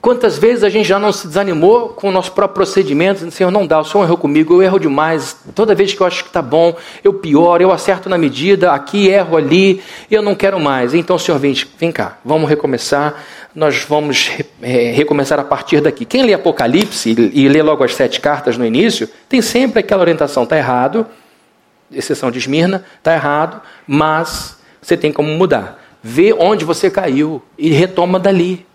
Quantas 0.00 0.36
vezes 0.36 0.64
a 0.64 0.68
gente 0.68 0.88
já 0.88 0.98
não 0.98 1.12
se 1.12 1.28
desanimou 1.28 1.90
com 1.90 2.08
o 2.08 2.10
nosso 2.10 2.32
próprio 2.32 2.56
procedimento, 2.56 3.30
Senhor, 3.30 3.52
não 3.52 3.64
dá, 3.64 3.78
o 3.78 3.84
Senhor 3.84 4.02
errou 4.02 4.16
comigo, 4.16 4.54
eu 4.54 4.60
erro 4.60 4.80
demais. 4.80 5.36
Toda 5.54 5.76
vez 5.76 5.94
que 5.94 6.00
eu 6.00 6.06
acho 6.06 6.24
que 6.24 6.30
está 6.30 6.42
bom, 6.42 6.76
eu 7.04 7.14
pioro, 7.14 7.62
eu 7.62 7.70
acerto 7.70 8.08
na 8.08 8.18
medida, 8.18 8.72
aqui 8.72 9.06
erro 9.06 9.36
ali, 9.36 9.80
eu 10.10 10.20
não 10.20 10.34
quero 10.34 10.58
mais. 10.58 10.92
Então, 10.92 11.16
Senhor, 11.16 11.38
vem, 11.38 11.54
vem 11.78 11.92
cá, 11.92 12.18
vamos 12.24 12.48
recomeçar, 12.48 13.14
nós 13.54 13.84
vamos 13.88 14.28
é, 14.60 14.90
recomeçar 14.90 15.38
a 15.38 15.44
partir 15.44 15.80
daqui. 15.80 16.04
Quem 16.04 16.24
lê 16.24 16.34
Apocalipse 16.34 17.10
e, 17.10 17.44
e 17.44 17.48
lê 17.48 17.62
logo 17.62 17.84
as 17.84 17.94
sete 17.94 18.20
cartas 18.20 18.58
no 18.58 18.66
início, 18.66 19.08
tem 19.28 19.40
sempre 19.40 19.78
aquela 19.78 20.00
orientação, 20.00 20.42
está 20.42 20.58
errado, 20.58 21.06
exceção 21.92 22.28
de 22.28 22.38
Esmirna, 22.38 22.84
está 22.98 23.14
errado, 23.14 23.60
mas 23.86 24.58
você 24.80 24.96
tem 24.96 25.12
como 25.12 25.28
mudar. 25.28 25.81
Vê 26.02 26.32
onde 26.32 26.64
você 26.64 26.90
caiu 26.90 27.40
e 27.56 27.70
retoma 27.70 28.18
dali. 28.18 28.66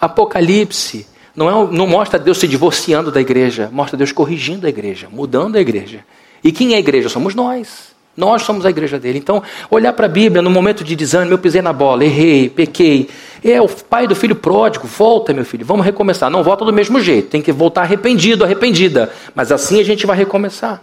Apocalipse 0.00 1.06
não, 1.34 1.48
é, 1.48 1.72
não 1.72 1.86
mostra 1.86 2.18
Deus 2.18 2.38
se 2.38 2.46
divorciando 2.46 3.10
da 3.10 3.20
igreja, 3.20 3.68
mostra 3.72 3.96
Deus 3.96 4.12
corrigindo 4.12 4.66
a 4.66 4.68
igreja, 4.68 5.08
mudando 5.10 5.56
a 5.56 5.60
igreja. 5.60 6.04
E 6.42 6.52
quem 6.52 6.74
é 6.74 6.76
a 6.76 6.78
igreja? 6.78 7.08
Somos 7.08 7.34
nós. 7.34 7.94
Nós 8.16 8.42
somos 8.42 8.64
a 8.64 8.70
igreja 8.70 8.96
dele. 8.96 9.18
Então, 9.18 9.42
olhar 9.68 9.92
para 9.92 10.06
a 10.06 10.08
Bíblia 10.08 10.40
no 10.40 10.48
momento 10.48 10.84
de 10.84 10.94
desânimo, 10.94 11.32
eu 11.32 11.38
pisei 11.38 11.60
na 11.60 11.72
bola, 11.72 12.04
errei, 12.04 12.48
pequei. 12.48 13.08
É 13.42 13.60
o 13.60 13.68
pai 13.68 14.06
do 14.06 14.14
filho 14.14 14.36
pródigo, 14.36 14.86
volta, 14.86 15.32
meu 15.32 15.44
filho, 15.44 15.66
vamos 15.66 15.84
recomeçar. 15.84 16.30
Não 16.30 16.44
volta 16.44 16.64
do 16.64 16.72
mesmo 16.72 17.00
jeito, 17.00 17.30
tem 17.30 17.42
que 17.42 17.50
voltar 17.50 17.82
arrependido, 17.82 18.44
arrependida. 18.44 19.10
Mas 19.34 19.50
assim 19.50 19.80
a 19.80 19.84
gente 19.84 20.06
vai 20.06 20.16
recomeçar. 20.16 20.80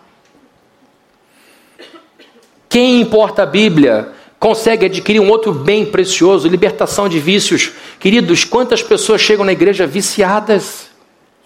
Quem 2.68 3.00
importa 3.00 3.44
a 3.44 3.46
Bíblia 3.46 4.10
consegue 4.42 4.88
adquirir 4.88 5.20
um 5.20 5.30
outro 5.30 5.54
bem 5.54 5.86
precioso, 5.86 6.48
libertação 6.48 7.08
de 7.08 7.20
vícios. 7.20 7.74
Queridos, 8.00 8.44
quantas 8.44 8.82
pessoas 8.82 9.22
chegam 9.22 9.46
na 9.46 9.52
igreja 9.52 9.86
viciadas 9.86 10.90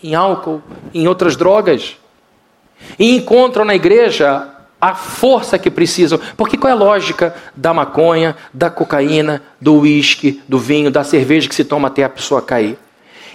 em 0.02 0.16
álcool, 0.16 0.62
em 0.94 1.06
outras 1.06 1.36
drogas, 1.36 1.98
e 2.98 3.18
encontram 3.18 3.66
na 3.66 3.76
igreja 3.76 4.48
a 4.80 4.96
força 4.96 5.60
que 5.60 5.70
precisam. 5.70 6.18
Porque 6.38 6.56
qual 6.58 6.70
é 6.70 6.74
a 6.74 6.80
lógica 6.80 7.36
da 7.54 7.74
maconha, 7.74 8.34
da 8.54 8.70
cocaína, 8.70 9.42
do 9.60 9.82
uísque, 9.82 10.42
do 10.48 10.58
vinho, 10.58 10.90
da 10.90 11.04
cerveja 11.04 11.50
que 11.50 11.56
se 11.56 11.66
toma 11.66 11.90
até 11.90 12.06
a 12.06 12.10
pessoa 12.10 12.42
cair? 12.42 12.78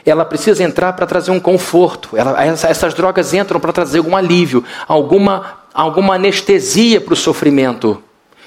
Ela 0.07 0.25
precisa 0.25 0.65
entrar 0.65 0.95
para 0.95 1.05
trazer 1.05 1.33
um 1.33 1.41
conforto. 1.41 2.17
Ela, 2.17 2.43
essas 2.47 2.95
drogas 2.95 3.35
entram 3.35 3.61
para 3.61 3.75
trazer 3.75 3.99
algum 3.99 4.17
alívio, 4.17 4.65
alguma, 4.89 5.59
alguma 5.75 6.15
anestesia 6.15 6.99
para 6.99 7.13
o 7.13 7.17
sofrimento. 7.17 8.03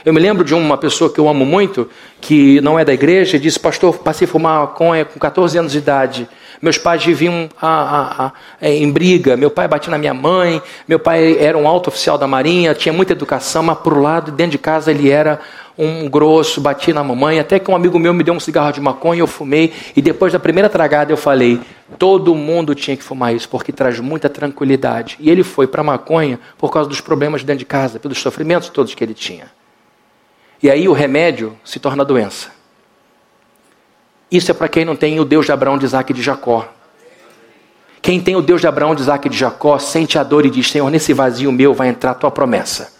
Eu 0.05 0.13
me 0.13 0.19
lembro 0.19 0.43
de 0.43 0.53
uma 0.53 0.77
pessoa 0.77 1.11
que 1.11 1.17
eu 1.17 1.29
amo 1.29 1.45
muito, 1.45 1.89
que 2.19 2.59
não 2.59 2.77
é 2.77 2.83
da 2.83 2.93
igreja, 2.93 3.37
e 3.37 3.39
disse: 3.39 3.57
Pastor, 3.57 3.97
passei 3.99 4.27
a 4.27 4.29
fumar 4.29 4.59
maconha 4.59 5.05
com 5.05 5.17
14 5.17 5.57
anos 5.57 5.71
de 5.71 5.77
idade. 5.77 6.27
Meus 6.61 6.77
pais 6.77 7.03
viviam 7.03 7.49
a, 7.61 7.67
a, 7.67 8.25
a, 8.25 8.31
é, 8.61 8.73
em 8.73 8.91
briga. 8.91 9.37
Meu 9.37 9.49
pai 9.49 9.67
batia 9.67 9.91
na 9.91 9.97
minha 9.97 10.13
mãe. 10.13 10.61
Meu 10.87 10.99
pai 10.99 11.37
era 11.37 11.57
um 11.57 11.67
alto 11.67 11.87
oficial 11.87 12.17
da 12.17 12.27
Marinha, 12.27 12.73
tinha 12.73 12.91
muita 12.91 13.13
educação, 13.13 13.63
mas 13.63 13.77
por 13.77 13.97
lado, 13.97 14.31
dentro 14.31 14.51
de 14.51 14.57
casa, 14.57 14.91
ele 14.91 15.09
era 15.09 15.39
um 15.77 16.09
grosso, 16.09 16.59
batia 16.59 16.93
na 16.93 17.03
mamãe. 17.03 17.39
Até 17.39 17.57
que 17.57 17.71
um 17.71 17.75
amigo 17.75 17.97
meu 17.97 18.13
me 18.13 18.23
deu 18.23 18.33
um 18.33 18.39
cigarro 18.39 18.73
de 18.73 18.81
maconha, 18.81 19.21
eu 19.21 19.27
fumei. 19.27 19.71
E 19.95 20.01
depois 20.01 20.33
da 20.33 20.39
primeira 20.39 20.69
tragada, 20.69 21.13
eu 21.13 21.17
falei: 21.17 21.61
todo 21.97 22.35
mundo 22.35 22.75
tinha 22.75 22.97
que 22.97 23.03
fumar 23.03 23.33
isso, 23.33 23.47
porque 23.47 23.71
traz 23.71 24.01
muita 24.01 24.27
tranquilidade. 24.29 25.15
E 25.21 25.29
ele 25.29 25.43
foi 25.43 25.65
para 25.65 25.81
maconha 25.81 26.39
por 26.57 26.71
causa 26.71 26.89
dos 26.89 26.99
problemas 26.99 27.41
dentro 27.41 27.59
de 27.59 27.65
casa, 27.65 27.99
pelos 27.99 28.17
sofrimentos 28.19 28.67
todos 28.67 28.93
que 28.93 29.01
ele 29.03 29.13
tinha. 29.13 29.62
E 30.63 30.71
aí 30.71 30.87
o 30.87 30.93
remédio 30.93 31.57
se 31.65 31.77
torna 31.77 32.05
doença. 32.05 32.47
Isso 34.31 34.49
é 34.49 34.53
para 34.53 34.69
quem 34.69 34.85
não 34.85 34.95
tem 34.95 35.19
o 35.19 35.25
Deus 35.25 35.45
de 35.45 35.51
Abraão, 35.51 35.77
de 35.77 35.83
Isaac 35.83 36.13
e 36.13 36.15
de 36.15 36.21
Jacó. 36.21 36.65
Quem 38.01 38.21
tem 38.21 38.37
o 38.37 38.41
Deus 38.41 38.61
de 38.61 38.67
Abraão, 38.67 38.95
de 38.95 39.01
Isaac 39.01 39.27
e 39.27 39.29
de 39.29 39.37
Jacó, 39.37 39.77
sente 39.77 40.17
a 40.17 40.23
dor 40.23 40.45
e 40.45 40.49
diz: 40.49 40.71
Senhor, 40.71 40.89
nesse 40.89 41.11
vazio 41.11 41.51
meu 41.51 41.73
vai 41.73 41.89
entrar 41.89 42.11
a 42.11 42.15
tua 42.15 42.31
promessa. 42.31 42.92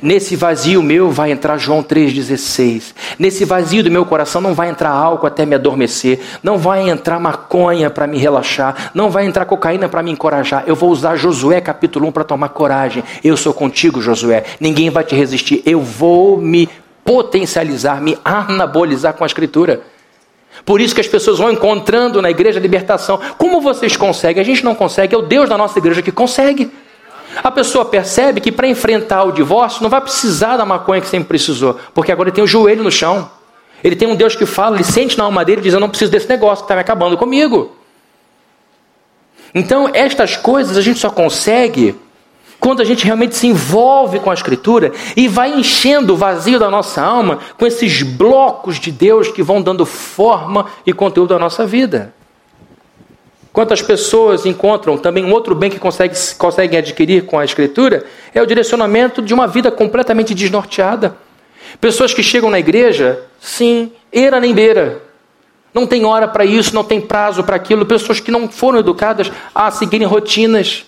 Nesse 0.00 0.36
vazio 0.36 0.82
meu 0.82 1.10
vai 1.10 1.30
entrar 1.32 1.58
João 1.58 1.82
3,16. 1.82 2.94
Nesse 3.18 3.44
vazio 3.44 3.82
do 3.82 3.90
meu 3.90 4.04
coração 4.04 4.40
não 4.40 4.54
vai 4.54 4.68
entrar 4.68 4.90
álcool 4.90 5.26
até 5.26 5.44
me 5.44 5.54
adormecer. 5.54 6.20
Não 6.42 6.58
vai 6.58 6.88
entrar 6.88 7.18
maconha 7.18 7.90
para 7.90 8.06
me 8.06 8.18
relaxar. 8.18 8.90
Não 8.94 9.10
vai 9.10 9.26
entrar 9.26 9.44
cocaína 9.44 9.88
para 9.88 10.02
me 10.02 10.10
encorajar. 10.10 10.64
Eu 10.66 10.76
vou 10.76 10.90
usar 10.90 11.16
Josué 11.16 11.60
capítulo 11.60 12.06
1 12.08 12.12
para 12.12 12.24
tomar 12.24 12.50
coragem. 12.50 13.02
Eu 13.24 13.36
sou 13.36 13.52
contigo, 13.52 14.00
Josué. 14.00 14.44
Ninguém 14.60 14.90
vai 14.90 15.04
te 15.04 15.14
resistir. 15.14 15.62
Eu 15.66 15.80
vou 15.80 16.38
me 16.38 16.68
potencializar, 17.04 18.00
me 18.00 18.18
anabolizar 18.24 19.14
com 19.14 19.24
a 19.24 19.26
Escritura. 19.26 19.80
Por 20.64 20.80
isso 20.80 20.94
que 20.94 21.00
as 21.00 21.06
pessoas 21.06 21.38
vão 21.38 21.50
encontrando 21.50 22.20
na 22.20 22.30
igreja 22.30 22.58
a 22.58 22.62
libertação. 22.62 23.18
Como 23.38 23.60
vocês 23.60 23.96
conseguem? 23.96 24.40
A 24.40 24.44
gente 24.44 24.64
não 24.64 24.74
consegue, 24.74 25.14
é 25.14 25.18
o 25.18 25.22
Deus 25.22 25.48
da 25.48 25.56
nossa 25.56 25.78
igreja 25.78 26.02
que 26.02 26.12
consegue. 26.12 26.70
A 27.36 27.50
pessoa 27.50 27.84
percebe 27.84 28.40
que 28.40 28.50
para 28.50 28.66
enfrentar 28.66 29.24
o 29.24 29.32
divórcio 29.32 29.82
não 29.82 29.90
vai 29.90 30.00
precisar 30.00 30.56
da 30.56 30.64
maconha 30.64 31.00
que 31.00 31.06
sempre 31.06 31.28
precisou, 31.28 31.78
porque 31.94 32.10
agora 32.10 32.28
ele 32.28 32.34
tem 32.34 32.44
o 32.44 32.48
joelho 32.48 32.82
no 32.82 32.90
chão. 32.90 33.30
Ele 33.82 33.94
tem 33.94 34.08
um 34.08 34.16
Deus 34.16 34.34
que 34.34 34.44
fala, 34.44 34.76
ele 34.76 34.84
sente 34.84 35.16
na 35.16 35.24
alma 35.24 35.44
dele 35.44 35.60
e 35.60 35.64
diz: 35.64 35.74
Eu 35.74 35.80
não 35.80 35.88
preciso 35.88 36.10
desse 36.10 36.28
negócio 36.28 36.64
que 36.64 36.64
está 36.64 36.74
me 36.74 36.80
acabando 36.80 37.16
comigo. 37.16 37.76
Então, 39.54 39.90
estas 39.92 40.36
coisas 40.36 40.76
a 40.76 40.80
gente 40.80 40.98
só 40.98 41.10
consegue 41.10 41.94
quando 42.60 42.82
a 42.82 42.84
gente 42.84 43.04
realmente 43.04 43.36
se 43.36 43.46
envolve 43.46 44.18
com 44.18 44.30
a 44.30 44.34
Escritura 44.34 44.92
e 45.16 45.28
vai 45.28 45.52
enchendo 45.52 46.14
o 46.14 46.16
vazio 46.16 46.58
da 46.58 46.68
nossa 46.68 47.00
alma 47.00 47.38
com 47.56 47.66
esses 47.66 48.02
blocos 48.02 48.80
de 48.80 48.90
Deus 48.90 49.28
que 49.28 49.42
vão 49.42 49.62
dando 49.62 49.86
forma 49.86 50.66
e 50.84 50.92
conteúdo 50.92 51.34
à 51.34 51.38
nossa 51.38 51.64
vida. 51.64 52.12
Quantas 53.52 53.82
pessoas 53.82 54.46
encontram 54.46 54.96
também 54.96 55.24
um 55.24 55.32
outro 55.32 55.54
bem 55.54 55.70
que 55.70 55.78
consegue, 55.78 56.14
conseguem 56.36 56.78
adquirir 56.78 57.24
com 57.24 57.38
a 57.38 57.44
Escritura 57.44 58.04
é 58.34 58.42
o 58.42 58.46
direcionamento 58.46 59.22
de 59.22 59.32
uma 59.32 59.46
vida 59.46 59.70
completamente 59.70 60.34
desnorteada. 60.34 61.16
Pessoas 61.80 62.14
que 62.14 62.22
chegam 62.22 62.50
na 62.50 62.58
igreja, 62.58 63.22
sim, 63.40 63.92
era 64.12 64.40
nem 64.40 64.54
beira. 64.54 65.02
Não 65.72 65.86
tem 65.86 66.04
hora 66.04 66.26
para 66.26 66.44
isso, 66.44 66.74
não 66.74 66.84
tem 66.84 67.00
prazo 67.00 67.42
para 67.44 67.56
aquilo. 67.56 67.86
Pessoas 67.86 68.20
que 68.20 68.30
não 68.30 68.48
foram 68.48 68.78
educadas 68.78 69.30
a 69.54 69.70
seguirem 69.70 70.06
rotinas. 70.06 70.84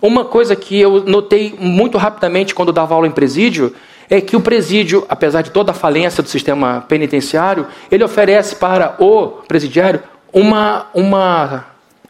Uma 0.00 0.24
coisa 0.24 0.54
que 0.54 0.78
eu 0.78 1.04
notei 1.04 1.54
muito 1.58 1.98
rapidamente 1.98 2.54
quando 2.54 2.72
dava 2.72 2.94
aula 2.94 3.06
em 3.06 3.10
presídio 3.10 3.74
é 4.08 4.20
que 4.20 4.36
o 4.36 4.40
presídio, 4.40 5.04
apesar 5.08 5.42
de 5.42 5.50
toda 5.50 5.72
a 5.72 5.74
falência 5.74 6.22
do 6.22 6.28
sistema 6.28 6.84
penitenciário, 6.88 7.66
ele 7.90 8.04
oferece 8.04 8.56
para 8.56 8.96
o 8.98 9.42
presidiário 9.46 10.02
uma, 10.32 10.86
uma 10.94 11.66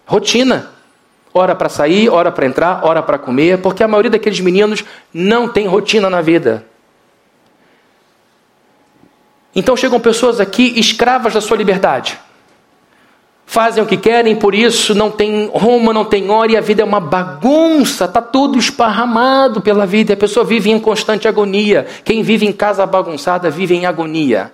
rotina. 0.06 0.70
Hora 1.32 1.54
para 1.54 1.68
sair, 1.68 2.08
hora 2.08 2.32
para 2.32 2.46
entrar, 2.46 2.84
hora 2.84 3.02
para 3.02 3.18
comer, 3.18 3.58
porque 3.58 3.82
a 3.82 3.88
maioria 3.88 4.10
daqueles 4.10 4.40
meninos 4.40 4.84
não 5.12 5.48
tem 5.48 5.66
rotina 5.66 6.08
na 6.08 6.20
vida. 6.20 6.64
Então 9.54 9.76
chegam 9.76 10.00
pessoas 10.00 10.40
aqui 10.40 10.78
escravas 10.78 11.34
da 11.34 11.40
sua 11.40 11.56
liberdade 11.56 12.18
fazem 13.48 13.82
o 13.82 13.86
que 13.86 13.96
querem, 13.96 14.36
por 14.36 14.54
isso 14.54 14.94
não 14.94 15.10
tem 15.10 15.50
Roma, 15.52 15.90
não 15.90 16.04
tem 16.04 16.30
hora, 16.30 16.52
e 16.52 16.56
a 16.56 16.60
vida 16.60 16.82
é 16.82 16.84
uma 16.84 17.00
bagunça, 17.00 18.04
está 18.04 18.20
tudo 18.20 18.58
esparramado 18.58 19.62
pela 19.62 19.86
vida, 19.86 20.12
a 20.12 20.16
pessoa 20.18 20.44
vive 20.44 20.70
em 20.70 20.78
constante 20.78 21.26
agonia. 21.26 21.86
Quem 22.04 22.22
vive 22.22 22.46
em 22.46 22.52
casa 22.52 22.84
bagunçada 22.84 23.48
vive 23.48 23.74
em 23.74 23.86
agonia. 23.86 24.52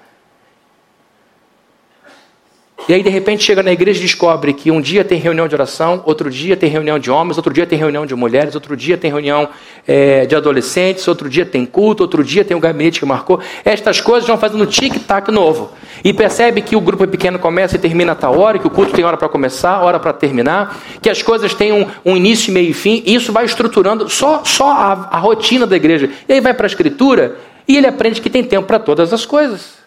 E 2.86 2.92
aí, 2.92 3.02
de 3.02 3.08
repente, 3.08 3.42
chega 3.42 3.62
na 3.62 3.72
igreja 3.72 3.98
e 3.98 4.02
descobre 4.02 4.52
que 4.52 4.70
um 4.70 4.78
dia 4.78 5.02
tem 5.02 5.18
reunião 5.18 5.48
de 5.48 5.54
oração, 5.54 6.02
outro 6.04 6.30
dia 6.30 6.54
tem 6.54 6.68
reunião 6.68 6.98
de 6.98 7.10
homens, 7.10 7.38
outro 7.38 7.50
dia 7.50 7.64
tem 7.64 7.78
reunião 7.78 8.04
de 8.04 8.14
mulheres, 8.14 8.54
outro 8.54 8.76
dia 8.76 8.98
tem 8.98 9.10
reunião 9.10 9.48
é, 9.88 10.26
de 10.26 10.36
adolescentes, 10.36 11.08
outro 11.08 11.30
dia 11.30 11.46
tem 11.46 11.64
culto, 11.64 12.02
outro 12.02 12.22
dia 12.22 12.44
tem 12.44 12.54
um 12.54 12.60
gabinete 12.60 13.00
que 13.00 13.06
marcou. 13.06 13.40
Estas 13.64 14.02
coisas 14.02 14.28
vão 14.28 14.36
fazendo 14.36 14.66
tic-tac 14.66 15.30
novo. 15.30 15.72
E 16.04 16.12
percebe 16.12 16.60
que 16.60 16.76
o 16.76 16.80
grupo 16.80 17.06
pequeno 17.06 17.38
começa 17.38 17.76
e 17.76 17.78
termina 17.78 18.12
a 18.12 18.14
tal 18.14 18.38
hora, 18.38 18.58
que 18.58 18.66
o 18.66 18.70
culto 18.70 18.92
tem 18.92 19.02
hora 19.02 19.16
para 19.16 19.30
começar, 19.30 19.80
hora 19.80 19.98
para 19.98 20.12
terminar, 20.12 20.78
que 21.00 21.08
as 21.08 21.22
coisas 21.22 21.54
têm 21.54 21.72
um, 21.72 21.86
um, 22.04 22.14
início, 22.14 22.52
meio 22.52 22.68
e 22.68 22.74
fim, 22.74 23.02
e 23.06 23.14
isso 23.14 23.32
vai 23.32 23.46
estruturando 23.46 24.10
só, 24.10 24.42
só 24.44 24.70
a, 24.70 25.08
a 25.10 25.18
rotina 25.18 25.66
da 25.66 25.74
igreja. 25.74 26.10
E 26.28 26.34
aí 26.34 26.40
vai 26.42 26.52
para 26.52 26.66
a 26.66 26.68
escritura 26.68 27.36
e 27.66 27.78
ele 27.78 27.86
aprende 27.86 28.20
que 28.20 28.28
tem 28.28 28.44
tempo 28.44 28.66
para 28.66 28.78
todas 28.78 29.10
as 29.10 29.24
coisas. 29.24 29.83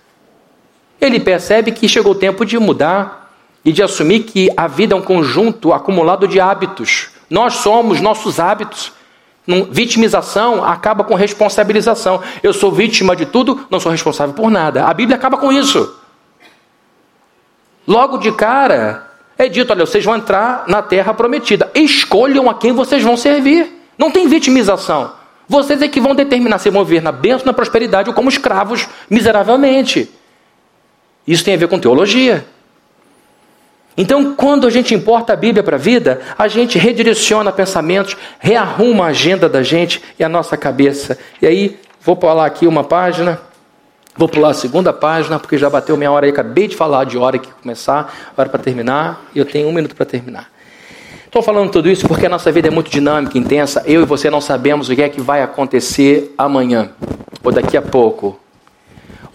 Ele 1.00 1.20
percebe 1.20 1.72
que 1.72 1.88
chegou 1.88 2.14
o 2.14 2.16
tempo 2.16 2.46
de 2.46 2.58
mudar 2.58 3.32
e 3.64 3.72
de 3.72 3.84
assumir 3.84 4.22
que 4.22 4.50
a 4.56 4.68
vida 4.68 4.94
é 4.96 4.98
um 4.98 5.02
conjunto 5.02 5.74
acumulado 5.74 6.28
de 6.28 6.40
hábitos. 6.40 7.10
Nós 7.30 7.56
somos 7.56 8.02
nossos 8.02 8.40
hábitos. 8.40 8.92
Vitimização 9.70 10.64
acaba 10.64 11.04
com 11.04 11.16
responsabilização. 11.16 12.22
Eu 12.44 12.54
sou 12.54 12.72
vítima 12.72 13.16
de 13.16 13.26
tudo, 13.26 13.66
não 13.70 13.80
sou 13.80 13.92
responsável 13.92 14.34
por 14.34 14.50
nada. 14.50 14.86
A 14.86 14.94
Bíblia 14.94 15.18
acaba 15.18 15.38
com 15.38 15.52
isso. 15.52 15.96
Logo 17.88 18.18
de 18.18 18.32
cara, 18.34 19.10
é 19.38 19.48
dito: 19.48 19.72
olha, 19.72 19.86
vocês 19.86 20.04
vão 20.04 20.16
entrar 20.16 20.66
na 20.68 20.82
terra 20.82 21.14
prometida. 21.14 21.72
Escolham 21.74 22.50
a 22.50 22.56
quem 22.56 22.74
vocês 22.74 23.02
vão 23.04 23.16
servir. 23.16 23.72
Não 23.98 24.12
tem 24.12 24.28
vitimização. 24.28 25.12
Vocês 25.48 25.82
é 25.82 25.88
que 25.88 26.02
vão 26.02 26.14
determinar 26.14 26.58
se 26.58 26.70
vão 26.70 26.84
viver 26.84 27.02
na 27.02 27.12
bênção, 27.12 27.46
na 27.46 27.54
prosperidade 27.54 28.10
ou 28.10 28.16
como 28.16 28.28
escravos 28.28 28.88
miseravelmente. 29.10 30.12
Isso 31.28 31.44
tem 31.44 31.56
a 31.56 31.58
ver 31.58 31.68
com 31.68 31.78
teologia. 31.78 32.46
Então, 33.98 34.36
quando 34.36 34.68
a 34.68 34.70
gente 34.70 34.94
importa 34.94 35.34
a 35.34 35.36
Bíblia 35.36 35.64
para 35.64 35.76
a 35.76 35.80
vida, 35.80 36.22
a 36.38 36.48
gente 36.48 36.78
redireciona 36.78 37.52
pensamentos, 37.52 38.16
rearruma 38.40 39.06
a 39.06 39.08
agenda 39.08 39.50
da 39.50 39.64
gente 39.64 40.02
e 40.20 40.24
a 40.24 40.30
nossa 40.30 40.56
cabeça. 40.56 41.18
E 41.42 41.48
aí, 41.48 41.80
vou 42.02 42.16
pular 42.16 42.46
aqui 42.46 42.68
uma 42.68 42.84
página, 42.84 43.42
vou 44.16 44.30
pular 44.30 44.50
a 44.52 44.54
segunda 44.54 44.94
página, 44.94 45.40
porque 45.40 45.58
já 45.58 45.68
bateu 45.68 45.98
minha 45.98 46.12
hora 46.12 46.28
aí, 46.28 46.32
acabei 46.32 46.68
de 46.68 46.76
falar 46.76 47.06
de 47.06 47.18
hora 47.18 47.40
que 47.40 47.50
começar, 47.52 48.32
hora 48.38 48.48
para 48.48 48.60
terminar, 48.60 49.26
e 49.34 49.40
eu 49.40 49.46
tenho 49.46 49.68
um 49.68 49.74
minuto 49.74 49.96
para 49.96 50.06
terminar. 50.06 50.48
Estou 51.26 51.42
falando 51.42 51.72
tudo 51.72 51.90
isso 51.90 52.08
porque 52.08 52.28
a 52.28 52.30
nossa 52.30 52.52
vida 52.52 52.68
é 52.68 52.72
muito 52.72 52.90
dinâmica, 52.90 53.38
intensa. 53.38 53.84
Eu 53.86 54.04
e 54.04 54.06
você 54.06 54.30
não 54.30 54.40
sabemos 54.40 54.90
o 54.90 54.96
que 54.96 55.02
é 55.02 55.10
que 55.10 55.20
vai 55.20 55.42
acontecer 55.42 56.34
amanhã, 56.38 56.92
ou 57.44 57.52
daqui 57.52 57.76
a 57.76 57.82
pouco, 57.82 58.40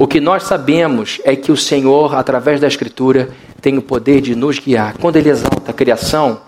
o 0.03 0.07
que 0.09 0.21
nós 0.21 0.43
sabemos 0.43 1.21
é 1.23 1.37
que 1.37 1.53
o 1.53 1.57
Senhor, 1.57 2.17
através 2.17 2.61
da 2.61 2.67
Escritura, 2.67 3.29
tem 3.61 3.79
o 3.79 3.83
poder 3.83 4.21
de 4.21 4.35
nos 4.35 4.59
guiar. 4.59 4.99
Quando 4.99 5.15
Ele 5.15 5.31
exalta 5.31 5.71
a 5.71 5.73
criação, 5.73 6.41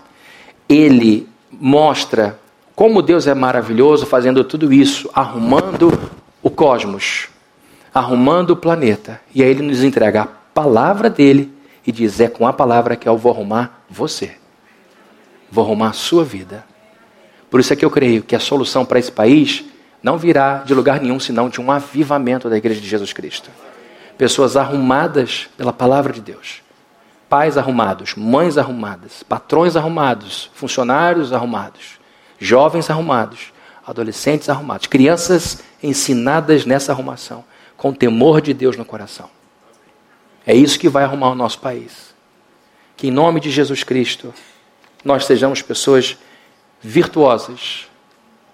Ele 0.67 1.25
mostra 1.49 2.37
como 2.75 3.01
Deus 3.01 3.27
é 3.27 3.33
maravilhoso 3.33 4.05
fazendo 4.05 4.43
tudo 4.43 4.73
isso, 4.73 5.09
arrumando 5.13 5.97
o 6.43 6.49
cosmos, 6.49 7.29
arrumando 7.93 8.49
o 8.49 8.57
planeta. 8.57 9.21
E 9.33 9.41
aí 9.41 9.51
Ele 9.51 9.63
nos 9.63 9.85
entrega 9.85 10.23
a 10.23 10.25
palavra 10.25 11.09
dele 11.09 11.49
e 11.87 11.93
diz: 11.93 12.19
É 12.19 12.27
com 12.27 12.45
a 12.45 12.51
palavra 12.51 12.97
que 12.97 13.07
eu 13.07 13.17
vou 13.17 13.31
arrumar 13.31 13.85
você, 13.89 14.35
vou 15.49 15.63
arrumar 15.63 15.91
a 15.91 15.93
sua 15.93 16.25
vida. 16.25 16.65
Por 17.49 17.61
isso 17.61 17.71
é 17.71 17.75
que 17.77 17.85
eu 17.85 17.89
creio 17.89 18.21
que 18.21 18.35
a 18.35 18.39
solução 18.41 18.83
para 18.83 18.99
esse 18.99 19.13
país 19.13 19.63
não 20.05 20.19
virá 20.19 20.57
de 20.59 20.71
lugar 20.71 21.01
nenhum 21.01 21.19
senão 21.19 21.49
de 21.49 21.59
um 21.59 21.71
avivamento 21.71 22.47
da 22.47 22.55
igreja 22.55 22.79
de 22.79 22.87
Jesus 22.87 23.11
Cristo. 23.11 23.49
Pessoas 24.15 24.55
arrumadas 24.55 25.49
pela 25.57 25.73
palavra 25.73 26.13
de 26.13 26.21
Deus. 26.21 26.61
Pais 27.27 27.57
arrumados, 27.57 28.13
mães 28.13 28.55
arrumadas, 28.55 29.23
patrões 29.23 29.75
arrumados, 29.75 30.51
funcionários 30.53 31.33
arrumados, 31.33 31.99
jovens 32.37 32.87
arrumados, 32.91 33.51
adolescentes 33.83 34.47
arrumados, 34.47 34.85
crianças 34.85 35.63
ensinadas 35.81 36.67
nessa 36.67 36.91
arrumação, 36.91 37.43
com 37.75 37.91
temor 37.91 38.41
de 38.41 38.53
Deus 38.53 38.77
no 38.77 38.85
coração. 38.85 39.27
É 40.45 40.53
isso 40.53 40.77
que 40.77 40.87
vai 40.87 41.03
arrumar 41.03 41.31
o 41.31 41.35
nosso 41.35 41.57
país. 41.57 42.13
Que 42.95 43.07
em 43.07 43.11
nome 43.11 43.39
de 43.39 43.49
Jesus 43.49 43.83
Cristo 43.83 44.31
nós 45.03 45.25
sejamos 45.25 45.63
pessoas 45.63 46.15
virtuosas, 46.79 47.87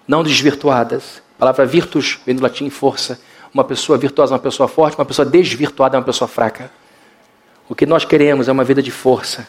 não 0.07 0.23
desvirtuadas, 0.23 1.21
palavra 1.41 1.65
virtus 1.65 2.19
vem 2.23 2.35
do 2.35 2.43
latim 2.43 2.69
força. 2.69 3.19
Uma 3.51 3.63
pessoa 3.63 3.97
virtuosa 3.97 4.31
é 4.31 4.35
uma 4.35 4.39
pessoa 4.39 4.69
forte, 4.69 4.95
uma 4.95 5.05
pessoa 5.05 5.25
desvirtuada 5.25 5.97
é 5.97 5.99
uma 5.99 6.05
pessoa 6.05 6.27
fraca. 6.27 6.69
O 7.67 7.73
que 7.73 7.83
nós 7.83 8.05
queremos 8.05 8.47
é 8.47 8.51
uma 8.51 8.63
vida 8.63 8.79
de 8.79 8.91
força. 8.91 9.47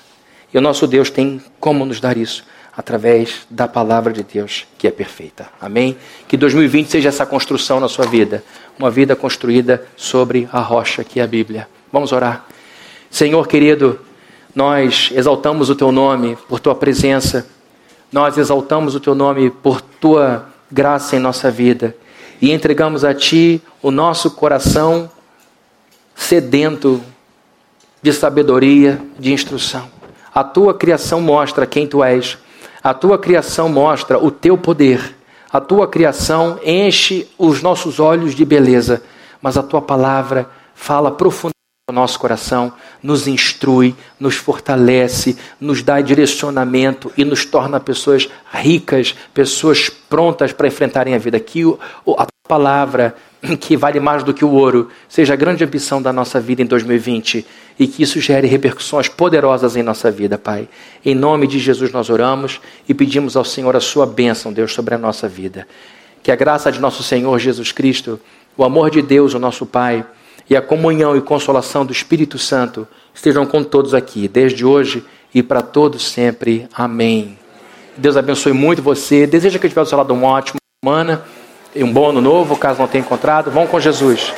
E 0.55 0.57
o 0.57 0.61
nosso 0.63 0.87
Deus 0.87 1.11
tem 1.11 1.43
como 1.61 1.85
nos 1.85 2.01
dar 2.01 2.17
isso? 2.17 2.47
Através 2.75 3.47
da 3.51 3.69
palavra 3.69 4.11
de 4.11 4.23
Deus, 4.23 4.67
que 4.79 4.87
é 4.87 4.91
perfeita. 4.91 5.51
Amém? 5.61 5.99
Que 6.27 6.39
2020 6.39 6.87
seja 6.89 7.11
essa 7.11 7.27
construção 7.27 7.79
na 7.79 7.91
sua 7.91 8.07
vida. 8.07 8.43
Uma 8.79 8.91
vida 8.91 9.15
construída 9.15 9.87
sobre 9.95 10.49
a 10.51 10.61
rocha 10.61 11.05
que 11.05 11.21
é 11.21 11.23
a 11.23 11.27
Bíblia. 11.27 11.69
Vamos 11.93 12.11
orar. 12.11 12.47
Senhor 13.11 13.47
querido, 13.47 14.01
nós 14.55 15.11
exaltamos 15.13 15.69
o 15.69 15.75
teu 15.75 15.93
nome 15.93 16.39
por 16.49 16.59
tua 16.59 16.75
presença. 16.75 17.47
Nós 18.11 18.39
exaltamos 18.39 18.95
o 18.95 19.01
teu 19.01 19.15
nome 19.15 19.51
por 19.51 19.83
tua 19.83 20.52
graça 20.73 21.15
em 21.15 21.19
nossa 21.19 21.51
vida. 21.51 21.95
E 22.41 22.51
entregamos 22.51 23.05
a 23.05 23.15
Ti 23.15 23.63
o 23.83 23.91
nosso 23.91 24.31
coração 24.31 25.11
sedento 26.15 27.01
de 28.03 28.13
sabedoria, 28.13 29.01
de 29.19 29.33
instrução. 29.33 29.89
A 30.35 30.43
tua 30.43 30.75
criação 30.75 31.21
mostra 31.21 31.67
quem 31.67 31.87
tu 31.87 32.03
és, 32.03 32.39
a 32.83 32.93
tua 32.93 33.19
criação 33.19 33.69
mostra 33.69 34.19
o 34.19 34.31
teu 34.31 34.57
poder, 34.57 35.15
a 35.53 35.61
tua 35.61 35.87
criação 35.87 36.59
enche 36.65 37.29
os 37.39 37.63
nossos 37.63 38.01
olhos 38.01 38.35
de 38.35 38.45
beleza, 38.45 39.03
mas 39.41 39.57
a 39.57 39.63
tua 39.63 39.83
palavra 39.83 40.49
fala 40.75 41.11
profundamente 41.11 41.52
o 41.91 41.93
nosso 41.93 42.17
coração, 42.17 42.73
nos 43.03 43.27
instrui, 43.27 43.97
nos 44.21 44.37
fortalece, 44.37 45.37
nos 45.61 45.83
dá 45.83 46.01
direcionamento 46.01 47.11
e 47.17 47.25
nos 47.25 47.45
torna 47.45 47.81
pessoas 47.81 48.29
ricas, 48.53 49.17
pessoas 49.35 49.89
prontas 49.91 50.53
para 50.53 50.69
enfrentarem 50.69 51.13
a 51.13 51.19
vida. 51.19 51.41
Que 51.41 51.65
a 52.17 52.27
palavra, 52.47 53.17
que 53.59 53.77
vale 53.77 53.99
mais 53.99 54.23
do 54.23 54.33
que 54.33 54.45
o 54.45 54.53
ouro, 54.53 54.91
seja 55.09 55.33
a 55.33 55.37
grande 55.37 55.65
ambição 55.65 56.01
da 56.01 56.13
nossa 56.13 56.39
vida 56.39 56.63
em 56.63 56.67
2020 56.67 57.45
e 57.77 57.89
que 57.89 58.05
isso 58.05 58.21
gere 58.21 58.47
repercussões 58.47 59.09
poderosas 59.09 59.75
em 59.75 59.83
nossa 59.83 60.09
vida, 60.09 60.39
Pai. 60.39 60.69
Em 61.05 61.17
nome 61.17 61.49
de 61.49 61.59
Jesus 61.59 61.91
nós 61.91 62.09
oramos 62.09 62.61
e 62.89 62.95
pedimos 62.95 63.37
ao 63.37 63.45
Senhor 63.45 63.75
a 63.75 63.81
sua 63.81 64.07
bênção, 64.07 64.53
Deus, 64.53 64.73
sobre 64.73 64.95
a 64.95 64.99
nossa 64.99 65.27
vida. 65.27 65.67
Que 66.23 66.31
a 66.31 66.37
graça 66.37 66.71
de 66.71 66.79
nosso 66.79 67.03
Senhor 67.03 67.37
Jesus 67.41 67.73
Cristo, 67.73 68.21
o 68.57 68.63
amor 68.63 68.89
de 68.89 69.03
Deus, 69.03 69.35
o 69.35 69.41
nosso 69.41 69.67
Pai, 69.67 70.07
e 70.49 70.57
a 70.57 70.63
comunhão 70.63 71.17
e 71.17 71.21
consolação 71.21 71.85
do 71.85 71.93
Espírito 71.93 72.39
Santo 72.39 72.87
estejam 73.15 73.47
com 73.47 73.63
todos 73.63 73.95
aqui, 73.95 74.29
desde 74.29 74.65
hoje 74.65 75.05
e 75.35 75.43
para 75.43 75.63
todos 75.63 76.07
sempre. 76.07 76.69
Amém. 76.75 77.39
Deus 77.97 78.17
abençoe 78.17 78.53
muito 78.53 78.83
você. 78.83 79.27
Deseja 79.27 79.59
que 79.59 79.67
eu 79.67 79.69
estiver 79.69 79.83
do 79.83 79.89
seu 79.89 79.99
lado 79.99 80.15
uma 80.15 80.29
ótima 80.29 80.59
semana 80.85 81.23
e 81.75 81.83
um 81.85 81.93
bom 81.93 82.11
ano 82.11 82.21
novo, 82.21 82.57
caso 82.57 82.79
não 82.81 82.89
tenha 82.89 83.05
encontrado. 83.05 83.51
Vão 83.51 83.67
com 83.67 83.81
Jesus. 83.81 84.33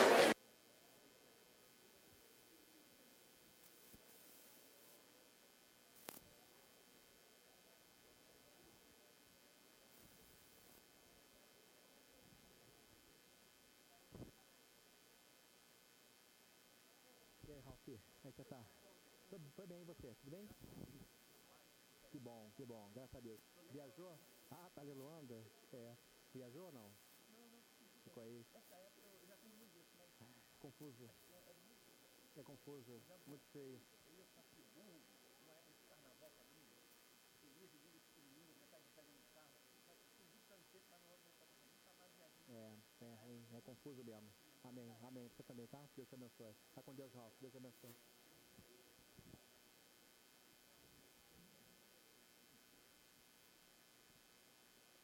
Também, 45.54 45.66
tá? 45.68 45.88
Deus 45.94 46.08
te 46.08 46.14
abençoe. 46.16 46.56
Tá 46.74 46.82
com 46.82 46.94
Deus, 46.94 47.14
Ralf. 47.14 47.32
Deus 47.40 47.52
te 47.52 47.58
abençoe. 47.58 47.94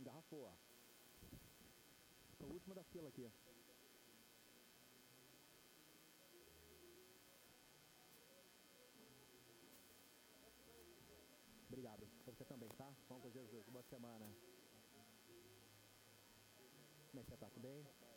Engarrafou, 0.00 0.42
ó. 0.42 0.54
É 2.40 2.46
o 2.46 2.52
último 2.52 2.74
da 2.74 2.82
fila 2.84 3.08
aqui. 3.08 3.30
Obrigado. 11.68 12.08
Você 12.26 12.44
também, 12.44 12.68
tá? 12.70 12.92
Vamos 13.08 13.22
com 13.22 13.30
Jesus. 13.30 13.68
Boa 13.68 13.84
semana. 13.84 14.26
Como 17.10 17.20
é 17.20 17.22
que 17.22 17.30
você 17.30 17.36
tá? 17.36 17.48
Tudo 17.50 17.62
bem? 17.62 18.09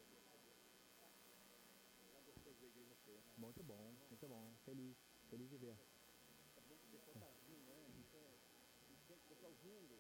Muito 3.38 3.64
bom, 3.64 3.94
muito 4.10 4.28
bom. 4.28 4.54
Feliz, 4.66 4.98
feliz 5.30 5.50
de 5.50 5.58
ver. 5.58 5.78
É 6.56 6.62
né? 6.62 7.84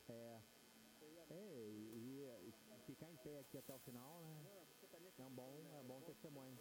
É. 0.10 0.41
E, 1.32 2.28
e, 2.47 2.54
ficar 2.86 3.10
em 3.10 3.18
pé 3.18 3.39
aqui 3.39 3.58
até 3.58 3.74
o 3.74 3.80
final, 3.80 4.22
né? 4.22 4.68
É 5.18 5.24
um 5.24 5.32
bom, 5.32 5.51
é 5.74 5.78
um 5.78 5.84
bom 5.84 6.01
testemunho. 6.01 6.60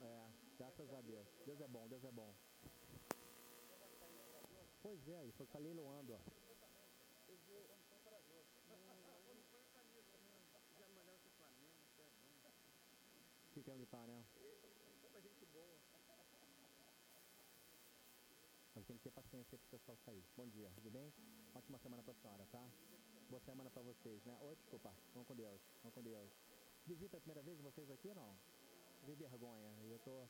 É, 0.00 0.28
graças 0.58 0.92
a 0.92 1.00
Deus. 1.00 1.26
Deus 1.46 1.60
é 1.60 1.68
bom, 1.68 1.88
Deus 1.88 2.04
é 2.04 2.10
bom. 2.10 2.34
Pois 4.82 5.08
é, 5.08 5.22
ele 5.22 5.32
foi 5.32 5.46
tá 5.46 5.58
leiloando, 5.58 6.14
ó. 6.14 6.20
Eu 7.28 7.38
vou, 7.46 7.64
homem 7.70 7.86
tão 7.88 7.98
corajoso. 8.00 8.48
Não, 8.68 8.76
não, 8.76 9.34
não 9.34 9.42
põe 9.50 9.60
a 9.62 9.68
camisa, 9.72 10.18
não. 10.20 10.78
Já 10.78 10.88
malhava 10.88 11.18
com 11.18 11.28
o 11.28 11.32
Flamengo, 11.32 11.72
você 11.88 12.02
é 12.02 12.06
bom. 12.42 12.52
Fica 13.54 13.72
onde 13.72 13.86
tá, 13.86 14.06
né? 14.06 14.24
Tem 18.86 18.98
que 18.98 19.04
ter 19.04 19.12
paciência 19.12 19.56
para 19.56 19.66
o 19.66 19.70
pessoal 19.70 19.96
sair. 20.04 20.22
Bom 20.36 20.46
dia, 20.46 20.70
tudo 20.74 20.90
bem? 20.90 21.10
Ótima 21.54 21.78
semana 21.78 22.02
para 22.02 22.12
a 22.12 22.16
senhora, 22.16 22.46
tá? 22.52 22.68
Boa 23.30 23.40
semana 23.40 23.70
para 23.70 23.82
vocês, 23.82 24.22
né? 24.26 24.36
Oi, 24.42 24.54
desculpa. 24.56 24.94
Vamos 25.14 25.26
com 25.26 25.34
Deus, 25.34 25.60
vamos 25.82 25.94
com 25.94 26.02
Deus. 26.02 26.30
Visita 26.86 27.16
a 27.16 27.20
primeira 27.20 27.42
vez 27.42 27.58
vocês 27.60 27.90
aqui 27.90 28.12
não? 28.12 28.36
Vi 29.06 29.14
vergonha. 29.14 29.72
Eu 29.88 29.98
tô. 30.00 30.28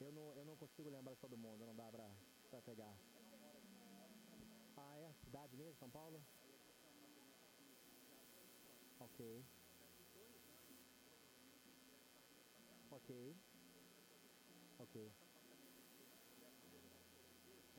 Eu 0.00 0.12
não, 0.12 0.32
eu 0.36 0.44
não 0.44 0.56
consigo 0.56 0.90
lembrar 0.90 1.16
todo 1.16 1.36
mundo, 1.36 1.66
não 1.66 1.74
dá 1.74 1.90
pra, 1.90 2.08
pra 2.50 2.62
pegar. 2.62 2.96
Ah, 4.76 4.96
é? 4.98 5.12
Cidade 5.24 5.56
mesmo, 5.56 5.74
São 5.74 5.90
Paulo? 5.90 6.22
Ok. 9.00 9.44
Ok. 12.92 13.36
Ok. 14.78 15.12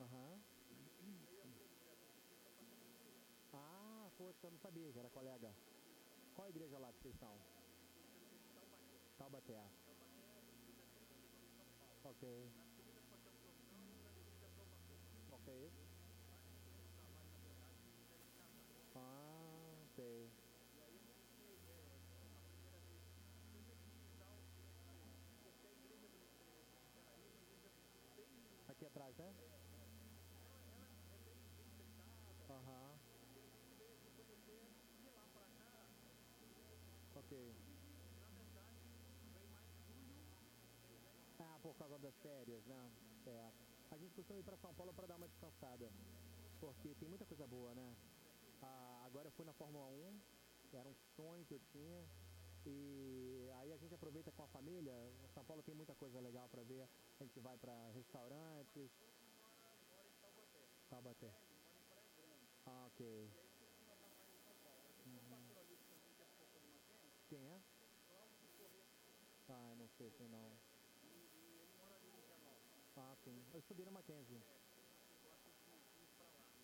Aham. 0.04 0.44
Ah, 3.54 4.10
poxa, 4.18 4.46
eu 4.46 4.50
não 4.50 4.58
sabia 4.58 4.92
que 4.92 4.98
era 4.98 5.08
colega. 5.08 5.50
Qual 6.34 6.48
igreja 6.50 6.78
lá 6.78 6.92
que 6.92 7.00
vocês 7.00 7.14
estão? 7.14 7.34
Taubaté. 9.16 9.58
Ok. 12.04 12.22
Ok. 15.32 15.48
Ah, 18.94 19.86
sei. 19.96 20.30
Aqui 28.68 28.86
atrás, 28.86 29.16
né? 29.16 29.63
Por 41.64 41.74
causa 41.76 41.98
das 41.98 42.14
férias, 42.18 42.64
né? 42.66 42.92
É. 43.26 43.50
A 43.90 43.96
gente 43.96 44.14
costuma 44.14 44.38
ir 44.38 44.42
para 44.42 44.56
São 44.56 44.74
Paulo 44.74 44.92
para 44.92 45.06
dar 45.06 45.16
uma 45.16 45.26
descansada, 45.26 45.90
porque 46.60 46.94
tem 46.96 47.08
muita 47.08 47.24
coisa 47.24 47.46
boa, 47.46 47.74
né? 47.74 47.96
Ah, 48.62 49.02
agora 49.06 49.28
eu 49.28 49.32
fui 49.32 49.44
na 49.44 49.52
Fórmula 49.54 49.86
1, 49.86 50.20
era 50.74 50.88
um 50.88 50.94
sonho 51.16 51.44
que 51.46 51.54
eu 51.54 51.60
tinha. 51.72 52.06
E 52.66 53.50
aí 53.56 53.72
a 53.72 53.76
gente 53.76 53.94
aproveita 53.94 54.32
com 54.32 54.42
a 54.42 54.48
família. 54.48 54.94
São 55.32 55.44
Paulo 55.44 55.62
tem 55.62 55.74
muita 55.74 55.94
coisa 55.94 56.20
legal 56.20 56.48
para 56.48 56.62
ver. 56.62 56.88
A 57.20 57.24
gente 57.24 57.40
vai 57.40 57.56
para 57.58 57.90
restaurantes. 57.90 58.90
Taubaté. 60.88 60.88
Taubaté. 60.88 61.26
É, 61.26 61.42
ele 61.44 61.58
mora 61.60 61.78
em 61.78 61.84
Praia 61.84 62.10
Grande. 62.16 62.53
Ah, 62.66 62.86
ok. 62.86 63.00
E 65.04 65.08
um 65.08 65.20
gente. 65.20 65.56
Quem 67.28 67.46
é? 67.46 67.60
Ah, 69.48 69.68
eu 69.70 69.76
não 69.76 69.88
sei 69.88 70.10
quem 70.12 70.28
não. 70.28 70.58
Ah, 72.96 73.14
sim. 73.24 73.44
Eu 73.52 73.58
estudei 73.60 73.84
na 73.84 73.90
Mackenzie. 73.90 74.40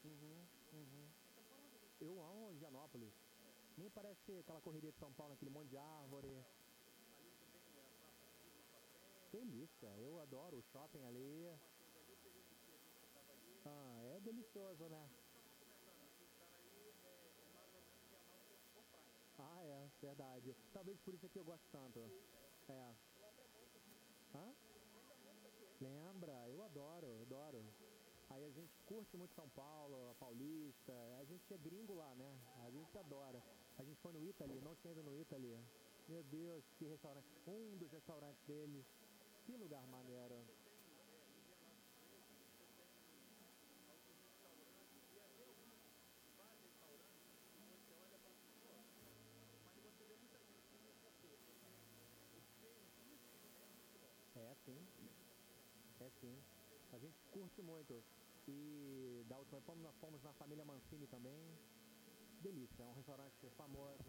Uhum, 0.04 0.46
uhum. 0.72 1.08
Eu 2.00 2.22
amo 2.22 2.52
Indianópolis. 2.52 3.14
É. 3.44 3.80
Nem 3.80 3.90
parece 3.90 4.38
aquela 4.38 4.60
correria 4.60 4.92
de 4.92 4.98
São 4.98 5.12
Paulo, 5.12 5.34
aquele 5.34 5.50
monte 5.50 5.68
de 5.68 5.76
árvore. 5.76 6.44
Delícia, 9.32 9.88
eu 9.98 10.20
adoro 10.20 10.56
o 10.56 10.62
shopping 10.62 11.04
ali. 11.04 11.46
Ah, 13.64 14.00
é 14.04 14.20
delicioso, 14.20 14.88
né? 14.88 15.10
Ah, 19.38 19.62
é, 19.62 19.89
verdade. 20.00 20.56
Talvez 20.72 20.98
por 21.00 21.14
isso 21.14 21.26
aqui 21.26 21.38
eu 21.38 21.44
gosto 21.44 21.66
tanto. 21.70 22.00
É. 22.68 22.94
Hã? 24.34 24.54
Lembra, 25.80 26.48
eu 26.48 26.62
adoro, 26.62 27.20
adoro. 27.22 27.64
Aí 28.30 28.44
a 28.44 28.50
gente 28.50 28.78
curte 28.86 29.16
muito 29.16 29.34
São 29.34 29.48
Paulo, 29.50 30.10
a 30.10 30.14
Paulista, 30.14 30.92
a 31.18 31.24
gente 31.24 31.52
é 31.52 31.58
gringo 31.58 31.94
lá, 31.94 32.14
né? 32.14 32.38
A 32.64 32.70
gente 32.70 32.96
adora. 32.96 33.42
A 33.76 33.82
gente 33.82 34.00
foi 34.00 34.12
no 34.12 34.22
Italy, 34.22 34.60
não 34.60 34.76
tinha 34.76 34.92
ido 34.92 35.02
no 35.02 35.16
Italy. 35.16 35.58
Meu 36.08 36.22
Deus, 36.24 36.64
que 36.78 36.86
restaurante. 36.86 37.26
Um 37.46 37.76
dos 37.78 37.90
restaurantes 37.90 38.42
deles. 38.44 38.86
Que 39.46 39.56
lugar 39.56 39.86
maneiro. 39.88 40.44
É, 54.36 54.54
sim. 54.64 54.86
É 56.10 56.12
sim. 56.20 56.42
A 56.92 56.98
gente 56.98 57.22
curte 57.30 57.62
muito. 57.62 58.02
E 58.48 59.24
da 59.28 59.38
última 59.38 59.60
vez 59.60 59.78
nós 59.78 59.94
fomos 59.98 60.20
na 60.22 60.32
família 60.32 60.64
Mancini 60.64 61.06
também. 61.06 61.56
Delícia, 62.40 62.82
é 62.82 62.86
um 62.86 62.94
restaurante 62.94 63.48
famoso. 63.50 64.02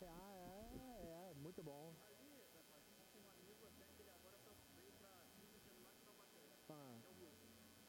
É, 0.00 0.06
ah, 0.06 0.70
é, 1.02 1.30
é, 1.30 1.34
muito 1.34 1.62
bom. 1.62 1.94
Ali, 2.06 2.40
a 2.40 2.46
gente 2.48 3.04
tem 3.12 3.26
amigo 3.28 3.66
até 3.66 3.84
que 3.86 4.02
ele 4.02 4.10
agora 4.10 4.38
tá, 4.38 4.50
veio 4.74 4.92
pra 4.94 5.10
Minas 5.38 5.62
Gerais 5.62 5.88
Taubaté, 6.04 6.40
ah. 6.70 6.98
que 7.00 7.06
é 7.06 7.10
o 7.10 7.20
Wilson. 7.20 7.48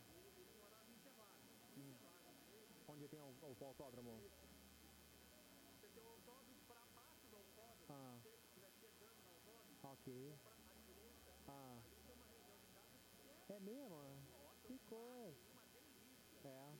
Ele, 0.10 0.28
ele 0.42 0.54
morava 0.60 0.90
em 0.92 0.96
Interlagos, 0.96 1.40
hum. 1.78 1.90
Interlagos 1.90 2.38
mesmo. 2.50 2.76
Onde 2.90 3.04
Onde 3.04 3.08
tem 3.08 3.20
o, 3.20 3.34
o 3.42 3.66
autódromo? 3.66 4.20
Ah. 7.90 8.20
Ok. 9.84 10.34
Ah. 11.48 11.78
É 13.54 13.60
mesmo? 13.60 14.02
Que 14.64 14.80
coisa. 14.90 15.38
É. 16.44 16.74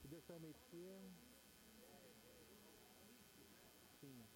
Se 0.00 0.08
Deus 0.08 0.24
permitir. 0.24 0.98
Sim. 4.00 4.26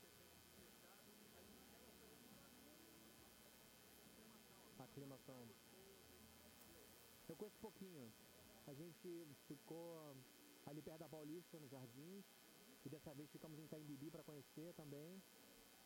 Aclimação. 4.78 5.48
Eu 7.28 7.36
conheço 7.36 7.58
pouquinho. 7.58 8.12
A 8.68 8.74
gente 8.74 9.26
ficou 9.48 10.14
ali 10.66 10.80
perto 10.80 11.00
da 11.00 11.08
Paulista, 11.08 11.58
nos 11.58 11.70
Jardins. 11.72 12.24
E 12.84 12.88
dessa 12.88 13.12
vez 13.12 13.28
ficamos 13.32 13.58
em 13.58 13.64
Itaimbibi 13.64 14.08
para 14.08 14.22
conhecer 14.22 14.72
também. 14.74 15.20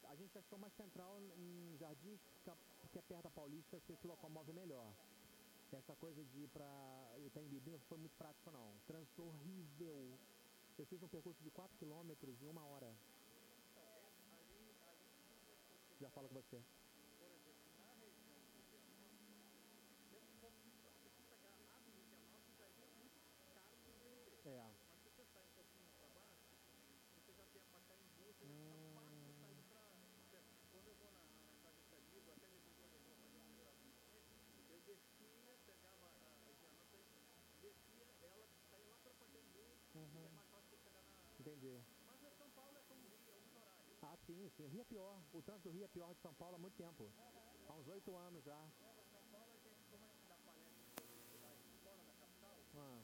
A 0.09 0.15
gente 0.17 0.39
achou 0.39 0.59
mais 0.59 0.73
central 0.75 1.21
em 1.21 1.77
Jardins, 1.79 2.21
porque 2.81 2.99
é 2.99 3.03
perto 3.03 3.25
da 3.25 3.31
Paulista, 3.31 3.79
você 3.79 3.95
se 3.95 4.07
locomove 4.07 4.53
melhor. 4.53 4.91
Essa 5.71 5.95
coisa 5.97 6.25
de 6.25 6.45
ir 6.45 6.49
pra 6.49 6.67
Itaimbibi 7.27 7.71
não 7.71 7.81
foi 7.81 7.99
muito 7.99 8.17
prático 8.17 8.51
não. 8.51 8.73
Trânsito 8.87 9.23
horrível. 9.23 10.19
Eu 10.79 10.87
fiz 10.87 11.03
um 11.03 11.09
percurso 11.09 11.43
de 11.43 11.51
4 11.51 11.77
km 11.77 12.15
em 12.41 12.49
uma 12.49 12.65
hora. 12.65 12.91
Já 16.01 16.09
falo 16.11 16.29
com 16.29 16.35
você. 16.37 16.63
É. 24.47 24.89
Entendi. 41.49 41.81
Ah, 44.03 44.15
sim, 44.27 44.51
sim. 44.51 44.65
O 44.65 44.69
Rio 44.69 44.83
é 44.83 44.85
pior. 44.85 45.19
O 45.33 45.41
trânsito 45.41 45.71
do 45.71 45.75
Rio 45.75 45.85
é 45.85 45.89
pior 45.89 46.13
de 46.15 46.21
São 46.21 46.35
Paulo 46.35 46.57
há 46.57 46.59
muito 46.59 46.77
tempo. 46.77 47.11
Há 47.67 47.73
uns 47.73 47.89
oito 47.89 48.15
anos 48.15 48.45
já. 48.45 48.55
Ah. 52.77 53.01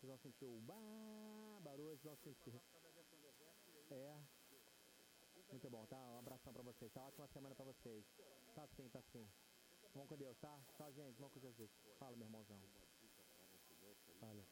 vocês 0.00 0.08
vão 0.08 0.18
sentir 0.18 0.46
o 0.46 0.58
bah, 0.60 1.60
barulho, 1.60 1.90
vocês 1.90 2.02
vão 2.04 2.16
sentir. 2.16 2.58
É. 3.90 4.18
Muito 5.50 5.68
bom, 5.68 5.84
tá? 5.84 5.98
Um 6.12 6.18
abração 6.18 6.54
pra 6.54 6.62
vocês, 6.62 6.90
tá? 6.90 7.04
Ótima 7.04 7.26
semana 7.28 7.54
pra 7.54 7.66
vocês. 7.66 8.06
Tá 8.54 8.66
sim, 8.68 8.88
tá 8.88 9.02
sim. 9.12 9.28
Vamos 9.92 10.08
com 10.08 10.16
Deus, 10.16 10.38
tá? 10.38 10.58
Tá, 10.78 10.90
gente, 10.90 11.18
Vamos 11.18 11.34
com 11.34 11.40
Jesus. 11.40 11.70
Fala, 11.98 12.16
meu 12.16 12.26
irmãozão. 12.26 12.58
Fala. 14.20 14.49